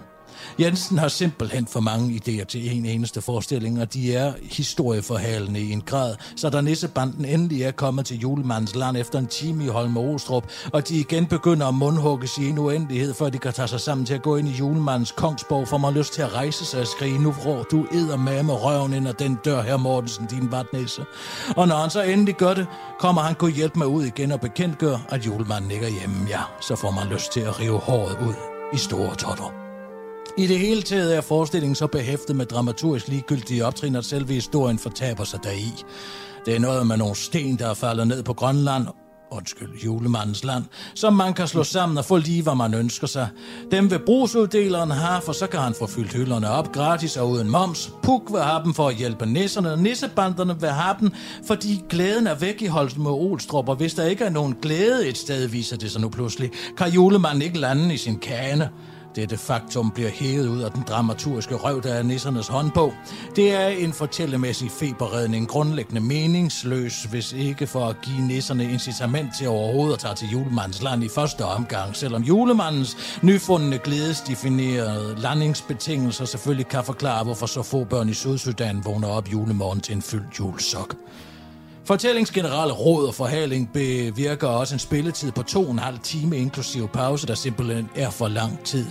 Jensen 0.60 0.98
har 0.98 1.08
simpelthen 1.08 1.66
for 1.66 1.80
mange 1.80 2.22
idéer 2.26 2.44
til 2.44 2.76
en 2.76 2.86
eneste 2.86 3.20
forestilling, 3.20 3.80
og 3.80 3.94
de 3.94 4.14
er 4.14 4.32
historieforhalende 4.42 5.60
i 5.60 5.72
en 5.72 5.80
grad, 5.80 6.14
så 6.36 6.50
da 6.50 6.60
nissebanden 6.60 7.24
endelig 7.24 7.62
er 7.62 7.70
kommet 7.70 8.06
til 8.06 8.18
julemandens 8.18 8.74
land 8.74 8.96
efter 8.96 9.18
en 9.18 9.26
time 9.26 9.64
i 9.64 9.68
Holm 9.68 9.96
Ostrup, 9.96 10.44
og 10.72 10.88
de 10.88 11.00
igen 11.00 11.26
begynder 11.26 11.66
at 11.66 11.74
mundhugges 11.74 12.38
i 12.38 12.48
en 12.48 12.58
uendelighed, 12.58 13.14
før 13.14 13.30
de 13.30 13.38
kan 13.38 13.52
tage 13.52 13.68
sig 13.68 13.80
sammen 13.80 14.06
til 14.06 14.14
at 14.14 14.22
gå 14.22 14.36
ind 14.36 14.48
i 14.48 14.52
julemandens 14.52 15.12
kongsborg, 15.12 15.68
får 15.68 15.78
man 15.78 15.94
lyst 15.94 16.12
til 16.12 16.22
at 16.22 16.34
rejse 16.34 16.64
sig 16.64 16.80
og 16.80 16.86
skrige, 16.86 17.22
nu 17.22 17.34
rår 17.46 17.62
du 17.62 17.86
med 18.18 18.42
med 18.42 18.54
røven 18.54 18.92
ind 18.92 19.08
ad 19.08 19.14
den 19.14 19.38
dør, 19.44 19.62
her 19.62 19.76
Mortensen, 19.76 20.26
din 20.26 20.52
vatnæse. 20.52 21.04
Og 21.56 21.68
når 21.68 21.76
han 21.76 21.90
så 21.90 22.02
endelig 22.02 22.34
gør 22.34 22.54
det, 22.54 22.66
kommer 23.00 23.22
han 23.22 23.34
kunne 23.34 23.52
hjælpe 23.52 23.78
mig 23.78 23.86
ud 23.86 24.04
igen 24.04 24.32
og 24.32 24.40
bekendtgør, 24.40 24.96
at 25.08 25.26
julemanden 25.26 25.70
ikke 25.70 25.86
er 25.86 25.90
hjemme, 25.90 26.26
ja, 26.28 26.40
så 26.60 26.76
får 26.76 26.90
man 26.90 27.06
lyst 27.06 27.32
til 27.32 27.40
at 27.40 27.60
rive 27.60 27.78
håret 27.78 28.16
ud 28.28 28.34
i 28.74 28.76
store 28.76 29.14
totter. 29.14 29.67
I 30.38 30.46
det 30.46 30.58
hele 30.58 30.82
taget 30.82 31.16
er 31.16 31.20
forestillingen 31.20 31.74
så 31.74 31.86
behæftet 31.86 32.36
med 32.36 32.46
dramaturgisk 32.46 33.08
ligegyldige 33.08 33.66
optrin, 33.66 33.96
at 33.96 34.04
selve 34.04 34.32
historien 34.32 34.78
fortaber 34.78 35.24
sig 35.24 35.40
deri. 35.44 35.72
Det 36.46 36.54
er 36.56 36.58
noget 36.58 36.86
med 36.86 36.96
nogle 36.96 37.16
sten, 37.16 37.58
der 37.58 37.70
er 37.70 37.74
faldet 37.74 38.06
ned 38.06 38.22
på 38.22 38.32
Grønland, 38.32 38.86
undskyld, 39.30 39.68
julemandens 39.84 40.44
land, 40.44 40.64
som 40.94 41.12
man 41.12 41.34
kan 41.34 41.48
slå 41.48 41.62
sammen 41.62 41.98
og 41.98 42.04
få 42.04 42.16
lige, 42.16 42.42
hvad 42.42 42.54
man 42.54 42.74
ønsker 42.74 43.06
sig. 43.06 43.28
Dem 43.70 43.90
vil 43.90 43.98
brugsuddeleren 44.06 44.90
have, 44.90 45.22
for 45.22 45.32
så 45.32 45.46
kan 45.46 45.60
han 45.60 45.74
få 45.78 45.86
fyldt 45.86 46.12
hylderne 46.12 46.50
op 46.50 46.72
gratis 46.72 47.16
og 47.16 47.30
uden 47.30 47.50
moms. 47.50 47.92
Puk 48.02 48.22
vil 48.32 48.40
have 48.40 48.64
dem 48.64 48.74
for 48.74 48.88
at 48.88 48.94
hjælpe 48.94 49.26
nisserne, 49.26 49.72
og 49.72 49.78
nissebanderne 49.78 50.60
vil 50.60 50.70
have 50.70 50.96
dem, 51.00 51.10
fordi 51.46 51.82
glæden 51.88 52.26
er 52.26 52.34
væk 52.34 52.62
i 52.62 52.66
Holsten 52.66 53.02
med 53.02 53.10
Olstrup, 53.10 53.68
og 53.68 53.76
hvis 53.76 53.94
der 53.94 54.04
ikke 54.04 54.24
er 54.24 54.30
nogen 54.30 54.56
glæde 54.62 55.08
et 55.08 55.18
sted, 55.18 55.46
viser 55.46 55.76
det 55.76 55.90
sig 55.90 56.00
nu 56.00 56.08
pludselig, 56.08 56.50
kan 56.76 56.88
julemanden 56.88 57.42
ikke 57.42 57.58
lande 57.58 57.94
i 57.94 57.96
sin 57.96 58.18
kane. 58.18 58.70
Dette 59.18 59.36
faktum 59.36 59.90
bliver 59.90 60.10
hævet 60.10 60.48
ud 60.48 60.60
af 60.60 60.70
den 60.70 60.82
dramaturgiske 60.88 61.54
røv, 61.54 61.82
der 61.82 61.94
er 61.94 62.02
nissernes 62.02 62.48
håndbog. 62.48 62.92
Det 63.36 63.54
er 63.54 63.68
en 63.68 63.92
fortællemæssig 63.92 64.70
feberredning, 64.70 65.48
grundlæggende 65.48 66.00
meningsløs, 66.00 67.02
hvis 67.02 67.32
ikke 67.32 67.66
for 67.66 67.86
at 67.86 67.96
give 68.02 68.26
nisserne 68.26 68.64
incitament 68.64 69.30
til 69.38 69.48
overhovedet 69.48 69.92
at 69.94 69.98
tage 69.98 70.14
til 70.14 70.28
julemandens 70.28 70.82
land 70.82 71.04
i 71.04 71.08
første 71.08 71.44
omgang, 71.44 71.96
selvom 71.96 72.22
julemandens 72.22 73.18
nyfundne 73.22 73.78
glædesdefinerede 73.78 75.14
landingsbetingelser 75.20 76.24
selvfølgelig 76.24 76.66
kan 76.68 76.84
forklare, 76.84 77.24
hvorfor 77.24 77.46
så 77.46 77.62
få 77.62 77.84
børn 77.84 78.08
i 78.08 78.14
Sydsudan 78.14 78.84
vågner 78.84 79.08
op 79.08 79.32
julemorgen 79.32 79.80
til 79.80 79.94
en 79.94 80.02
fyldt 80.02 80.38
julesok. 80.38 80.94
Fortællingsgenerale 81.88 82.72
råd 82.72 83.06
og 83.06 83.14
forhaling 83.14 83.72
bevirker 83.72 84.48
også 84.48 84.74
en 84.74 84.78
spilletid 84.78 85.32
på 85.32 85.42
to 85.42 85.64
og 85.64 85.70
en 85.70 85.78
halv 85.78 85.98
time 85.98 86.36
inklusive 86.36 86.88
pause, 86.88 87.26
der 87.26 87.34
simpelthen 87.34 87.90
er 87.94 88.10
for 88.10 88.28
lang 88.28 88.64
tid 88.64 88.86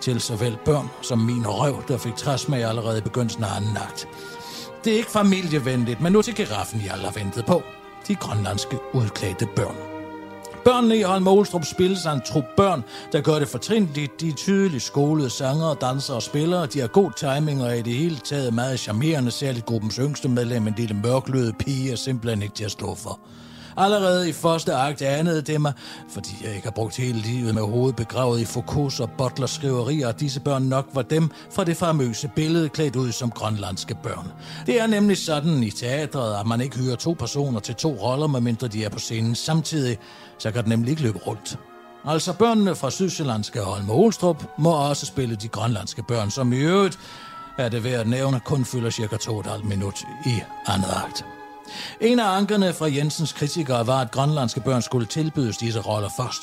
til 0.00 0.20
såvel 0.20 0.56
børn 0.64 0.90
som 1.02 1.18
min 1.18 1.46
røv, 1.46 1.82
der 1.88 1.98
fik 1.98 2.16
træsmag 2.16 2.64
allerede 2.64 2.98
i 2.98 3.00
begyndelsen 3.00 3.44
af 3.44 3.56
anden 3.56 3.76
akt. 3.76 4.08
Det 4.84 4.92
er 4.92 4.96
ikke 4.96 5.10
familievenligt, 5.10 6.00
men 6.00 6.12
nu 6.12 6.22
til 6.22 6.34
giraffen, 6.34 6.82
jeg 6.84 6.92
har 6.92 7.10
ventet 7.10 7.46
på. 7.46 7.62
De 8.08 8.14
grønlandske 8.14 8.78
udklædte 8.94 9.46
børn. 9.56 9.91
Børnene 10.64 10.98
i 10.98 11.02
Holm 11.02 11.28
Olstrup 11.28 11.64
spilles 11.64 12.06
af 12.06 12.12
en 12.12 12.20
trup 12.20 12.44
børn, 12.56 12.84
der 13.12 13.20
gør 13.20 13.38
det 13.38 13.48
fortrinligt. 13.48 14.20
De 14.20 14.28
er 14.28 14.32
tydeligt 14.32 14.82
skolede 14.82 15.30
sanger, 15.30 15.74
dansere 15.74 16.16
og 16.16 16.22
spillere. 16.22 16.66
De 16.66 16.80
har 16.80 16.86
god 16.86 17.10
timing 17.16 17.62
og 17.62 17.68
er 17.68 17.74
i 17.74 17.82
det 17.82 17.94
hele 17.94 18.16
taget 18.16 18.54
meget 18.54 18.80
charmerende, 18.80 19.30
særligt 19.30 19.66
gruppens 19.66 19.96
yngste 19.96 20.28
medlem, 20.28 20.66
en 20.66 20.74
lille 20.76 20.94
mørkløde 20.94 21.52
pige, 21.52 21.92
er 21.92 21.96
simpelthen 21.96 22.42
ikke 22.42 22.54
til 22.54 22.64
at 22.64 22.70
stå 22.70 22.94
for. 22.94 23.20
Allerede 23.76 24.28
i 24.28 24.32
første 24.32 24.74
akt 24.74 25.02
anede 25.02 25.42
det 25.42 25.60
mig, 25.60 25.72
fordi 26.08 26.30
jeg 26.44 26.54
ikke 26.54 26.66
har 26.66 26.70
brugt 26.70 26.96
hele 26.96 27.18
livet 27.18 27.54
med 27.54 27.62
hovedet 27.62 27.96
begravet 27.96 28.40
i 28.40 28.44
Foucault's 28.44 29.02
og 29.02 29.10
Butlers 29.18 29.50
skriverier, 29.50 30.08
at 30.08 30.20
disse 30.20 30.40
børn 30.40 30.62
nok 30.62 30.86
var 30.92 31.02
dem 31.02 31.30
fra 31.50 31.64
det 31.64 31.76
famøse 31.76 32.30
billede 32.36 32.68
klædt 32.68 32.96
ud 32.96 33.12
som 33.12 33.30
grønlandske 33.30 33.94
børn. 34.02 34.32
Det 34.66 34.80
er 34.80 34.86
nemlig 34.86 35.18
sådan 35.18 35.62
i 35.62 35.70
teatret, 35.70 36.40
at 36.40 36.46
man 36.46 36.60
ikke 36.60 36.78
hører 36.78 36.96
to 36.96 37.16
personer 37.18 37.60
til 37.60 37.74
to 37.74 37.96
roller, 38.02 38.26
medmindre 38.26 38.68
de 38.68 38.84
er 38.84 38.88
på 38.88 38.98
scenen 38.98 39.34
samtidig, 39.34 39.98
så 40.38 40.50
kan 40.50 40.62
det 40.62 40.68
nemlig 40.68 40.90
ikke 40.90 41.02
løbe 41.02 41.18
rundt. 41.18 41.58
Altså 42.04 42.32
børnene 42.32 42.74
fra 42.74 42.90
Sydsjællandske 42.90 43.60
Holm 43.60 43.90
og 43.90 43.98
Olstrup 43.98 44.44
må 44.58 44.70
også 44.70 45.06
spille 45.06 45.36
de 45.36 45.48
grønlandske 45.48 46.02
børn, 46.02 46.30
som 46.30 46.52
i 46.52 46.56
øvrigt 46.56 46.98
er 47.58 47.68
det 47.68 47.84
værd 47.84 48.00
at 48.00 48.08
nævne 48.08 48.40
kun 48.40 48.64
fylder 48.64 48.90
cirka 48.90 49.16
2,5 49.16 49.64
minut 49.64 50.04
i 50.26 50.40
andet 50.66 50.88
akt. 51.04 51.24
En 52.00 52.20
af 52.20 52.36
ankerne 52.36 52.72
fra 52.72 52.86
Jensens 52.86 53.32
kritikere 53.32 53.86
var, 53.86 54.00
at 54.00 54.10
grønlandske 54.10 54.60
børn 54.60 54.82
skulle 54.82 55.06
tilbydes 55.06 55.56
disse 55.56 55.80
roller 55.80 56.10
først. 56.16 56.42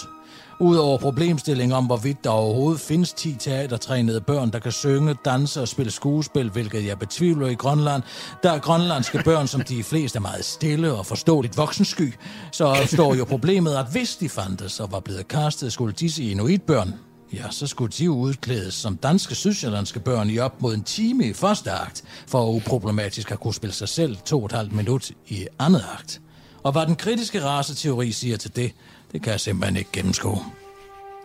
Udover 0.62 0.98
problemstilling 0.98 1.74
om, 1.74 1.86
hvorvidt 1.86 2.24
der 2.24 2.30
overhovedet 2.30 2.82
findes 2.82 3.14
10 3.14 3.36
teatertrænede 3.36 4.22
børn, 4.22 4.52
der 4.52 4.60
kan 4.60 4.72
synge, 4.72 5.16
danse 5.26 5.62
og 5.62 5.68
spille 5.68 5.92
skuespil, 5.92 6.50
hvilket 6.50 6.86
jeg 6.86 7.00
betvivler 7.00 7.48
i 7.48 7.54
Grønland, 7.54 8.04
der 8.44 8.52
er 8.52 8.60
grønlandske 8.60 9.22
børn, 9.24 9.48
som 9.48 9.62
de 9.62 9.84
fleste 9.84 10.18
er 10.18 10.22
meget 10.22 10.46
stille 10.46 10.94
og 10.94 11.06
forståeligt 11.06 11.58
voksensky, 11.58 12.14
så 12.52 12.78
står 12.86 13.16
jo 13.16 13.26
problemet, 13.26 13.76
at 13.76 13.86
hvis 13.92 14.16
de 14.16 14.30
fandtes 14.30 14.80
og 14.80 14.92
var 14.92 15.00
blevet 15.00 15.28
kastet, 15.28 15.74
skulle 15.74 15.94
disse 15.94 16.24
inuitbørn, 16.24 16.94
ja, 17.34 17.52
så 17.52 17.68
skulle 17.68 17.94
de 17.98 18.12
udklædes 18.12 18.74
som 18.74 18.98
danske 18.98 19.36
sydsjællandske 19.36 20.00
børn 20.00 20.30
i 20.30 20.40
op 20.40 20.62
mod 20.62 20.74
en 20.74 20.84
time 20.84 21.26
i 21.26 21.34
første 21.34 21.72
akt, 21.72 22.04
for 22.28 22.50
uproblematisk 22.50 23.32
at 23.32 23.40
kunne 23.40 23.54
spille 23.54 23.74
sig 23.74 23.90
selv 23.90 24.18
to 24.26 24.40
og 24.40 24.46
et 24.46 24.52
halvt 24.52 24.74
minut 24.74 25.12
i 25.28 25.48
andet 25.60 25.86
akt. 26.00 26.22
Og 26.64 26.72
hvad 26.72 26.86
den 26.86 26.96
kritiske 26.96 27.44
raceteori 27.44 28.12
siger 28.12 28.38
til 28.38 28.56
det, 28.56 28.72
det 29.12 29.24
kan 29.24 29.32
jeg 29.32 29.40
simpelthen 29.40 29.78
ikke 29.78 29.92
gennemskue. 29.94 30.40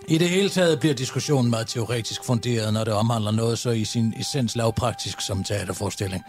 I 0.09 0.19
det 0.19 0.29
hele 0.29 0.49
taget 0.49 0.81
bliver 0.81 0.95
diskussionen 0.95 1.51
meget 1.51 1.67
teoretisk 1.67 2.25
funderet, 2.25 2.73
når 2.73 2.85
det 2.85 2.93
omhandler 2.93 3.31
noget 3.31 3.59
så 3.59 3.71
i 3.71 3.85
sin 3.85 4.15
essens 4.21 4.57
lavpraktisk 4.57 5.21
som 5.21 5.45
teaterforestilling. 5.45 6.23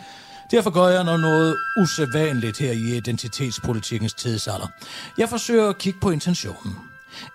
Derfor 0.51 0.69
gør 0.69 0.88
jeg 0.88 1.03
noget, 1.03 1.19
noget 1.19 1.57
usædvanligt 1.78 2.57
her 2.57 2.71
i 2.71 2.97
identitetspolitikkens 2.97 4.13
tidsalder. 4.13 4.67
Jeg 5.17 5.30
forsøger 5.30 5.69
at 5.69 5.78
kigge 5.78 5.99
på 5.99 6.09
intentionen. 6.09 6.76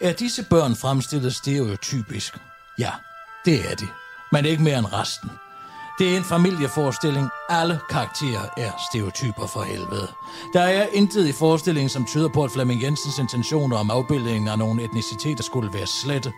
Er 0.00 0.12
disse 0.12 0.42
børn 0.50 0.76
fremstillet 0.76 1.34
stereotypisk? 1.34 2.38
Ja, 2.78 2.90
det 3.44 3.70
er 3.70 3.74
de. 3.74 3.88
Men 4.32 4.44
ikke 4.44 4.62
mere 4.62 4.78
end 4.78 4.92
resten. 4.92 5.30
Det 5.98 6.12
er 6.12 6.16
en 6.16 6.24
familieforestilling. 6.24 7.28
Alle 7.48 7.78
karakterer 7.90 8.48
er 8.56 8.70
stereotyper 8.90 9.46
for 9.46 9.62
helvede. 9.62 10.08
Der 10.52 10.60
er 10.60 10.86
intet 10.92 11.28
i 11.28 11.32
forestillingen, 11.32 11.88
som 11.88 12.06
tyder 12.06 12.28
på, 12.28 12.44
at 12.44 12.50
Flemming 12.50 12.82
Jensens 12.82 13.18
intentioner 13.18 13.76
om 13.76 13.90
afbildningen 13.90 14.48
af 14.48 14.58
nogle 14.58 14.84
etniciteter 14.84 15.44
skulle 15.44 15.72
være 15.72 15.86
slette. 15.86 16.32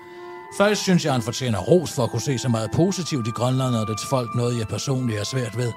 Først 0.59 0.83
synes 0.83 1.05
jeg, 1.05 1.13
han 1.13 1.23
fortjener 1.23 1.59
ros 1.59 1.93
for 1.93 2.05
at 2.05 2.11
kunne 2.11 2.23
se 2.23 2.39
så 2.39 2.49
meget 2.49 2.71
positivt 2.71 3.27
i 3.27 3.31
Grønland 3.31 3.75
og 3.75 3.87
dets 3.87 4.07
folk, 4.07 4.35
noget 4.35 4.59
jeg 4.59 4.69
personligt 4.69 5.21
er 5.21 5.25
svært 5.25 5.57
ved. 5.57 5.73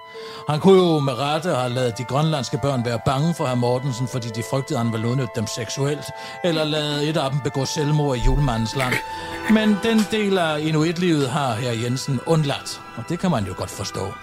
Han 0.49 0.59
kunne 0.59 0.79
jo 0.79 0.99
med 0.99 1.13
rette 1.13 1.49
have 1.49 1.73
lavet 1.73 1.97
de 1.97 2.03
grønlandske 2.03 2.59
børn 2.61 2.85
være 2.85 2.99
bange 3.05 3.33
for 3.33 3.45
herr 3.45 3.55
Mortensen, 3.55 4.07
fordi 4.07 4.27
de 4.27 4.43
frygtede, 4.49 4.79
at 4.79 4.85
han 4.85 4.93
ville 4.93 5.07
udnytte 5.07 5.31
dem 5.35 5.47
seksuelt, 5.47 6.05
eller 6.43 6.63
lavet 6.63 7.09
et 7.09 7.17
af 7.17 7.31
dem 7.31 7.39
begå 7.39 7.65
selvmord 7.65 8.17
i 8.17 8.19
julemandens 8.19 8.75
land. 8.75 8.93
Men 9.53 9.77
den 9.83 9.99
del 10.11 10.37
af 10.37 10.59
inuitlivet 10.61 11.29
har 11.29 11.53
herr 11.53 11.73
Jensen 11.83 12.19
undladt, 12.25 12.81
og 12.97 13.03
det 13.09 13.19
kan 13.19 13.31
man 13.31 13.45
jo 13.45 13.53
godt 13.57 13.69
forstå. 13.69 14.13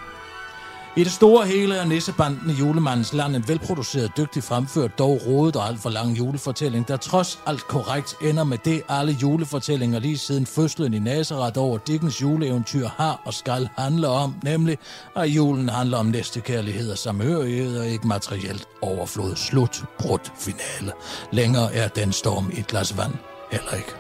I 0.97 1.05
det 1.05 1.13
store 1.13 1.47
hele 1.47 1.75
er 1.75 1.85
Nissebanden 1.85 2.51
i 2.51 2.53
julemandens 2.53 3.13
land 3.13 3.37
en 3.37 3.49
velproduceret, 3.49 4.17
dygtig 4.17 4.43
fremført, 4.43 4.99
dog 4.99 5.21
rodet 5.27 5.57
og 5.57 5.69
alt 5.69 5.81
for 5.81 5.91
lang 5.91 6.19
julefortælling, 6.19 6.89
der 6.89 6.97
trods 6.97 7.41
alt 7.47 7.69
korrekt 7.69 8.17
ender 8.23 8.45
med 8.45 8.59
det, 8.65 8.83
alle 8.89 9.13
julefortællinger 9.13 9.99
lige 9.99 10.19
siden 10.19 10.47
fødslen 10.47 10.95
i 10.95 10.99
Nazareth 10.99 11.59
over 11.59 11.79
Dickens 11.79 12.23
juleeventyr 12.23 12.89
har 12.97 13.23
og 13.25 13.35
skal 13.35 13.69
handle 13.79 14.09
om, 14.09 14.35
nemlig 14.43 14.79
at 15.17 15.29
julen 15.29 15.69
handler 15.69 15.99
om 15.99 16.07
næstekærlighed 16.07 16.91
og 16.91 16.99
samhørighed 16.99 17.79
og 17.79 17.87
ikke 17.87 18.09
materielt 18.09 18.69
overflod. 18.83 19.37
Slut, 19.37 19.85
brudt, 19.99 20.33
finale. 20.39 20.93
Længere 21.31 21.75
er 21.75 21.89
den 21.89 22.13
storm 22.13 22.51
i 22.53 22.61
et 22.61 22.67
glas 22.67 22.99
vand 22.99 23.15
heller 23.53 23.73
ikke. 23.77 23.93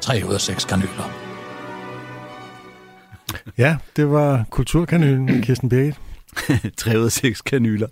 3 0.00 0.22
ud 0.28 0.34
af 0.34 0.40
6 0.40 0.64
kanyler. 0.64 1.10
Ja, 3.58 3.76
det 3.96 4.10
var 4.10 4.44
Kulturkanylen, 4.50 5.42
Kirsten 5.42 5.68
Birgit. 5.68 6.00
3 6.76 6.98
ud 6.98 7.04
af 7.04 7.12
6 7.12 7.42
kanyler. 7.42 7.88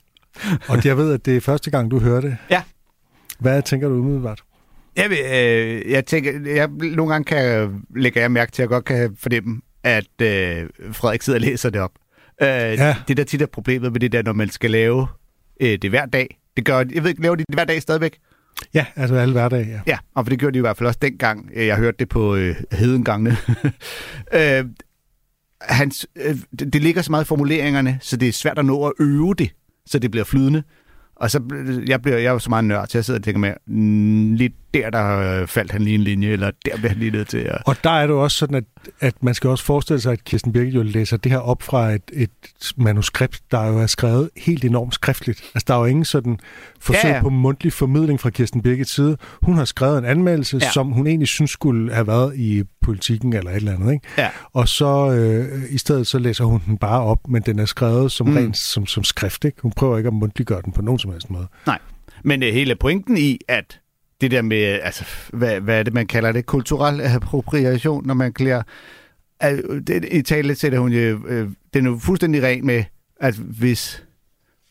Og 0.68 0.84
jeg 0.84 0.97
ved, 0.97 1.14
at 1.14 1.26
det 1.26 1.36
er 1.36 1.40
første 1.40 1.70
gang, 1.70 1.90
du 1.90 1.99
hører 1.99 2.20
det. 2.20 2.36
Ja. 2.51 2.62
Hvad 3.38 3.62
tænker 3.62 3.88
du 3.88 3.95
umiddelbart? 3.95 4.43
Jeg, 4.97 5.11
vil, 5.11 5.18
øh, 5.18 5.90
jeg 5.90 6.07
tænker, 6.07 6.53
jeg, 6.55 6.68
nogle 6.68 7.12
gange 7.12 7.24
kan, 7.24 7.70
lægger 7.97 8.20
jeg 8.20 8.32
mærke 8.32 8.53
til, 8.53 8.62
at 8.62 8.64
jeg 8.64 8.68
godt 8.68 8.84
kan 8.84 9.16
fornemme, 9.18 9.61
at 9.82 10.20
øh, 10.22 10.68
Frederik 10.93 11.22
sidder 11.22 11.38
og 11.38 11.40
læser 11.40 11.70
det 11.70 11.80
op. 11.80 11.93
Øh, 12.43 12.49
ja. 12.49 12.97
Det 13.09 13.16
der 13.16 13.24
tit 13.24 13.43
er 13.43 13.47
problemet 13.47 13.93
med 13.93 14.01
det 14.01 14.12
der, 14.12 14.22
når 14.22 14.32
man 14.32 14.49
skal 14.49 14.70
lave 14.70 15.07
øh, 15.61 15.78
det 15.82 15.90
hver 15.90 16.07
dag. 16.07 16.38
Det 16.57 16.64
gør, 16.64 16.78
jeg 16.78 17.03
ved 17.03 17.11
ikke, 17.11 17.22
laver 17.22 17.36
de 17.36 17.45
det 17.49 17.55
hver 17.55 17.64
dag 17.64 17.82
stadigvæk? 17.82 18.18
Ja, 18.74 18.86
altså 18.97 19.14
alle 19.14 19.32
hverdage, 19.32 19.66
ja. 19.66 19.80
Ja, 19.86 19.99
og 20.14 20.24
for 20.24 20.30
det 20.30 20.38
gjorde 20.38 20.55
de 20.55 20.59
i 20.59 20.61
hvert 20.61 20.76
fald 20.76 20.86
også 20.86 20.99
dengang, 21.03 21.51
øh, 21.55 21.66
jeg 21.66 21.76
hørte 21.76 21.97
det 21.99 22.09
på 22.09 22.34
øh, 22.34 22.57
hedengangene. 22.72 23.36
øh, 24.38 24.64
hans, 25.69 26.07
øh, 26.17 26.39
det 26.59 26.83
ligger 26.83 27.03
så 27.03 27.11
meget 27.11 27.25
i 27.25 27.27
formuleringerne, 27.27 27.99
så 28.01 28.17
det 28.17 28.29
er 28.29 28.33
svært 28.33 28.59
at 28.59 28.65
nå 28.65 28.87
at 28.87 28.93
øve 29.01 29.35
det, 29.35 29.51
så 29.87 29.99
det 29.99 30.11
bliver 30.11 30.25
flydende. 30.25 30.63
Og 31.17 31.31
så 31.31 31.41
øh, 31.55 31.89
jeg 31.89 32.03
bliver 32.03 32.19
jeg 32.19 32.27
er 32.27 32.33
jo 32.33 32.39
så 32.39 32.51
meget 32.51 32.65
nørd 32.65 32.87
så 32.89 32.99
jeg 32.99 33.05
sidder 33.05 33.21
og 33.21 33.25
tænker 33.25 33.41
med, 33.41 33.55
mm, 33.67 34.35
der, 34.75 34.91
der 34.91 35.41
øh, 35.41 35.47
faldt 35.47 35.73
han 35.73 35.83
lige 35.83 35.95
en 35.95 36.01
linje, 36.01 36.29
eller 36.29 36.51
der 36.64 36.77
blev 36.77 36.89
han 36.89 36.99
lige 36.99 37.11
nødt 37.11 37.29
til 37.29 37.39
at... 37.39 37.62
Og 37.66 37.77
der 37.85 37.91
er 37.91 38.07
det 38.07 38.14
jo 38.14 38.23
også 38.23 38.37
sådan, 38.37 38.55
at, 38.57 38.64
at 39.01 39.14
man 39.23 39.35
skal 39.35 39.51
også 39.51 39.64
forestille 39.64 40.01
sig, 40.01 40.12
at 40.12 40.25
Kirsten 40.25 40.53
Birgit 40.53 40.75
jo 40.75 40.83
læser 40.83 41.16
det 41.16 41.33
her 41.33 41.39
op 41.39 41.62
fra 41.62 41.91
et, 41.91 42.03
et 42.12 42.31
manuskript, 42.77 43.41
der 43.51 43.66
jo 43.66 43.79
er 43.79 43.87
skrevet 43.87 44.31
helt 44.37 44.64
enormt 44.64 44.95
skriftligt. 44.95 45.43
Altså, 45.55 45.64
der 45.68 45.75
er 45.75 45.79
jo 45.79 45.85
ingen 45.85 46.05
sådan 46.05 46.39
forsøg 46.81 47.05
Ja, 47.11 47.16
ja, 47.16 47.23
på 47.23 47.29
mundtlig 47.31 47.73
formidling 47.73 48.20
fra 48.20 48.31
Kirsten 48.31 48.62
Birgits 48.62 48.95
side. 48.95 49.16
Hun 49.43 49.57
har 49.57 49.64
skrevet 49.64 49.99
en 49.99 50.05
anmeldelse, 50.05 50.59
Ja. 50.62 50.70
som 50.70 50.91
hun 50.93 51.07
egentlig 51.07 51.29
synes 51.29 51.51
skulle 51.51 51.93
have 51.95 52.07
været 52.07 52.37
i 52.37 52.62
politikken 52.83 53.33
eller 53.33 53.51
et 53.51 53.57
eller 53.57 53.73
andet. 53.75 53.93
Ikke? 53.93 54.07
Ja. 54.18 54.29
Og 54.53 54.68
så 54.68 55.11
øh, 55.12 55.62
i 55.70 55.79
stedet 55.79 56.07
så 56.07 56.18
læser 56.18 56.45
hun 56.45 56.62
den 56.66 56.79
bare 56.79 57.01
op, 57.03 57.18
men 57.29 57.43
den 57.43 57.59
er 57.59 57.64
skrevet 57.64 58.12
som, 58.12 58.27
Mm. 58.27 58.37
rent 58.37 58.57
som, 58.59 58.87
som 58.87 59.05
skrift. 59.05 59.45
Ikke? 59.45 59.59
Hun 59.62 59.73
prøver 59.73 59.97
ikke 59.97 60.07
at 60.07 60.14
mundtliggøre 60.14 60.62
den 60.64 60.73
på 60.73 60.83
nogen 60.83 60.99
som 60.99 61.11
helst 61.12 61.31
måde. 61.31 61.47
Nej, 61.66 61.79
men 62.25 62.43
øh, 62.43 62.53
hele 62.53 62.75
pointen 62.77 63.16
i, 63.18 63.39
at 63.49 63.79
det 64.23 64.31
der 64.31 64.43
med, 64.43 64.62
altså, 64.62 65.05
hvad, 65.33 65.61
hvad 65.61 65.79
er 65.79 65.83
det, 65.83 65.95
man 65.95 66.07
kalder 66.07 66.33
det? 66.33 66.47
Kulturel 66.47 67.01
appropriation, 67.01 68.07
når 68.07 68.14
man 68.14 68.33
klæder... 68.33 68.62
Det, 69.87 70.09
I 70.11 70.23
tale 70.23 70.55
sætter 70.55 70.79
hun 70.79 70.93
jo... 70.93 71.27
Øh, 71.29 71.49
den 71.75 71.87
er 71.87 71.91
jo 71.91 71.99
fuldstændig 71.99 72.43
ren 72.43 72.66
med, 72.66 72.85
at 73.20 73.35
hvis, 73.35 74.05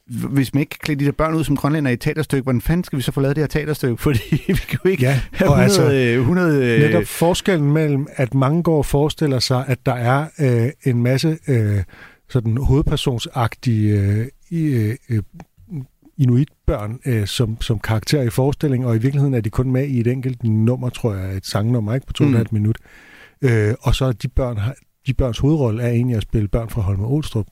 hvis 0.07 0.53
man 0.53 0.61
ikke 0.61 0.69
kan 0.69 0.79
klæde 0.81 0.99
de 0.99 1.05
der 1.05 1.11
børn 1.11 1.33
ud 1.33 1.43
som 1.43 1.57
grønlænder 1.57 1.91
i 1.91 1.93
et 1.93 2.01
teaterstykke, 2.01 2.43
hvordan 2.43 2.61
fanden 2.61 2.83
skal 2.83 2.97
vi 2.97 3.03
så 3.03 3.11
få 3.11 3.21
lavet 3.21 3.35
det 3.35 3.41
her 3.41 3.47
teaterstykke? 3.47 3.97
Fordi 4.07 4.43
vi 4.47 4.53
kan 4.53 4.79
jo 4.85 4.89
ikke 4.89 5.03
Ja, 5.03 5.21
have 5.31 5.49
og 5.49 5.63
100... 5.63 5.63
altså, 5.63 5.91
øh, 5.93 6.19
100 6.19 6.65
øh, 6.65 6.79
Netop 6.79 7.05
forskellen 7.05 7.71
mellem, 7.71 8.07
at 8.15 8.33
mange 8.33 8.63
går 8.63 8.77
og 8.77 8.85
forestiller 8.85 9.39
sig, 9.39 9.65
at 9.67 9.85
der 9.85 9.93
er 9.93 10.27
øh, 10.39 10.69
en 10.83 11.03
masse 11.03 11.37
øh, 11.47 11.83
sådan 12.29 12.57
hovedpersonsagtige 12.57 13.99
øh, 13.99 14.27
i, 14.49 14.63
øh, 14.65 14.95
øh, 15.09 15.21
inuitbørn 16.21 16.99
øh, 17.05 17.27
som, 17.27 17.61
som 17.61 17.79
karakter 17.79 18.21
i 18.21 18.29
forestillingen, 18.29 18.89
og 18.89 18.95
i 18.95 18.99
virkeligheden 18.99 19.33
er 19.33 19.41
de 19.41 19.49
kun 19.49 19.71
med 19.71 19.87
i 19.87 19.99
et 19.99 20.07
enkelt 20.07 20.43
nummer, 20.43 20.89
tror 20.89 21.13
jeg, 21.13 21.35
et 21.35 21.45
sangnummer, 21.45 21.93
ikke 21.93 22.07
på 22.07 22.13
to 22.13 22.23
Mm. 22.25 22.35
et 22.35 22.51
minut. 22.53 22.77
Øh, 23.41 23.73
og 23.81 23.95
så 23.95 24.05
er 24.05 24.11
de 24.11 24.27
børn, 24.27 24.59
de 25.07 25.13
børns 25.13 25.39
hovedrolle 25.39 25.83
er 25.83 25.89
egentlig 25.89 26.17
at 26.17 26.23
spille 26.23 26.47
børn 26.47 26.69
fra 26.69 26.81
Holme 26.81 27.07
Olstrup. 27.07 27.45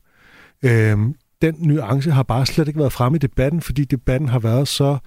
Øh, 0.66 0.98
den 1.42 1.56
nuance 1.60 2.12
har 2.12 2.24
bare 2.24 2.46
slet 2.46 2.68
ikke 2.68 2.80
været 2.80 2.94
fremme 2.94 3.16
i 3.16 3.20
debatten, 3.20 3.62
fordi 3.62 3.84
debatten 3.86 4.30
har 4.30 4.40
været 4.40 4.68
så 4.68 4.98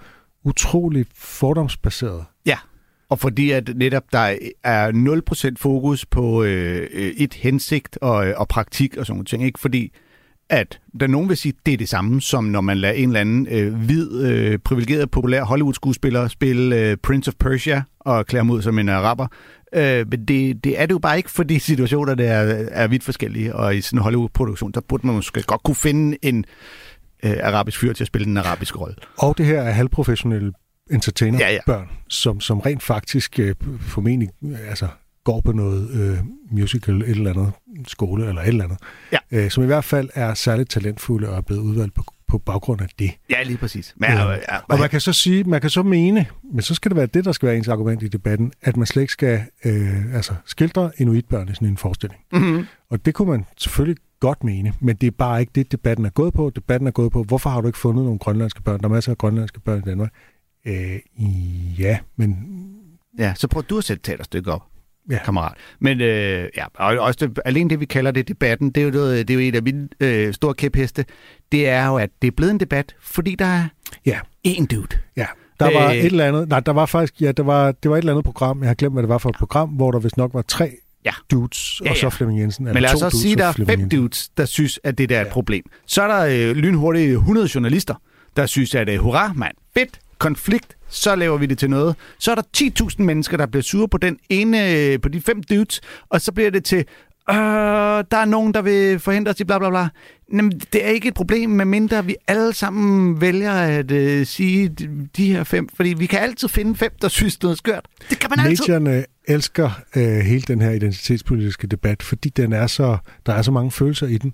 utrolig 0.43 1.05
fordomsbaseret. 1.15 2.25
Ja, 2.45 2.57
og 3.09 3.19
fordi 3.19 3.51
at 3.51 3.69
netop 3.75 4.03
der 4.13 4.35
er 4.63 4.91
0% 5.51 5.53
fokus 5.57 6.05
på 6.05 6.43
øh, 6.43 6.87
øh, 6.93 7.11
et 7.17 7.33
hensigt 7.33 7.97
og, 8.01 8.15
og 8.37 8.47
praktik 8.47 8.97
og 8.97 9.05
sådan 9.05 9.15
nogle 9.15 9.25
ting, 9.25 9.43
ikke? 9.45 9.59
Fordi 9.59 9.91
at 10.49 10.79
der 10.99 11.07
nogen 11.07 11.29
vil 11.29 11.37
sige, 11.37 11.53
det 11.65 11.73
er 11.73 11.77
det 11.77 11.89
samme, 11.89 12.21
som 12.21 12.43
når 12.43 12.61
man 12.61 12.77
lader 12.77 12.93
en 12.93 13.09
eller 13.09 13.19
anden 13.19 13.47
øh, 13.51 13.75
hvid, 13.75 14.21
øh, 14.21 14.59
privilegeret, 14.59 15.11
populær 15.11 15.43
Hollywood-skuespiller 15.43 16.27
spille 16.27 16.75
øh, 16.75 16.97
Prince 16.97 17.27
of 17.29 17.33
Persia 17.39 17.83
og 17.99 18.25
klæde 18.25 18.39
ham 18.39 18.49
ud 18.49 18.61
som 18.61 18.79
en 18.79 18.89
araber. 18.89 19.27
Øh, 19.75 20.05
men 20.11 20.25
det, 20.25 20.63
det 20.63 20.81
er 20.81 20.85
det 20.85 20.93
jo 20.93 20.99
bare 20.99 21.17
ikke, 21.17 21.31
fordi 21.31 21.59
situationerne 21.69 22.23
er, 22.23 22.65
er 22.71 22.87
vidt 22.87 23.03
forskellige, 23.03 23.55
og 23.55 23.75
i 23.75 23.81
sådan 23.81 23.99
en 23.99 24.03
Hollywood-produktion, 24.03 24.71
der 24.71 24.81
burde 24.87 25.07
man 25.07 25.15
måske 25.15 25.43
godt 25.43 25.63
kunne 25.63 25.75
finde 25.75 26.17
en 26.21 26.45
øh, 27.23 27.37
arabisk 27.43 27.79
fyr 27.79 27.93
til 27.93 28.03
at 28.03 28.07
spille 28.07 28.27
en 28.27 28.37
arabisk 28.37 28.79
rolle. 28.79 28.95
Og 29.17 29.37
det 29.37 29.45
her 29.45 29.61
er 29.61 29.71
halvprofessionelle 29.71 30.53
entertainer-børn, 30.91 31.67
Ja, 31.67 31.79
ja. 31.79 31.85
Som, 32.09 32.39
som 32.39 32.59
rent 32.59 32.83
faktisk 32.83 33.39
øh, 33.39 33.55
formentlig 33.79 34.29
øh, 34.43 34.69
altså, 34.69 34.87
går 35.23 35.41
på 35.45 35.51
noget 35.51 35.89
øh, 35.89 36.17
musical, 36.51 37.01
et 37.01 37.09
eller 37.09 37.29
andet 37.29 37.51
skole 37.87 38.27
eller 38.27 38.41
et 38.41 38.47
eller 38.47 38.63
andet. 38.63 38.77
Ja. 39.11 39.17
Øh, 39.31 39.49
som 39.51 39.63
i 39.63 39.65
hvert 39.65 39.83
fald 39.83 40.09
er 40.13 40.33
særligt 40.33 40.69
talentfulde 40.69 41.29
og 41.29 41.37
er 41.37 41.41
blevet 41.41 41.61
udvalgt 41.61 41.93
på, 41.95 42.03
på 42.27 42.37
baggrund 42.37 42.81
af 42.81 42.87
det. 42.99 43.11
Ja, 43.29 43.43
lige 43.43 43.57
præcis. 43.57 43.93
Men, 43.97 44.09
Ja. 44.09 44.15
ja, 44.31 44.31
ja, 44.31 44.57
Og 44.69 44.79
man 44.79 44.89
kan 44.89 44.99
så 45.01 45.13
sige, 45.13 45.43
man 45.43 45.61
kan 45.61 45.69
så 45.69 45.83
mene, 45.83 46.25
men 46.53 46.61
så 46.61 46.75
skal 46.75 46.91
det 46.91 46.95
være 46.97 47.05
det, 47.05 47.25
der 47.25 47.31
skal 47.31 47.47
være 47.47 47.57
ens 47.57 47.67
argument 47.67 48.03
i 48.03 48.07
debatten, 48.07 48.51
at 48.61 48.77
man 48.77 48.85
slet 48.85 49.01
ikke 49.01 49.13
skal 49.13 49.41
øh, 49.65 50.15
altså, 50.15 50.33
skildre 50.45 50.91
inuitbørn 50.97 51.49
i 51.49 51.53
sådan 51.55 51.67
en 51.67 51.77
forestilling. 51.77 52.21
mm-hmm. 52.33 52.65
Og 52.89 53.05
det 53.05 53.13
kunne 53.13 53.31
man 53.31 53.45
selvfølgelig 53.57 54.03
godt 54.19 54.43
mene, 54.43 54.73
men 54.79 54.95
det 54.95 55.07
er 55.07 55.11
bare 55.11 55.39
ikke 55.39 55.51
det, 55.55 55.71
debatten 55.71 56.05
er 56.05 56.09
gået 56.09 56.33
på. 56.33 56.51
Debatten 56.55 56.87
er 56.87 56.91
gået 56.91 57.11
på, 57.11 57.23
hvorfor 57.23 57.49
har 57.49 57.61
du 57.61 57.67
ikke 57.67 57.79
fundet 57.79 58.03
nogle 58.03 58.19
grønlandske 58.19 58.61
børn? 58.61 58.79
Der 58.79 58.85
er 58.85 58.89
masser 58.89 59.11
af 59.11 59.17
grønlandske 59.17 59.59
børn 59.59 59.79
i 59.79 59.81
Danmark. 59.81 60.13
Øh, 60.67 60.99
ja, 61.79 61.97
men 62.15 62.37
Ja, 63.19 63.33
så 63.37 63.47
prøv 63.47 63.63
du 63.63 63.77
at 63.77 63.83
sætte 63.83 63.99
et 63.99 64.03
teaterstykke 64.03 64.51
op, 64.51 64.61
Ja. 65.11 65.19
kammerat. 65.25 65.53
Men 65.79 66.01
øh, 66.01 66.49
ja, 66.57 66.65
og 66.75 66.97
også 66.99 67.27
det, 67.27 67.39
alene 67.45 67.69
det, 67.69 67.79
vi 67.79 67.85
kalder 67.85 68.11
det 68.11 68.27
debatten, 68.27 68.69
det 68.71 68.81
er 68.81 68.85
jo, 68.85 68.91
noget, 68.91 69.27
det 69.27 69.33
er 69.33 69.37
jo 69.41 69.47
et 69.49 69.55
af 69.55 69.63
mine 69.63 69.87
øh, 69.99 70.33
store 70.33 70.53
kæpheste. 70.53 71.05
Det 71.51 71.67
er 71.69 71.87
jo, 71.87 71.97
at 71.97 72.09
det 72.21 72.27
er 72.27 72.31
blevet 72.37 72.51
en 72.51 72.59
debat, 72.59 72.95
fordi 73.01 73.35
der 73.35 73.45
er 73.45 73.63
Ja. 74.05 74.19
én 74.47 74.65
dude. 74.65 74.87
Ja, 75.17 75.25
der 75.59 75.73
var 75.79 75.89
Øh. 75.89 75.95
et 75.95 76.05
eller 76.05 76.25
andet, 76.27 76.49
nej, 76.49 76.59
der 76.59 76.71
var 76.73 76.85
faktisk, 76.85 77.21
ja, 77.21 77.31
der 77.31 77.43
var, 77.43 77.71
det 77.71 77.91
var 77.91 77.97
et 77.97 77.99
eller 78.01 78.13
andet 78.13 78.25
program, 78.25 78.61
jeg 78.61 78.69
har 78.69 78.73
glemt, 78.75 78.95
hvad 78.95 79.03
det 79.03 79.09
var 79.09 79.17
for 79.17 79.29
et 79.29 79.35
program, 79.35 79.69
hvor 79.69 79.91
der 79.91 79.99
vist 79.99 80.17
nok 80.17 80.33
var 80.33 80.41
tre 80.41 80.71
Ja. 81.05 81.11
dudes, 81.31 81.81
Ja, 81.85 81.89
og 81.89 81.97
så 81.97 82.05
ja. 82.05 82.09
Flemming 82.09 82.39
Jensen. 82.39 82.65
Men 82.65 82.75
lad 82.75 82.93
os 82.93 83.01
også 83.01 83.17
sige, 83.19 83.31
at 83.31 83.37
der 83.37 83.45
er 83.45 83.65
fem 83.77 83.89
dudes, 83.89 84.29
der 84.37 84.45
synes, 84.45 84.79
at 84.83 84.97
det 84.97 85.09
der 85.09 85.17
er 85.17 85.21
et 85.21 85.27
problem. 85.27 85.63
Så 85.85 86.01
er 86.01 86.07
der 86.07 86.49
øh, 86.49 86.55
lynhurtigt 86.55 87.11
100 87.13 87.49
journalister, 87.55 87.95
der 88.37 88.45
synes, 88.45 88.75
at 88.75 88.89
øh, 88.89 88.97
hurra, 88.99 89.33
mand, 89.35 89.53
fedt, 89.73 89.99
konflikt, 90.23 90.77
så 90.89 91.15
laver 91.15 91.37
vi 91.37 91.45
det 91.45 91.57
til 91.57 91.69
noget. 91.69 91.95
Så 92.19 92.31
er 92.31 92.35
der 92.35 92.41
10.000 92.57 93.03
mennesker, 93.03 93.37
der 93.37 93.45
bliver 93.45 93.63
sure 93.63 93.87
på 93.87 93.97
den 93.97 94.17
ene, 94.29 94.71
øh, 94.71 95.01
på 95.01 95.09
de 95.09 95.21
fem 95.21 95.43
dudes, 95.43 95.81
og 96.09 96.21
så 96.21 96.31
bliver 96.31 96.51
det 96.51 96.63
til, 96.65 96.85
øh, 97.29 97.35
der 98.11 98.17
er 98.17 98.25
nogen, 98.25 98.53
der 98.53 98.61
vil 98.61 98.99
forhindre 98.99 99.31
os 99.31 99.39
i 99.39 99.43
bla 99.43 99.59
bla 99.59 99.69
bla. 99.69 99.87
Jamen, 100.33 100.51
det 100.73 100.85
er 100.85 100.89
ikke 100.89 101.07
et 101.07 101.13
problem, 101.13 101.49
medmindre 101.49 102.05
vi 102.05 102.15
alle 102.27 102.53
sammen 102.53 103.21
vælger 103.21 103.51
at 103.53 103.91
øh, 103.91 104.25
sige 104.25 104.69
de, 104.69 105.07
de 105.17 105.33
her 105.33 105.43
fem, 105.43 105.69
fordi 105.75 105.93
vi 105.97 106.05
kan 106.05 106.19
altid 106.19 106.47
finde 106.47 106.75
fem, 106.75 106.91
der 107.01 107.07
synes 107.07 107.41
noget 107.41 107.53
er 107.53 107.57
skørt. 107.57 107.85
Det 108.09 108.19
kan 108.19 108.29
man 108.29 108.45
altid. 108.45 108.63
Medierne 108.67 109.05
elsker 109.27 109.69
øh, 109.95 110.19
hele 110.19 110.41
den 110.41 110.61
her 110.61 110.71
identitetspolitiske 110.71 111.67
debat, 111.67 112.03
fordi 112.03 112.29
den 112.29 112.53
er 112.53 112.67
så, 112.67 112.97
der 113.25 113.33
er 113.33 113.41
så 113.41 113.51
mange 113.51 113.71
følelser 113.71 114.07
i 114.07 114.17
den, 114.17 114.33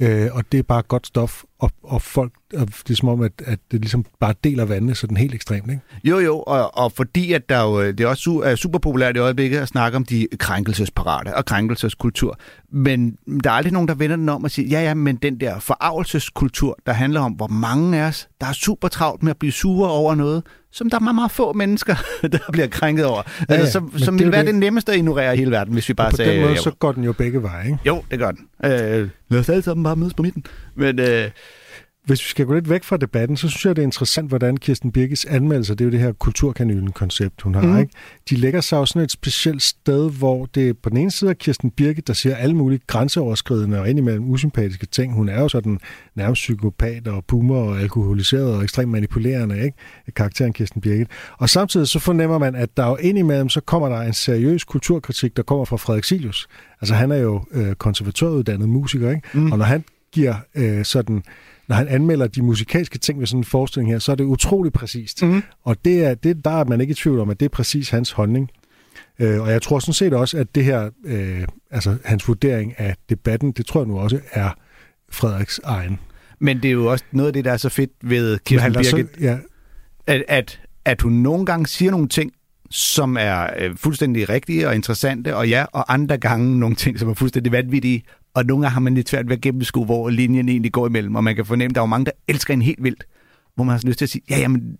øh, 0.00 0.28
og 0.32 0.44
det 0.52 0.58
er 0.58 0.62
bare 0.62 0.82
godt 0.82 1.06
stof, 1.06 1.42
og, 1.58 1.70
og 1.82 2.02
folk, 2.02 2.32
og 2.54 2.66
det 2.66 2.90
er 2.90 2.94
som 2.94 3.08
om, 3.08 3.20
at, 3.22 3.32
at 3.46 3.58
det 3.70 3.80
ligesom 3.80 4.04
bare 4.20 4.34
deler 4.44 4.64
vandene 4.64 4.94
sådan 4.94 5.16
helt 5.16 5.34
ekstremt, 5.34 5.70
ikke? 5.70 5.82
Jo, 6.04 6.18
jo, 6.18 6.38
og, 6.40 6.78
og 6.78 6.92
fordi 6.92 7.32
at 7.32 7.48
der 7.48 7.62
jo, 7.62 7.86
det 7.86 8.00
er 8.00 8.06
også 8.06 8.30
su- 8.30 8.48
er 8.48 8.54
super 8.54 8.78
populært 8.78 9.16
i 9.16 9.18
øjeblikket 9.18 9.58
at 9.58 9.68
snakke 9.68 9.96
om 9.96 10.04
de 10.04 10.28
krænkelsesparate 10.38 11.36
og 11.36 11.44
krænkelseskultur. 11.44 12.38
Men 12.72 13.16
der 13.44 13.50
er 13.50 13.54
aldrig 13.54 13.72
nogen, 13.72 13.88
der 13.88 13.94
vender 13.94 14.16
den 14.16 14.28
om 14.28 14.44
og 14.44 14.50
siger, 14.50 14.68
ja, 14.68 14.82
ja, 14.82 14.94
men 14.94 15.16
den 15.16 15.39
der 15.40 15.58
forarvelseskultur, 15.58 16.78
der 16.86 16.92
handler 16.92 17.20
om, 17.20 17.32
hvor 17.32 17.46
mange 17.46 17.98
af 18.02 18.06
os, 18.08 18.28
der 18.40 18.46
er 18.46 18.52
super 18.52 18.88
travlt 18.88 19.22
med 19.22 19.30
at 19.30 19.36
blive 19.36 19.52
sure 19.52 19.90
over 19.90 20.14
noget, 20.14 20.42
som 20.72 20.90
der 20.90 20.96
er 20.96 21.00
meget, 21.00 21.14
meget 21.14 21.30
få 21.30 21.52
mennesker, 21.52 21.94
der 22.32 22.38
bliver 22.52 22.66
krænket 22.66 23.04
over. 23.06 23.22
Ja, 23.48 23.54
altså, 23.54 23.72
som 23.72 23.98
som 23.98 24.18
det 24.18 24.24
jo 24.24 24.30
være 24.30 24.40
det. 24.40 24.46
det 24.46 24.54
nemmeste 24.54 24.92
at 24.92 24.98
ignorere 24.98 25.34
i 25.34 25.38
hele 25.38 25.50
verden, 25.50 25.72
hvis 25.72 25.88
vi 25.88 25.94
bare 25.94 26.06
Og 26.06 26.10
på 26.10 26.16
sagde... 26.16 26.32
den 26.32 26.40
måde, 26.40 26.54
jo. 26.54 26.62
så 26.62 26.70
går 26.70 26.92
den 26.92 27.04
jo 27.04 27.12
begge 27.12 27.42
veje, 27.42 27.66
ikke? 27.66 27.78
jo, 27.86 28.02
det 28.10 28.18
gør 28.18 28.30
den. 28.30 28.46
Øh, 28.64 29.08
lad 29.28 29.40
os 29.40 29.48
alle 29.48 29.62
sammen 29.62 29.84
bare 29.84 29.96
mødes 29.96 30.14
på 30.14 30.22
midten. 30.22 30.44
Men 30.74 30.98
øh, 30.98 31.30
Hvis 32.10 32.24
vi 32.24 32.28
skal 32.28 32.46
gå 32.46 32.54
lidt 32.54 32.70
væk 32.70 32.84
fra 32.84 32.96
debatten, 32.96 33.36
så 33.36 33.48
synes 33.48 33.64
jeg, 33.64 33.76
det 33.76 33.82
er 33.82 33.86
interessant, 33.86 34.28
hvordan 34.28 34.56
Kirsten 34.56 34.92
Birgits 34.92 35.24
anmeldelser, 35.24 35.74
det 35.74 35.84
er 35.84 35.86
jo 35.86 35.90
det 35.90 36.00
her 36.00 36.12
kulturkanylen-koncept, 36.12 37.42
hun 37.42 37.54
har, 37.54 37.62
mm. 37.62 37.78
ikke? 37.78 37.92
De 38.30 38.36
lægger 38.36 38.60
sig 38.60 38.76
jo 38.76 38.86
sådan 38.86 39.02
et 39.02 39.10
specielt 39.10 39.62
sted, 39.62 40.10
hvor 40.10 40.46
det 40.46 40.78
på 40.78 40.90
den 40.90 40.96
ene 40.96 41.10
side 41.10 41.30
er 41.30 41.34
Kirsten 41.34 41.70
Birgit, 41.70 42.06
der 42.06 42.12
siger 42.12 42.36
alle 42.36 42.56
mulige 42.56 42.80
grænseoverskridende 42.86 43.80
og 43.80 43.90
indimellem 43.90 44.30
usympatiske 44.30 44.86
ting. 44.86 45.14
Hun 45.14 45.28
er 45.28 45.40
jo 45.40 45.48
sådan 45.48 45.78
nærmest 46.14 46.40
psykopat 46.40 47.08
og 47.08 47.24
boomer 47.24 47.56
og 47.56 47.80
alkoholiseret 47.80 48.54
og 48.54 48.62
ekstremt 48.62 48.92
manipulerende, 48.92 49.64
ikke? 49.64 49.76
Karakteren 50.16 50.52
Kirsten 50.52 50.80
Birgit. 50.80 51.08
Og 51.38 51.50
samtidig 51.50 51.88
så 51.88 51.98
fornemmer 51.98 52.38
man, 52.38 52.54
at 52.54 52.76
der 52.76 52.86
jo 52.86 52.96
indimellem, 52.96 53.48
så 53.48 53.60
kommer 53.60 53.88
der 53.88 54.00
en 54.00 54.12
seriøs 54.12 54.64
kulturkritik, 54.64 55.36
der 55.36 55.42
kommer 55.42 55.64
fra 55.64 55.76
Frederik 55.76 56.04
Silius. 56.04 56.48
Altså 56.80 56.94
han 56.94 57.10
er 57.10 57.16
jo 57.16 57.44
øh, 57.52 57.74
konservatoruddannet 57.74 58.68
musiker, 58.68 59.10
ikke? 59.10 59.28
Mm. 59.34 59.52
Og 59.52 59.58
når 59.58 59.64
han 59.64 59.84
giver 60.12 60.34
øh, 60.54 60.84
sådan 60.84 61.22
når 61.70 61.76
han 61.76 61.88
anmelder 61.88 62.26
de 62.26 62.42
musikalske 62.42 62.98
ting 62.98 63.18
ved 63.18 63.26
sådan 63.26 63.40
en 63.40 63.44
forestilling 63.44 63.92
her, 63.92 63.98
så 63.98 64.12
er 64.12 64.16
det 64.16 64.24
utrolig 64.24 64.72
præcist. 64.72 65.22
Mhm. 65.22 65.42
Og 65.64 65.76
det 65.84 66.04
er, 66.04 66.14
det, 66.14 66.44
der 66.44 66.50
er 66.50 66.64
man 66.64 66.80
ikke 66.80 66.90
i 66.90 66.94
tvivl 66.94 67.20
om, 67.20 67.30
at 67.30 67.40
det 67.40 67.46
er 67.46 67.50
præcis 67.50 67.90
hans 67.90 68.10
holdning. 68.10 68.50
Øh, 69.18 69.40
og 69.40 69.50
jeg 69.50 69.62
tror 69.62 69.78
sådan 69.78 69.94
set 69.94 70.12
også, 70.12 70.38
at 70.38 70.54
det 70.54 70.64
her, 70.64 70.90
øh, 71.04 71.42
altså 71.70 71.96
hans 72.04 72.28
vurdering 72.28 72.74
af 72.78 72.94
debatten, 73.08 73.52
det 73.52 73.66
tror 73.66 73.80
jeg 73.80 73.88
nu 73.88 73.98
også 73.98 74.20
er 74.32 74.50
Frederiks 75.10 75.60
egen. 75.64 75.98
men 76.38 76.62
det 76.62 76.68
er 76.68 76.72
jo 76.72 76.86
også 76.86 77.04
noget 77.12 77.26
af 77.26 77.32
det, 77.32 77.44
der 77.44 77.52
er 77.52 77.56
så 77.56 77.68
fedt 77.68 77.90
ved 78.02 78.38
Kirsten 78.38 78.72
Birgit. 78.72 78.86
så, 78.86 79.04
ja, 79.20 79.38
at, 80.06 80.24
at, 80.28 80.60
at 80.84 81.02
hun 81.02 81.12
nogle 81.12 81.46
gange 81.46 81.66
siger 81.66 81.90
nogle 81.90 82.08
ting, 82.08 82.32
som 82.70 83.16
er 83.20 83.46
øh, 83.58 83.76
fuldstændig 83.76 84.28
rigtige 84.28 84.68
og 84.68 84.74
interessante, 84.74 85.36
og 85.36 85.48
ja, 85.48 85.64
og 85.72 85.92
andre 85.92 86.18
gange 86.18 86.58
nogle 86.58 86.76
ting, 86.76 86.98
som 86.98 87.08
er 87.08 87.14
fuldstændig 87.14 87.52
vanvittige, 87.52 88.02
og 88.34 88.44
nogle 88.46 88.62
gange 88.62 88.72
har 88.72 88.80
man 88.80 88.94
lidt 88.94 89.08
svært 89.08 89.28
ved 89.28 89.36
at 89.36 89.40
gennemskue, 89.40 89.84
hvor 89.84 90.10
linjen 90.10 90.48
egentlig 90.48 90.72
går 90.72 90.86
imellem, 90.86 91.14
og 91.14 91.24
man 91.24 91.36
kan 91.36 91.46
fornemme, 91.46 91.70
at 91.70 91.74
der 91.74 91.82
er 91.82 91.86
mange, 91.86 92.04
der 92.04 92.10
elsker 92.28 92.54
en 92.54 92.62
helt 92.62 92.82
vildt, 92.84 93.04
hvor 93.54 93.64
man 93.64 93.72
har 93.72 93.82
lyst 93.86 93.98
til 93.98 94.04
at 94.04 94.08
sige, 94.08 94.22
ja, 94.30 94.38
jamen, 94.38 94.76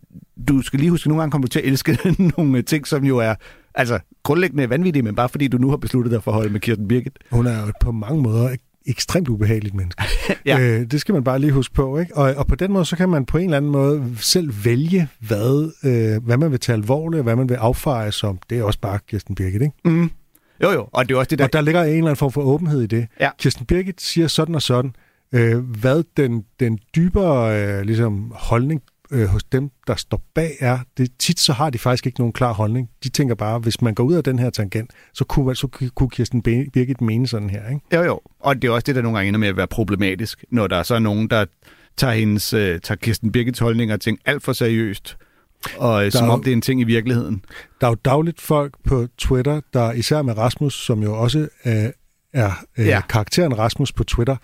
du 0.48 0.62
skal 0.62 0.80
lige 0.80 0.90
huske, 0.90 1.02
at 1.02 1.08
nogle 1.08 1.20
gange 1.22 1.32
kommer 1.32 1.46
du 1.46 1.50
til 1.50 1.58
at 1.58 1.64
elske 1.64 1.98
nogle 2.36 2.62
ting, 2.62 2.86
som 2.86 3.04
jo 3.04 3.18
er 3.18 3.34
altså 3.74 3.98
grundlæggende 4.22 4.70
vanvittige, 4.70 5.02
men 5.02 5.14
bare 5.14 5.28
fordi 5.28 5.48
du 5.48 5.58
nu 5.58 5.70
har 5.70 5.76
besluttet 5.76 6.12
dig 6.12 6.22
for 6.22 6.30
at 6.30 6.34
holde 6.34 6.50
med 6.50 6.60
Kirsten 6.60 6.88
Birgit. 6.88 7.18
hun 7.30 7.46
er 7.46 7.66
jo 7.66 7.72
på 7.80 7.92
mange 7.92 8.22
måder 8.22 8.56
ekstremt 8.86 9.28
ubehageligt 9.28 9.74
menneske. 9.74 10.02
Ja. 10.46 10.60
øh, 10.60 10.90
det 10.90 11.00
skal 11.00 11.12
man 11.12 11.24
bare 11.24 11.38
lige 11.38 11.52
huske 11.52 11.74
på. 11.74 11.98
Ikke? 11.98 12.16
Og, 12.16 12.34
og 12.34 12.46
på 12.46 12.54
den 12.54 12.72
måde, 12.72 12.84
så 12.84 12.96
kan 12.96 13.08
man 13.08 13.24
på 13.24 13.38
en 13.38 13.44
eller 13.44 13.56
anden 13.56 13.70
måde 13.70 14.04
selv 14.16 14.64
vælge, 14.64 15.08
hvad, 15.20 15.72
øh, 15.84 16.24
hvad 16.24 16.36
man 16.36 16.50
vil 16.50 16.60
tage 16.60 16.76
alvorligt, 16.76 17.18
og 17.18 17.24
hvad 17.24 17.36
man 17.36 17.48
vil 17.48 17.54
affeje 17.54 18.12
som. 18.12 18.38
Det 18.50 18.58
er 18.58 18.62
også 18.62 18.80
bare 18.80 18.98
Kirsten 19.08 19.34
Birgit, 19.34 19.62
ikke? 19.62 19.74
Mm. 19.84 20.10
Jo, 20.62 20.70
jo, 20.70 20.88
og 20.92 21.08
det 21.08 21.14
er 21.14 21.18
også 21.18 21.30
det 21.30 21.38
der... 21.38 21.44
Og 21.44 21.52
der 21.52 21.60
ligger 21.60 21.82
en 21.82 21.88
eller 21.88 22.00
anden 22.00 22.16
form 22.16 22.32
for 22.32 22.42
åbenhed 22.42 22.82
i 22.82 22.86
det. 22.86 23.06
Ja. 23.20 23.30
Kirsten 23.38 23.66
Birgit 23.66 24.00
siger 24.00 24.28
sådan 24.28 24.54
og 24.54 24.62
sådan. 24.62 24.94
Øh, 25.34 25.58
hvad 25.58 26.02
den, 26.16 26.44
den 26.60 26.78
dybere 26.96 27.62
øh, 27.62 27.82
ligesom, 27.82 28.32
holdning 28.34 28.82
øh, 29.10 29.26
hos 29.26 29.44
dem, 29.44 29.70
der 29.86 29.94
står 29.94 30.22
bag 30.34 30.56
er, 30.60 30.78
det, 30.96 31.10
tit 31.18 31.40
så 31.40 31.52
har 31.52 31.70
de 31.70 31.78
faktisk 31.78 32.06
ikke 32.06 32.20
nogen 32.20 32.32
klar 32.32 32.52
holdning. 32.52 32.90
De 33.04 33.08
tænker 33.08 33.34
bare, 33.34 33.58
hvis 33.58 33.82
man 33.82 33.94
går 33.94 34.04
ud 34.04 34.14
af 34.14 34.24
den 34.24 34.38
her 34.38 34.50
tangent, 34.50 34.90
så 35.14 35.24
kunne, 35.24 35.56
så 35.56 35.90
kunne 35.94 36.10
Kirsten 36.10 36.42
Birgit 36.42 37.00
mene 37.00 37.26
sådan 37.26 37.50
her. 37.50 37.68
Ikke? 37.68 37.80
Jo, 37.94 38.02
jo. 38.02 38.20
Og 38.40 38.62
det 38.62 38.68
er 38.68 38.72
også 38.72 38.84
det, 38.86 38.94
der 38.94 39.02
nogle 39.02 39.18
gange 39.18 39.28
ender 39.28 39.40
med 39.40 39.48
at 39.48 39.56
være 39.56 39.66
problematisk, 39.66 40.44
når 40.50 40.66
der 40.66 40.76
er 40.76 40.82
så 40.82 40.98
nogen, 40.98 41.30
der 41.30 41.44
tager, 41.96 42.14
hendes, 42.14 42.52
øh, 42.52 42.80
tager 42.80 42.96
Kirsten 42.96 43.32
Birgits 43.32 43.58
holdning 43.58 43.92
og 43.92 44.00
ting 44.00 44.18
alt 44.24 44.42
for 44.42 44.52
seriøst, 44.52 45.16
og 45.76 46.06
øh, 46.06 46.12
som 46.12 46.28
er 46.28 46.32
om 46.32 46.38
jo- 46.38 46.42
det 46.42 46.50
er 46.50 46.52
en 46.52 46.62
ting 46.62 46.80
i 46.80 46.84
virkeligheden. 46.84 47.44
Der 47.80 47.86
er 47.86 47.90
jo 47.90 47.94
dagligt 48.04 48.40
folk 48.40 48.74
på 48.84 49.06
Twitter, 49.18 49.60
der 49.74 49.92
især 49.92 50.22
med 50.22 50.38
Rasmus, 50.38 50.74
som 50.86 51.02
jo 51.02 51.14
også 51.18 51.38
øh, 51.66 51.72
er 52.32 52.50
øh, 52.78 52.86
ja. 52.86 53.00
karakteren 53.08 53.58
Rasmus 53.58 53.92
på 53.92 54.04
Twitter, 54.04 54.36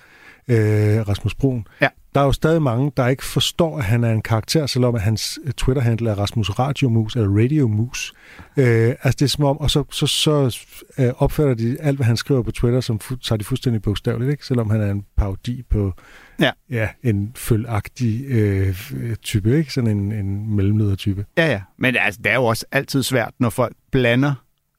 øh, 0.50 1.08
Rasmus 1.08 1.34
Brun. 1.34 1.66
Ja. 1.80 1.88
Der 2.14 2.20
er 2.22 2.24
jo 2.24 2.32
stadig 2.32 2.62
mange, 2.62 2.92
der 2.96 3.06
ikke 3.08 3.24
forstår, 3.24 3.78
at 3.78 3.84
han 3.84 4.04
er 4.04 4.10
en 4.12 4.22
karakter, 4.22 4.66
selvom 4.66 4.94
at 4.94 5.00
hans 5.00 5.38
øh, 5.44 5.52
Twitter-handle 5.52 6.10
er 6.10 6.14
Rasmus 6.14 6.50
Radiomus 6.50 7.16
eller 7.16 7.28
Radiomus. 7.42 8.12
Øh, 8.56 8.88
altså 8.88 9.16
det 9.18 9.22
er 9.22 9.26
som 9.26 9.44
om, 9.44 9.58
og 9.58 9.70
så, 9.70 9.84
så, 9.90 10.06
så 10.06 10.58
øh, 10.98 11.12
opfatter 11.18 11.54
de 11.54 11.76
alt, 11.80 11.96
hvad 11.96 12.06
han 12.06 12.16
skriver 12.16 12.42
på 12.42 12.50
Twitter, 12.50 12.80
som 12.80 13.00
fu- 13.02 13.16
tager 13.28 13.36
de 13.36 13.44
fuldstændig 13.44 13.82
bogstaveligt, 13.82 14.30
ikke? 14.30 14.46
selvom 14.46 14.70
han 14.70 14.80
er 14.80 14.90
en 14.90 15.04
parodi 15.16 15.62
på 15.70 15.92
Ja. 16.40 16.50
ja, 16.70 16.88
en 17.02 17.32
følagtig 17.36 18.24
øh, 18.28 18.76
type, 19.22 19.58
ikke? 19.58 19.72
sådan 19.72 19.90
en, 19.90 20.12
en 20.12 20.56
mellemledertype. 20.56 21.24
Ja, 21.38 21.46
ja. 21.50 21.60
Men 21.78 21.96
altså, 21.96 22.20
det 22.24 22.30
er 22.32 22.36
jo 22.36 22.44
også 22.44 22.66
altid 22.72 23.02
svært, 23.02 23.30
når 23.38 23.50
folk 23.50 23.76
blander 23.92 24.34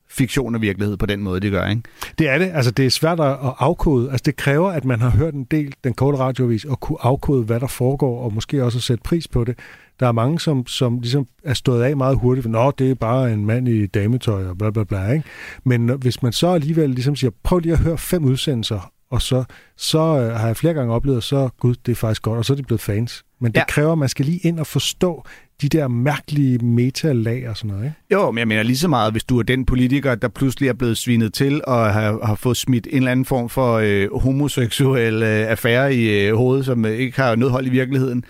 fiktion 0.10 0.56
og 0.56 0.62
virkelighed 0.62 0.98
på 0.98 1.06
den 1.06 1.24
måde, 1.24 1.40
de 1.40 1.50
gør, 1.50 1.68
ikke? 1.68 1.82
Det 2.20 2.30
er 2.30 2.38
det. 2.38 2.52
Altså, 2.54 2.72
det 2.72 2.86
er 2.86 2.90
svært 2.90 3.20
at 3.20 3.38
afkode. 3.42 4.12
Altså, 4.12 4.24
det 4.26 4.36
kræver, 4.36 4.72
at 4.72 4.86
man 4.86 5.02
har 5.02 5.10
hørt 5.10 5.34
en 5.34 5.44
del 5.44 5.74
den 5.84 5.94
korte 5.94 6.18
radiovis 6.18 6.66
og 6.66 6.80
kunne 6.80 6.98
afkode, 7.02 7.44
hvad 7.44 7.60
der 7.60 7.68
foregår, 7.68 8.24
og 8.24 8.34
måske 8.34 8.64
også 8.64 8.78
at 8.78 8.84
sætte 8.84 9.04
pris 9.04 9.28
på 9.28 9.44
det. 9.44 9.60
Der 10.00 10.08
er 10.08 10.12
mange, 10.12 10.40
som, 10.40 10.68
som 10.68 11.00
ligesom 11.00 11.28
er 11.44 11.54
stået 11.54 11.84
af 11.84 11.98
meget 11.98 12.18
hurtigt, 12.18 12.48
nå, 12.48 12.72
det 12.72 12.92
er 12.92 12.96
bare 12.96 13.34
en 13.34 13.46
mand 13.46 13.68
i 13.68 13.86
dametøj 13.86 14.46
og 14.46 14.58
bla 14.58 14.70
bla 14.70 14.84
bla. 14.84 15.12
Ikke? 15.12 15.26
Men 15.64 15.90
hvis 15.90 16.24
man 16.24 16.32
så 16.32 16.48
alligevel 16.48 16.90
ligesom 16.90 17.16
siger, 17.16 17.32
prøv 17.44 17.60
lige 17.60 17.74
at 17.74 17.80
høre 17.80 17.98
fem 17.98 18.24
udsendelser, 18.24 18.92
og 19.10 19.22
så, 19.22 19.44
så 19.78 20.00
øh, 20.00 20.40
har 20.40 20.48
jeg 20.48 20.58
flere 20.58 20.74
gange 20.74 20.94
oplevet, 20.94 21.24
så 21.24 21.50
gud, 21.60 21.76
det 21.86 21.92
er 21.92 21.96
faktisk 21.96 22.22
godt, 22.22 22.38
og 22.38 22.46
så 22.46 22.54
er 22.54 22.58
de 22.58 22.64
blevet 22.64 22.82
fans. 22.82 23.24
Men 23.40 23.52
det 23.52 23.60
ja. 23.60 23.66
kræver, 23.66 23.92
at 23.92 23.98
man 23.98 24.10
skal 24.10 24.26
lige 24.26 24.40
ind 24.44 24.60
og 24.60 24.68
forstå 24.68 25.26
de 25.62 25.70
der 25.70 25.88
mærkelige 25.88 26.58
metalag 26.58 27.50
og 27.50 27.58
sådan 27.58 27.72
noget. 27.72 27.84
Ikke? 27.86 27.96
Jo, 28.12 28.32
men 28.32 28.40
jeg 28.40 28.48
mener 28.48 28.64
lige 28.64 28.78
så 28.78 28.88
meget, 28.88 29.12
hvis 29.12 29.24
du 29.24 29.40
er 29.40 29.44
den 29.44 29.66
politiker, 29.66 30.16
der 30.16 30.28
pludselig 30.28 30.70
er 30.70 30.74
blevet 30.74 30.98
svinet 30.98 31.34
til 31.34 31.62
og 31.68 31.94
har, 31.94 32.26
har 32.26 32.36
fået 32.36 32.58
smidt 32.58 32.88
en 32.88 32.98
eller 32.98 33.12
anden 33.12 33.26
form 33.26 33.50
for 33.50 33.78
øh, 33.84 34.20
homoseksuel 34.22 35.24
øh, 35.24 35.50
affære 35.50 35.96
i 35.96 36.26
øh, 36.28 36.36
hovedet, 36.36 36.66
som 36.66 36.86
øh, 36.86 36.92
ikke 36.92 37.22
har 37.22 37.36
noget 37.36 37.52
hold 37.52 37.68
i 37.68 37.70
virkeligheden, 37.70 38.24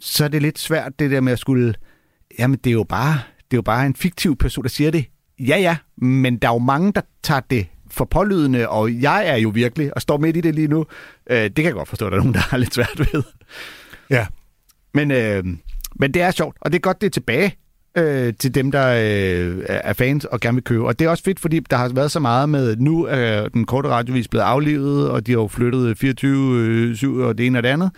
så 0.00 0.24
er 0.24 0.28
det 0.28 0.42
lidt 0.42 0.58
svært 0.58 0.92
det 0.98 1.10
der 1.10 1.20
med 1.20 1.32
at 1.32 1.38
skulle... 1.38 1.74
Jamen, 2.38 2.58
det 2.64 2.70
er 2.70 2.74
jo 2.74 2.84
bare, 2.88 3.12
det 3.36 3.56
er 3.56 3.58
jo 3.58 3.62
bare 3.62 3.86
en 3.86 3.94
fiktiv 3.94 4.36
person, 4.36 4.62
der 4.64 4.70
siger 4.70 4.90
det. 4.90 5.04
Ja, 5.40 5.58
ja, 5.58 5.76
men 5.96 6.36
der 6.36 6.48
er 6.48 6.52
jo 6.52 6.58
mange, 6.58 6.92
der 6.92 7.00
tager 7.22 7.40
det 7.50 7.66
for 7.90 8.04
pålydende, 8.04 8.68
og 8.68 9.02
jeg 9.02 9.28
er 9.28 9.36
jo 9.36 9.48
virkelig 9.48 9.94
og 9.94 10.02
står 10.02 10.18
midt 10.18 10.36
i 10.36 10.40
det 10.40 10.54
lige 10.54 10.68
nu. 10.68 10.86
Øh, 11.30 11.36
det 11.42 11.54
kan 11.54 11.64
jeg 11.64 11.72
godt 11.72 11.88
forstå, 11.88 12.06
at 12.06 12.12
der 12.12 12.18
er 12.18 12.22
nogen, 12.22 12.34
der 12.34 12.40
har 12.40 12.56
lidt 12.56 12.74
svært 12.74 12.98
ved. 12.98 13.22
Ja, 14.10 14.26
Men, 14.94 15.10
øh, 15.10 15.44
men 15.94 16.14
det 16.14 16.22
er 16.22 16.30
sjovt, 16.30 16.56
og 16.60 16.72
det 16.72 16.78
er 16.78 16.80
godt, 16.80 17.00
det 17.00 17.06
er 17.06 17.10
tilbage 17.10 17.56
øh, 17.96 18.34
til 18.38 18.54
dem, 18.54 18.70
der 18.70 18.88
øh, 18.88 19.64
er 19.68 19.92
fans 19.92 20.24
og 20.24 20.40
gerne 20.40 20.56
vil 20.56 20.64
købe. 20.64 20.86
Og 20.86 20.98
det 20.98 21.04
er 21.04 21.08
også 21.08 21.24
fedt, 21.24 21.40
fordi 21.40 21.60
der 21.60 21.76
har 21.76 21.88
været 21.88 22.10
så 22.10 22.20
meget 22.20 22.48
med, 22.48 22.76
nu 22.76 23.04
er 23.04 23.48
den 23.48 23.64
korte 23.64 23.88
radiovis 23.88 24.28
blevet 24.28 24.44
aflevet, 24.44 25.10
og 25.10 25.26
de 25.26 25.32
har 25.32 25.38
jo 25.38 25.48
flyttet 25.48 26.04
24-7 26.04 27.22
og 27.22 27.38
det 27.38 27.46
ene 27.46 27.58
og 27.58 27.62
det 27.62 27.68
andet. 27.68 27.90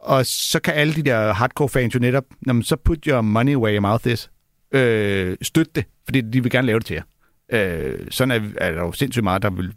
Og 0.00 0.26
så 0.26 0.60
kan 0.60 0.74
alle 0.74 0.94
de 0.94 1.02
der 1.02 1.32
hardcore 1.32 1.68
fans 1.68 1.94
jo 1.94 1.98
netop, 1.98 2.24
jamen, 2.46 2.62
så 2.62 2.76
put 2.76 3.04
your 3.04 3.20
money 3.20 3.56
where 3.56 3.74
your 3.74 3.80
mouth 3.80 4.06
is. 4.06 4.30
Øh, 4.72 5.36
støtte 5.42 5.72
det, 5.74 5.84
fordi 6.04 6.20
de 6.20 6.42
vil 6.42 6.52
gerne 6.52 6.66
lave 6.66 6.78
det 6.78 6.86
til 6.86 6.94
jer. 6.94 7.02
Øh, 7.52 7.98
sådan 8.10 8.30
er, 8.30 8.48
er 8.58 8.72
der 8.72 8.80
jo 8.80 8.92
sindssygt 8.92 9.24
meget, 9.24 9.42
der 9.42 9.50
vil 9.50 9.72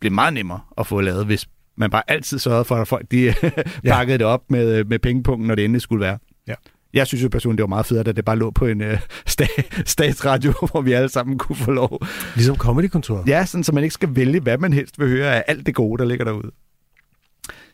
blive 0.00 0.14
meget 0.14 0.34
nemmere 0.34 0.60
at 0.78 0.86
få 0.86 1.00
lavet, 1.00 1.26
hvis 1.26 1.46
man 1.76 1.90
bare 1.90 2.02
altid 2.08 2.38
sørgede 2.38 2.64
for, 2.64 2.76
at 2.76 2.88
folk 2.88 3.06
de 3.10 3.34
pakkede 3.88 4.18
det 4.18 4.26
op 4.26 4.50
med, 4.50 4.84
med 4.84 4.98
pengepunkten, 4.98 5.46
når 5.46 5.54
det 5.54 5.64
endelig 5.64 5.82
skulle 5.82 6.00
være. 6.00 6.18
Ja. 6.48 6.54
Jeg 6.94 7.06
synes 7.06 7.24
jo 7.24 7.28
personligt, 7.28 7.58
det 7.58 7.62
var 7.62 7.68
meget 7.68 7.86
fedt, 7.86 8.08
at 8.08 8.16
det 8.16 8.24
bare 8.24 8.36
lå 8.38 8.50
på 8.50 8.66
en 8.66 8.80
øh, 8.80 8.98
sta- 9.30 9.82
statsradio, 9.84 10.52
hvor 10.70 10.80
vi 10.80 10.92
alle 10.92 11.08
sammen 11.08 11.38
kunne 11.38 11.56
få 11.56 11.70
lov. 11.70 11.98
ligesom 12.34 12.56
Comedy-kontoret. 12.56 13.28
Ja, 13.28 13.44
sådan, 13.44 13.64
så 13.64 13.72
man 13.72 13.82
ikke 13.84 13.94
skal 13.94 14.08
vælge, 14.16 14.40
hvad 14.40 14.58
man 14.58 14.72
helst 14.72 14.98
vil 14.98 15.08
høre 15.08 15.34
af 15.36 15.44
alt 15.48 15.66
det 15.66 15.74
gode, 15.74 15.98
der 16.02 16.08
ligger 16.08 16.24
derude. 16.24 16.50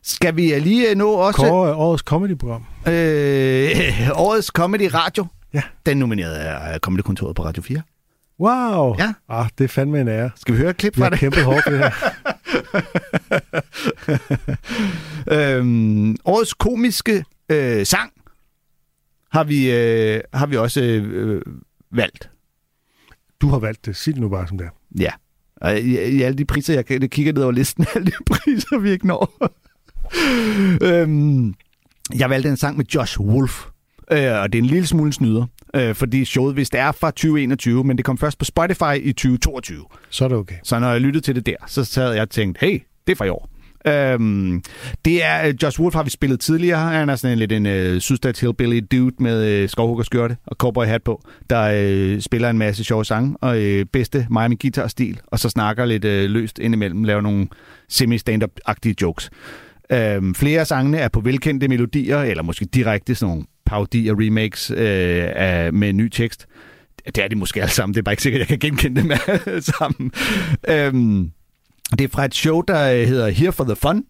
Skal 0.03 0.37
vi 0.37 0.55
øh, 0.55 0.63
lige 0.63 0.91
øh, 0.91 0.97
nå 0.97 1.11
også 1.11 1.37
Kåre 1.37 1.71
er 1.71 1.75
årets 1.75 2.03
comedy-program. 2.03 2.65
øh, 2.87 4.11
årets 4.15 4.47
Comedy 4.47 4.89
Radio? 4.95 5.27
Ja. 5.55 5.63
Den 5.87 5.97
nomineret 5.97 6.35
af 6.35 6.79
Comedy-kontoret 6.81 7.37
på 7.37 7.45
Radio 7.45 7.63
4. 7.63 7.83
Wow! 8.41 8.95
Ja. 8.99 9.13
Ah, 9.29 9.47
det 9.59 9.65
er 9.65 9.69
fandme 9.69 10.01
en 10.01 10.09
ære. 10.09 10.31
Skal 10.37 10.55
vi 10.55 10.59
høre 10.61 10.71
et 10.71 10.77
klip 10.77 10.97
Vi 10.97 11.01
fra 11.01 11.05
har 11.05 11.11
det? 11.11 11.19
kæmpet 11.19 11.45
hårdt 11.45 11.65
det 11.65 11.79
her. 11.79 11.91
øhm, 15.59 16.17
årets 16.25 16.55
komiske 16.55 17.25
øh, 17.49 17.87
sang 17.87 18.11
har 19.31 19.45
vi, 19.45 19.73
øh, 19.73 20.21
har 20.33 20.47
vi 20.47 20.57
også 20.57 20.81
øh, 20.83 21.43
valgt. 21.91 22.31
Du 23.41 23.49
har 23.49 23.59
valgt 23.59 23.87
det. 23.87 23.97
Sig 23.97 24.15
det 24.15 24.21
nu 24.21 24.29
bare 24.29 24.49
som 24.49 24.59
det 24.59 24.67
er. 24.67 24.71
Ja. 25.01 25.11
Og 25.57 25.79
i, 25.79 26.09
i 26.09 26.23
alle 26.23 26.39
de 26.39 26.45
priser, 26.45 26.75
jeg 26.75 27.11
kigger 27.11 27.33
ned 27.33 27.43
over 27.43 27.53
listen, 27.53 27.87
alle 27.95 28.07
de 28.07 28.25
priser, 28.27 28.79
vi 28.79 28.91
ikke 28.91 29.07
når. 29.07 29.53
øhm, 30.83 31.55
jeg 32.19 32.31
valgte 32.31 32.49
en 32.49 32.57
sang 32.57 32.77
med 32.77 32.85
Josh 32.95 33.21
Wolf, 33.21 33.67
øh, 34.11 34.33
og 34.33 34.53
det 34.53 34.59
er 34.59 34.63
en 34.63 34.67
lille 34.67 34.87
smule 34.87 35.13
snyder, 35.13 35.47
øh, 35.75 35.95
fordi 35.95 36.25
showet 36.25 36.57
vist 36.57 36.75
er 36.75 36.93
fra 36.93 37.11
2021, 37.11 37.85
men 37.85 37.97
det 37.97 38.05
kom 38.05 38.19
først 38.19 38.39
på 38.39 38.45
Spotify 38.45 38.95
i 39.01 39.13
2022. 39.13 39.85
Så 40.11 40.25
er 40.25 40.29
det 40.29 40.37
okay. 40.39 40.57
Så 40.63 40.79
når 40.79 40.91
jeg 40.91 41.01
lyttede 41.01 41.25
til 41.25 41.35
det 41.35 41.47
der, 41.47 41.57
så 41.67 41.85
sad 41.85 42.13
jeg 42.13 42.23
og 42.23 42.31
tænkte, 42.31 42.67
hey, 42.67 42.83
det 43.07 43.13
er 43.13 43.17
fra 43.17 43.25
i 43.25 43.29
år. 43.29 43.51
Øhm, 43.87 44.63
det 45.05 45.25
er, 45.25 45.49
øh, 45.49 45.55
Josh 45.63 45.81
Wolf 45.81 45.95
har 45.95 46.03
vi 46.03 46.11
spillet 46.11 46.41
tidligere. 46.41 46.79
Han 46.79 47.09
er 47.09 47.17
sådan 47.17 47.33
en 47.33 47.39
lidt 47.39 47.53
en 47.53 47.67
øh, 47.67 48.01
sydstats 48.01 48.41
hillbilly 48.41 48.81
dude 48.93 49.15
med 49.19 49.47
øh, 49.47 49.69
skovhuggerskjorte 49.69 50.37
og 50.47 50.57
cowboy 50.57 50.85
hat 50.85 51.03
på, 51.03 51.23
der 51.51 51.71
øh, 51.75 52.21
spiller 52.21 52.51
en 52.51 52.59
masse 52.59 52.85
sjove 52.85 53.05
sange 53.05 53.37
og 53.41 53.63
øh, 53.63 53.85
bedste 53.93 54.27
Miami 54.31 54.57
guitar-stil, 54.63 55.21
og 55.27 55.39
så 55.39 55.49
snakker 55.49 55.85
lidt 55.85 56.05
øh, 56.05 56.31
løst 56.31 56.59
indimellem, 56.59 57.05
laver 57.05 57.21
nogle 57.21 57.49
semi-stand-up-agtige 57.89 58.95
jokes. 59.03 59.31
Øhm, 59.93 60.35
flere 60.35 60.61
af 60.61 60.67
sangene 60.67 60.99
er 60.99 61.09
på 61.09 61.21
velkendte 61.21 61.69
melodier, 61.69 62.19
eller 62.19 62.43
måske 62.43 62.65
direkte 62.65 63.15
sådan 63.15 63.31
nogle 63.31 63.45
parodier, 63.67 64.15
remakes 64.19 64.71
øh, 64.71 65.29
af, 65.37 65.73
med 65.73 65.93
ny 65.93 66.09
tekst. 66.09 66.47
Det 67.07 67.19
er 67.19 67.29
de 67.29 67.37
måske 67.37 67.61
alle 67.61 67.73
sammen. 67.73 67.95
Det 67.95 67.99
er 67.99 68.03
bare 68.03 68.13
ikke 68.13 68.23
sikkert, 68.23 68.43
at 68.43 68.51
jeg 68.51 68.61
kan 68.61 68.71
genkende 68.71 69.03
dem 69.03 69.11
alle 69.27 69.63
sammen. 69.63 70.13
Øhm, 70.69 71.31
det 71.91 72.01
er 72.01 72.09
fra 72.09 72.25
et 72.25 72.35
show, 72.35 72.61
der 72.61 72.93
øh, 72.93 73.09
hedder 73.09 73.29
Here 73.29 73.53
for 73.53 73.65
the 73.65 73.77
Fun. 73.77 74.05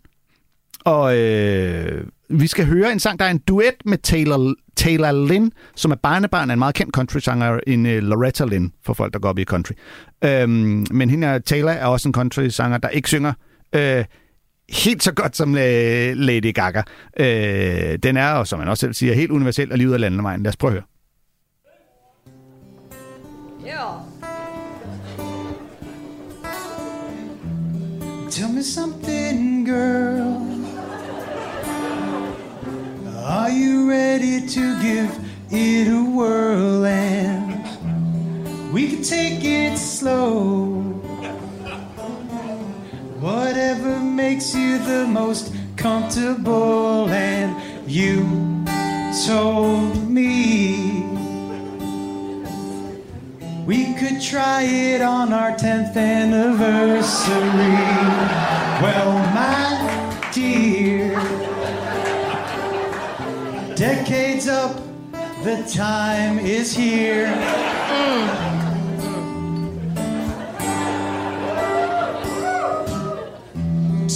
Og 0.84 1.18
øh, 1.18 2.04
vi 2.30 2.46
skal 2.46 2.66
høre 2.66 2.92
en 2.92 3.00
sang, 3.00 3.18
der 3.18 3.24
er 3.24 3.30
en 3.30 3.38
duet 3.38 3.74
med 3.84 3.98
Taylor, 3.98 4.54
Taylor 4.76 5.12
Lynn, 5.28 5.52
som 5.76 5.90
er 5.90 5.96
barnebarn 5.96 6.50
af 6.50 6.52
en 6.52 6.58
meget 6.58 6.74
kendt 6.74 6.94
country-sanger, 6.94 7.60
en 7.66 7.86
uh, 7.86 7.92
Loretta 7.92 8.44
Lynn, 8.44 8.72
for 8.84 8.92
folk, 8.92 9.12
der 9.12 9.18
går 9.18 9.28
op 9.28 9.38
i 9.38 9.44
country. 9.44 9.72
Øhm, 10.24 10.86
men 10.90 11.10
hende 11.10 11.26
her, 11.26 11.38
Taylor 11.38 11.70
er 11.70 11.86
også 11.86 12.08
en 12.08 12.14
country-sanger, 12.14 12.78
der 12.78 12.88
ikke 12.88 13.08
synger 13.08 13.32
øh, 13.74 14.04
helt 14.70 15.02
så 15.02 15.12
godt 15.12 15.36
som 15.36 15.54
øh, 15.54 16.16
Lady 16.16 16.54
Gaga. 16.54 16.82
Øh, 17.20 17.98
den 18.02 18.16
er, 18.16 18.32
og 18.32 18.46
som 18.46 18.58
man 18.58 18.68
også 18.68 18.80
selv 18.80 18.94
siger, 18.94 19.14
helt 19.14 19.30
universel 19.30 19.72
og 19.72 19.78
lige 19.78 19.88
ud 19.88 19.94
af 19.94 20.00
landevejen. 20.00 20.42
Lad 20.42 20.48
os 20.48 20.56
prøve 20.56 20.70
at 20.70 20.72
høre. 20.72 20.97
Me 28.58 28.64
something, 28.64 29.62
girl. 29.62 30.34
Are 33.24 33.50
you 33.50 33.88
ready 33.88 34.46
to 34.48 34.82
give 34.82 35.10
it 35.50 35.86
a 35.86 36.02
whirl? 36.02 36.84
And 36.84 37.62
we 38.72 38.88
can 38.88 39.02
take 39.02 39.44
it 39.44 39.78
slow. 39.78 40.80
Whatever 43.20 44.00
makes 44.00 44.54
you 44.56 44.78
the 44.78 45.06
most 45.06 45.54
comfortable. 45.76 47.08
And 47.10 47.54
you 47.88 48.24
told 49.26 50.10
me 50.10 50.97
we 53.68 53.92
could 53.92 54.18
try 54.18 54.62
it 54.62 55.02
on 55.02 55.30
our 55.30 55.50
10th 55.50 55.94
anniversary. 55.94 57.44
Well, 58.80 59.12
my 59.34 60.30
dear, 60.32 61.12
decades 63.76 64.48
up, 64.48 64.74
the 65.44 65.62
time 65.70 66.38
is 66.38 66.74
here. 66.74 67.26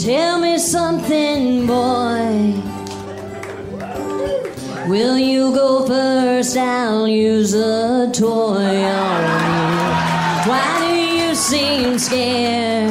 Tell 0.02 0.40
me 0.40 0.56
something, 0.56 1.66
boy. 1.66 2.72
Will 4.88 5.18
you 5.18 5.54
go 5.54 5.86
first? 5.86 6.56
I'll 6.56 7.06
use 7.06 7.54
a 7.54 8.10
toy. 8.12 9.41
Why 10.44 10.78
do 10.80 10.92
you 10.96 11.34
seem 11.36 11.98
scared? 12.00 12.90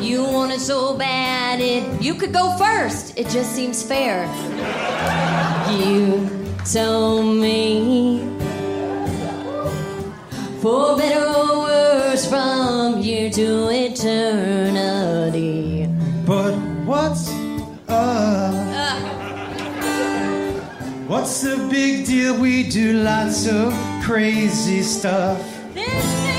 You 0.00 0.22
want 0.22 0.52
it 0.52 0.60
so 0.60 0.96
bad, 0.96 1.58
it 1.58 2.00
you 2.00 2.14
could 2.14 2.32
go 2.32 2.56
first. 2.56 3.18
It 3.18 3.28
just 3.28 3.52
seems 3.52 3.82
fair. 3.82 4.28
You 5.68 6.28
told 6.64 7.26
me 7.38 8.20
for 10.62 10.96
better 10.96 11.26
or 11.26 11.58
worse 11.58 12.24
from 12.30 13.02
here 13.02 13.30
to 13.30 13.68
eternity. 13.68 15.30
But 16.24 16.54
what's 16.86 17.28
up? 17.32 17.68
Ah. 17.88 18.96
What's 21.08 21.40
the 21.40 21.56
big 21.68 22.06
deal? 22.06 22.38
We 22.38 22.62
do 22.70 23.02
lots 23.02 23.48
of 23.48 23.89
crazy 24.00 24.82
stuff. 24.82 25.40
This 25.74 26.29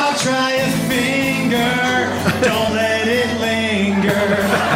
I'll 0.00 0.16
try 0.18 0.50
a 0.52 0.70
finger, 0.88 2.12
don't 2.42 2.72
let 2.74 3.06
it 3.08 3.30
linger. 3.40 4.26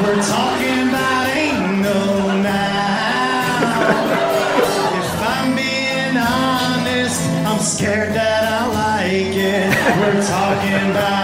We're 0.02 0.22
talking 0.22 0.88
about 0.88 1.26
anal 1.28 2.42
now. 2.42 3.66
If 5.00 5.10
I'm 5.34 5.54
being 5.54 6.16
honest, 6.16 7.20
I'm 7.48 7.60
scared 7.60 8.14
that 8.14 8.42
I 8.44 8.66
like 8.82 9.36
it. 9.36 9.68
We're 10.00 10.22
talking 10.22 10.90
about 10.90 11.15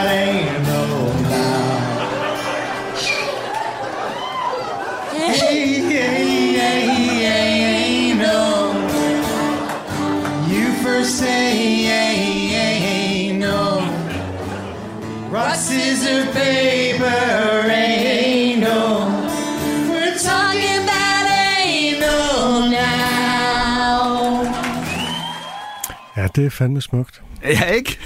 det 26.36 26.46
er 26.46 26.50
fandme 26.50 26.82
smukt. 26.82 27.22
Ja, 27.44 27.64
ikke? 27.64 27.98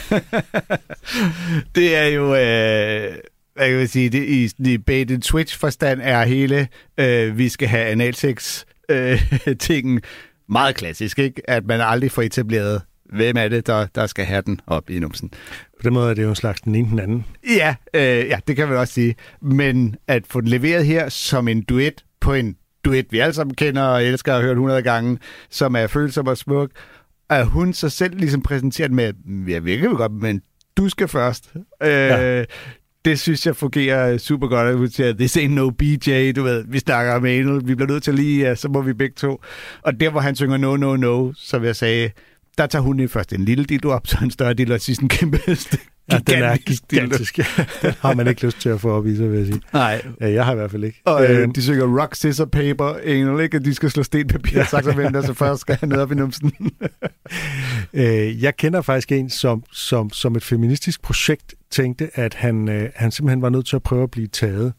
det 1.74 1.96
er 1.96 2.06
jo... 2.06 2.34
Øh, 2.34 3.14
hvad 3.54 3.68
kan 3.68 3.76
man 3.76 3.88
sige? 3.88 4.08
Det, 4.10 4.24
I, 4.28 4.50
i 4.58 4.78
bait 4.78 5.10
and 5.10 5.22
switch 5.22 5.58
forstand 5.58 6.00
er 6.02 6.24
hele 6.24 6.68
øh, 6.98 7.38
vi 7.38 7.48
skal 7.48 7.68
have 7.68 7.86
analsex 7.86 8.64
øh, 8.88 9.32
tingen 9.58 10.00
meget 10.48 10.76
klassisk, 10.76 11.18
ikke? 11.18 11.50
At 11.50 11.66
man 11.66 11.80
aldrig 11.80 12.10
får 12.10 12.22
etableret, 12.22 12.82
hvem 13.04 13.36
er 13.36 13.48
det, 13.48 13.66
der, 13.66 13.86
der 13.94 14.06
skal 14.06 14.24
have 14.24 14.42
den 14.42 14.60
op 14.66 14.90
i 14.90 14.98
numsen. 14.98 15.30
På 15.76 15.82
den 15.82 15.94
måde 15.94 16.10
er 16.10 16.14
det 16.14 16.22
jo 16.22 16.28
en 16.28 16.34
slags 16.34 16.60
den 16.60 16.74
ene 16.74 16.90
den 16.90 16.98
anden. 16.98 17.24
Ja, 17.48 17.74
øh, 17.94 18.02
ja, 18.02 18.38
det 18.48 18.56
kan 18.56 18.68
man 18.68 18.76
også 18.76 18.94
sige. 18.94 19.14
Men 19.42 19.96
at 20.08 20.26
få 20.26 20.40
den 20.40 20.48
leveret 20.48 20.86
her 20.86 21.08
som 21.08 21.48
en 21.48 21.62
duet 21.62 22.04
på 22.20 22.32
en 22.32 22.56
duet, 22.84 23.06
vi 23.10 23.18
alle 23.18 23.34
sammen 23.34 23.54
kender 23.54 23.82
og 23.82 24.04
elsker 24.04 24.32
og 24.32 24.38
har 24.38 24.42
hørt 24.44 24.52
100 24.52 24.82
gange, 24.82 25.18
som 25.50 25.76
er 25.76 25.86
følsom 25.86 26.26
og 26.26 26.36
smuk, 26.36 26.70
at 27.30 27.46
hun 27.46 27.72
så 27.72 27.88
selv 27.88 28.16
ligesom 28.18 28.42
præsenterer 28.42 28.88
den 28.88 28.96
med, 28.96 29.12
ja, 29.48 29.58
vi 29.58 29.76
kan 29.76 29.94
godt, 29.94 30.12
men 30.12 30.42
du 30.76 30.88
skal 30.88 31.08
først. 31.08 31.50
Øh, 31.54 31.88
Ja. 31.88 32.44
Det 33.04 33.20
synes 33.20 33.46
jeg 33.46 33.56
fungerer 33.56 34.18
super 34.18 34.48
godt, 34.48 34.68
at 34.68 34.76
hun 34.76 34.88
siger, 34.88 35.12
this 35.12 35.36
ain't 35.36 35.48
no 35.48 35.70
BJ, 35.70 36.32
du 36.32 36.42
ved, 36.42 36.64
vi 36.68 36.78
snakker 36.78 37.12
om 37.14 37.24
anal, 37.24 37.60
vi 37.64 37.74
bliver 37.74 37.88
nødt 37.88 38.02
til 38.02 38.14
lige, 38.14 38.48
ja, 38.48 38.54
så 38.54 38.68
må 38.68 38.82
vi 38.82 38.92
begge 38.92 39.14
to. 39.14 39.40
Og 39.82 40.00
der, 40.00 40.10
hvor 40.10 40.20
han 40.20 40.36
synger 40.36 40.56
no, 40.56 40.76
no, 40.76 40.96
no, 40.96 41.32
som 41.36 41.64
jeg 41.64 41.76
sagde, 41.76 42.10
der 42.58 42.66
tager 42.66 42.82
hun 42.82 43.08
først 43.08 43.32
en 43.32 43.44
lille 43.44 43.64
dildo 43.64 43.90
op, 43.90 44.06
så 44.06 44.18
en 44.22 44.30
større 44.30 44.54
dildo, 44.54 44.74
og 44.74 44.80
sidst 44.80 45.00
en 45.00 45.08
kæmpe 45.08 45.38
Ja, 46.12 46.18
den 46.26 46.42
er 46.42 46.56
gigantisk 46.56 47.36
den 47.82 47.92
har 48.00 48.14
man 48.14 48.26
ikke 48.28 48.44
lyst 48.46 48.60
til 48.60 48.68
at 48.68 48.80
få 48.80 48.90
op 48.90 49.06
i 49.06 49.16
sig, 49.16 49.30
vil 49.30 49.38
jeg 49.38 49.46
sige. 49.46 49.60
Nej. 49.72 50.02
Ja, 50.20 50.32
jeg 50.32 50.44
har 50.44 50.52
i 50.52 50.54
hvert 50.54 50.70
fald 50.70 50.84
ikke. 50.84 51.00
Og 51.04 51.24
øh, 51.30 51.42
Øhm, 51.42 51.52
de 51.52 51.62
synger 51.62 52.00
rock, 52.00 52.14
scissor, 52.14 52.44
paper, 52.44 52.94
anal, 53.04 53.40
ikke? 53.40 53.56
At 53.56 53.64
de 53.64 53.74
skal 53.74 53.90
slå 53.90 54.02
sten, 54.02 54.28
papir, 54.28 54.58
ja. 54.58 54.64
sagt, 54.64 54.94
hvem 54.94 55.12
der 55.12 55.22
så 55.22 55.34
først 55.34 55.60
skal 55.60 55.76
have 55.80 55.88
noget 55.88 56.02
op 56.02 56.12
i 56.12 56.14
numsen. 56.14 56.52
Øh, 57.94 58.42
jeg 58.42 58.56
kender 58.56 58.82
faktisk 58.82 59.12
en, 59.12 59.30
som, 59.30 59.64
som, 59.72 60.10
som 60.10 60.36
et 60.36 60.44
feministisk 60.44 61.02
projekt 61.02 61.54
tænkte, 61.70 62.10
at 62.14 62.34
han, 62.34 62.68
øh, 62.68 62.90
han 62.94 63.10
simpelthen 63.10 63.42
var 63.42 63.48
nødt 63.48 63.66
til 63.66 63.76
at 63.76 63.82
prøve 63.82 64.02
at 64.02 64.10
blive 64.10 64.26
taget. 64.26 64.72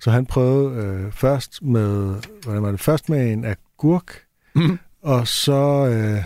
Så 0.00 0.10
han 0.10 0.26
prøvede 0.26 0.76
øh, 0.86 1.12
først 1.12 1.62
med, 1.62 2.14
hvordan 2.44 2.62
var 2.62 2.70
det, 2.70 2.80
først 2.80 3.08
med 3.08 3.32
en 3.32 3.44
agurk, 3.44 4.20
Mhm. 4.54 4.78
og 5.02 5.28
så, 5.28 5.86
øh, 5.88 6.22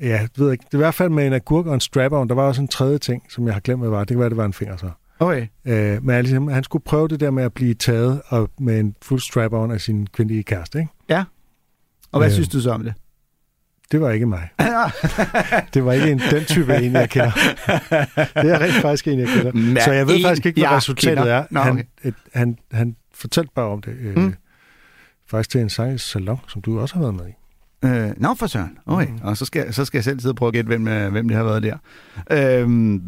ja, 0.00 0.06
jeg 0.06 0.28
ved 0.36 0.52
ikke, 0.52 0.64
det 0.64 0.74
er 0.74 0.78
i 0.78 0.82
hvert 0.82 0.94
fald 0.94 1.10
med 1.10 1.26
en 1.26 1.32
agurk 1.32 1.66
og 1.66 1.74
en 1.74 1.80
strap-on. 1.80 2.28
Der 2.28 2.34
var 2.34 2.42
også 2.42 2.60
en 2.62 2.68
tredje 2.68 2.98
ting, 2.98 3.22
som 3.28 3.46
jeg 3.46 3.54
har 3.54 3.60
glemt, 3.60 3.80
hvad 3.80 3.88
det 3.88 3.92
var. 3.92 3.98
Det 4.00 4.08
kan 4.08 4.18
være, 4.18 4.28
det 4.28 4.36
var 4.36 4.44
en 4.44 4.52
finger 4.52 4.76
så. 4.76 4.90
Okay. 5.18 5.46
Øh, 5.64 6.04
men 6.04 6.22
ligesom, 6.22 6.48
han 6.48 6.64
skulle 6.64 6.84
prøve 6.84 7.08
det 7.08 7.20
der 7.20 7.30
med 7.30 7.42
at 7.44 7.52
blive 7.52 7.74
taget 7.74 8.22
og 8.28 8.50
med 8.60 8.80
en 8.80 8.94
fuld 9.02 9.20
strap-on 9.20 9.72
af 9.72 9.80
sin 9.80 10.06
kvindelige 10.06 10.42
kæreste, 10.42 10.78
ikke? 10.78 10.90
Ja. 11.08 11.24
Og 12.12 12.20
hvad 12.20 12.28
Øh. 12.28 12.32
synes 12.32 12.48
du 12.48 12.60
så 12.60 12.70
om 12.70 12.84
det? 12.84 12.94
Det 13.92 14.00
var 14.00 14.10
ikke 14.10 14.26
mig. 14.26 14.48
det 15.74 15.84
var 15.84 15.92
ikke 15.92 16.10
en, 16.10 16.18
den 16.30 16.44
type 16.44 16.76
en, 16.76 16.92
jeg 16.92 17.10
kender. 17.10 17.30
Det 18.42 18.50
er 18.52 18.60
rent 18.60 18.74
faktisk 18.74 19.06
en, 19.08 19.18
jeg 19.18 19.28
kender. 19.28 19.52
Men 19.52 19.76
så 19.80 19.92
jeg 19.92 20.06
ved 20.06 20.16
en, 20.16 20.22
faktisk 20.22 20.46
ikke, 20.46 20.60
hvad 20.60 20.70
resultatet 20.76 21.18
kender. 21.18 21.34
er. 21.34 21.44
Nå, 21.50 21.60
han, 21.60 21.72
okay. 21.72 21.84
et, 22.04 22.14
han, 22.34 22.58
han 22.72 22.96
fortalte 23.14 23.50
bare 23.54 23.66
om 23.66 23.82
det. 23.82 23.96
Øh, 24.00 24.16
Mm. 24.16 24.34
Faktisk 25.30 25.50
til 25.50 25.60
en 25.60 25.70
sang 25.70 26.00
salon, 26.00 26.38
som 26.48 26.62
du 26.62 26.80
også 26.80 26.94
har 26.94 27.02
været 27.02 27.14
med 27.14 27.26
i. 27.28 27.32
Øh, 27.84 28.10
Nå, 28.16 28.34
for 28.34 28.46
søren. 28.46 28.78
Okay. 28.86 29.06
Mm. 29.06 29.18
Og 29.22 29.36
så 29.36 29.44
skal, 29.44 29.74
så 29.74 29.84
skal 29.84 29.98
jeg 29.98 30.04
selv 30.04 30.20
sidde 30.20 30.32
og 30.32 30.36
prøve 30.36 30.48
at 30.48 30.52
gætte, 30.54 30.66
hvem, 30.68 30.88
øh, 30.88 31.12
hvem 31.12 31.28
det 31.28 31.36
har 31.36 31.44
været 31.44 31.62
der. 31.62 31.76
Øhm, 32.30 33.02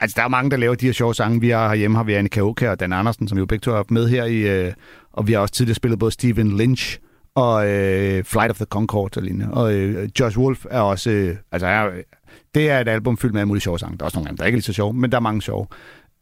altså, 0.00 0.14
der 0.16 0.24
er 0.24 0.28
mange, 0.28 0.50
der 0.50 0.56
laver 0.56 0.74
de 0.74 0.86
her 0.86 0.92
sjove 0.92 1.14
sange. 1.14 1.40
Vi 1.40 1.48
har 1.50 1.68
herhjemme 1.68 1.96
har 1.96 2.04
vi 2.04 2.14
Annika 2.14 2.40
Oka 2.40 2.70
og 2.70 2.80
Dan 2.80 2.92
Andersen, 2.92 3.28
som 3.28 3.38
jo 3.38 3.46
begge 3.46 3.62
to 3.62 3.72
har 3.72 3.84
med 3.88 4.08
her. 4.08 4.24
i, 4.24 4.66
øh, 4.66 4.72
Og 5.12 5.26
vi 5.26 5.32
har 5.32 5.40
også 5.40 5.54
tidligere 5.54 5.74
spillet 5.74 5.98
både 5.98 6.10
Steven 6.10 6.58
Lynch 6.58 6.98
og 7.34 7.68
øh, 7.68 8.24
Flight 8.24 8.50
of 8.50 8.56
the 8.56 8.64
Conchords 8.64 9.16
og 9.16 9.22
lignende. 9.22 9.54
Og 9.54 9.74
øh, 9.74 10.08
Josh 10.20 10.38
Wolf 10.38 10.64
er 10.70 10.80
også... 10.80 11.10
Øh, 11.10 11.36
altså, 11.52 11.66
er, 11.66 11.90
det 12.54 12.70
er 12.70 12.80
et 12.80 12.88
album 12.88 13.18
fyldt 13.18 13.34
med 13.34 13.40
alle 13.40 13.48
mulige 13.48 13.62
sjove 13.62 13.78
sange. 13.78 13.98
Der 13.98 14.02
er 14.02 14.04
også 14.04 14.18
nogle 14.18 14.28
dem, 14.28 14.36
der 14.36 14.42
er 14.44 14.46
ikke 14.46 14.54
er 14.54 14.58
lige 14.58 14.64
så 14.64 14.72
sjove, 14.72 14.92
men 14.94 15.10
der 15.12 15.16
er 15.16 15.20
mange 15.20 15.42
sjove. 15.42 15.66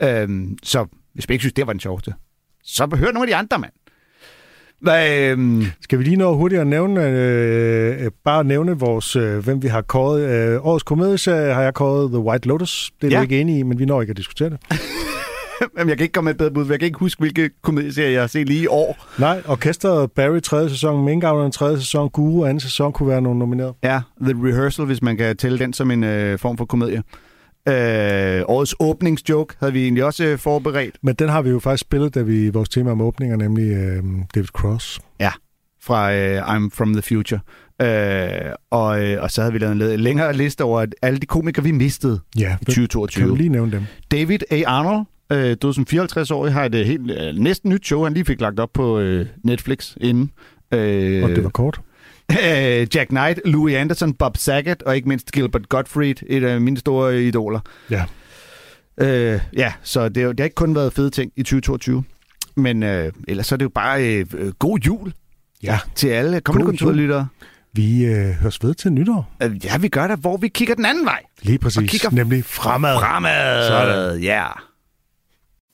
Øhm, 0.02 0.58
så 0.62 0.86
hvis 1.14 1.28
vi 1.28 1.34
ikke 1.34 1.42
synes, 1.42 1.52
det 1.52 1.66
var 1.66 1.72
den 1.72 1.80
sjoveste, 1.80 2.14
så 2.62 2.88
hør 2.94 3.12
nogle 3.12 3.20
af 3.20 3.26
de 3.26 3.36
andre, 3.36 3.58
mand. 3.58 3.72
Hvad, 4.80 5.30
øhm, 5.30 5.64
Skal 5.80 5.98
vi 5.98 6.04
lige 6.04 6.16
nå 6.16 6.36
hurtigt 6.36 6.60
at 6.60 6.66
nævne, 6.66 7.08
øh, 7.08 8.04
øh, 8.04 8.10
bare 8.24 8.44
nævne 8.44 8.78
vores, 8.78 9.16
øh, 9.16 9.38
hvem 9.38 9.62
vi 9.62 9.68
har 9.68 9.80
kåret. 9.82 10.20
Øh, 10.30 10.66
årets 10.66 10.82
komedieserie 10.82 11.54
har 11.54 11.62
jeg 11.62 11.74
kåret 11.74 12.10
The 12.10 12.18
White 12.18 12.48
Lotus. 12.48 12.90
Det 13.00 13.06
er 13.06 13.10
ja. 13.10 13.18
Du 13.18 13.22
ikke 13.22 13.40
enig 13.40 13.58
i, 13.58 13.62
men 13.62 13.78
vi 13.78 13.84
når 13.84 14.00
ikke 14.00 14.10
at 14.10 14.16
diskutere 14.16 14.50
det. 14.50 14.58
Jamen, 15.78 15.88
jeg 15.88 15.96
kan 15.96 16.04
ikke 16.04 16.12
komme 16.12 16.26
med 16.28 16.34
et 16.34 16.38
bedre 16.38 16.50
bud, 16.50 16.66
jeg 16.70 16.78
kan 16.78 16.86
ikke 16.86 16.98
huske, 16.98 17.18
hvilke 17.18 17.50
komedieserier 17.62 18.10
jeg 18.10 18.20
har 18.20 18.26
set 18.26 18.46
lige 18.46 18.62
i 18.62 18.66
år. 18.66 19.06
Nej, 19.18 19.42
Orkestret 19.48 20.12
Barry 20.12 20.40
3. 20.40 20.68
sæson, 20.68 21.04
Minkavleren 21.04 21.52
3. 21.52 21.76
sæson, 21.76 22.10
Guru 22.10 22.52
2. 22.52 22.58
sæson 22.58 22.92
kunne 22.92 23.08
være 23.08 23.20
nogle 23.20 23.38
nomineret. 23.38 23.74
Ja, 23.82 24.00
The 24.20 24.34
Rehearsal, 24.46 24.84
hvis 24.84 25.02
man 25.02 25.16
kan 25.16 25.36
tælle 25.36 25.58
den 25.58 25.72
som 25.72 25.90
en 25.90 26.04
øh, 26.04 26.38
form 26.38 26.58
for 26.58 26.64
komedie. 26.64 27.02
Øh, 27.68 28.42
årets 28.48 28.74
åbningsjoke 28.80 29.54
havde 29.60 29.72
vi 29.72 29.82
egentlig 29.82 30.04
også 30.04 30.24
øh, 30.24 30.38
forberedt. 30.38 30.96
Men 31.02 31.14
den 31.14 31.28
har 31.28 31.42
vi 31.42 31.50
jo 31.50 31.58
faktisk 31.58 31.80
spillet, 31.80 32.14
da 32.14 32.22
vi 32.22 32.48
vores 32.48 32.68
tema 32.68 32.90
om 32.90 33.00
åbninger, 33.00 33.36
nemlig 33.36 33.70
øh, 33.72 34.02
David 34.34 34.46
Cross. 34.48 35.00
Ja, 35.20 35.30
fra 35.82 36.14
øh, 36.14 36.42
I'm 36.48 36.70
From 36.74 36.92
The 36.92 37.02
Future. 37.02 37.40
Øh, 37.82 38.52
og, 38.70 39.04
øh, 39.04 39.22
og 39.22 39.30
så 39.30 39.40
havde 39.40 39.52
vi 39.52 39.58
lavet 39.58 39.94
en 39.94 40.00
længere 40.00 40.32
liste 40.32 40.64
over 40.64 40.80
at 40.80 40.94
alle 41.02 41.18
de 41.18 41.26
komikere, 41.26 41.64
vi 41.64 41.70
mistede 41.72 42.20
Ja, 42.38 42.56
i 42.62 42.64
2022. 42.64 43.20
Kan 43.22 43.28
du 43.28 43.34
lige 43.34 43.48
nævne 43.48 43.72
dem? 43.72 43.82
David 44.10 44.38
A. 44.50 44.62
Arnold, 44.66 45.06
øh, 45.32 45.56
døde 45.62 45.74
som 45.74 45.86
54-årig, 45.92 46.52
har 46.52 46.64
et 46.64 46.74
øh, 46.74 46.86
helt, 46.86 47.10
øh, 47.10 47.34
næsten 47.34 47.70
nyt 47.70 47.86
show, 47.86 48.04
han 48.04 48.14
lige 48.14 48.24
fik 48.24 48.40
lagt 48.40 48.60
op 48.60 48.70
på 48.74 48.98
øh, 48.98 49.26
Netflix 49.44 49.96
inden. 50.00 50.30
Øh, 50.74 51.24
Og 51.24 51.30
det 51.30 51.44
var 51.44 51.50
kort. 51.50 51.80
Øh, 52.30 52.86
Jack 52.94 53.08
Knight, 53.08 53.40
Louis 53.44 53.74
Anderson, 53.74 54.12
Bob 54.14 54.36
Saget 54.36 54.82
og 54.82 54.96
ikke 54.96 55.08
mindst 55.08 55.32
Gilbert 55.32 55.68
Gottfried, 55.68 56.14
et 56.26 56.44
af 56.44 56.60
mine 56.60 56.76
store 56.78 57.22
idoler. 57.22 57.60
Ja. 57.90 58.04
Øh, 59.00 59.40
ja, 59.56 59.72
så 59.82 60.08
det, 60.08 60.20
er 60.20 60.24
jo- 60.24 60.30
det 60.32 60.40
har 60.40 60.44
ikke 60.44 60.54
kun 60.54 60.74
været 60.74 60.92
fede 60.92 61.10
ting 61.10 61.32
i 61.36 61.42
2022. 61.42 62.04
Men 62.56 62.82
øh, 62.82 63.12
ellers 63.28 63.46
så 63.46 63.54
er 63.54 63.56
det 63.56 63.64
jo 63.64 63.68
bare 63.74 64.04
øh, 64.18 64.26
øh, 64.34 64.52
god 64.52 64.78
jul 64.78 65.12
Ja. 65.62 65.78
til 65.94 66.08
alle 66.08 66.40
kommentarlyttere. 66.40 67.28
Vi 67.72 68.04
øh, 68.04 68.30
høres 68.30 68.62
ved 68.64 68.74
til 68.74 68.92
nytår. 68.92 69.30
Øh, 69.42 69.64
Ja, 69.64 69.78
vi 69.78 69.88
gør 69.88 70.06
det, 70.06 70.18
hvor 70.18 70.36
vi 70.36 70.48
kigger 70.48 70.74
den 70.74 70.84
anden 70.84 71.04
vej. 71.04 71.20
Lige 71.42 71.58
præcis. 71.58 71.76
Og 71.78 71.84
kigger 71.84 72.10
nemlig 72.10 72.44
fremad. 72.44 72.98
Fremad. 72.98 73.68
Sådan. 73.68 74.20
Ja. 74.22 74.44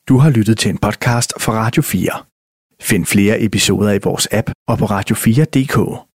Du 0.08 0.18
har 0.18 0.30
lyttet 0.30 0.58
til 0.58 0.68
en 0.70 0.78
podcast 0.78 1.32
fra 1.40 1.52
Radio 1.52 1.82
4. 1.82 2.10
Find 2.80 3.06
flere 3.06 3.40
episoder 3.42 3.92
i 3.92 3.98
vores 4.02 4.28
app 4.32 4.50
og 4.68 4.78
på 4.78 4.84
radio4.dk. 4.84 6.02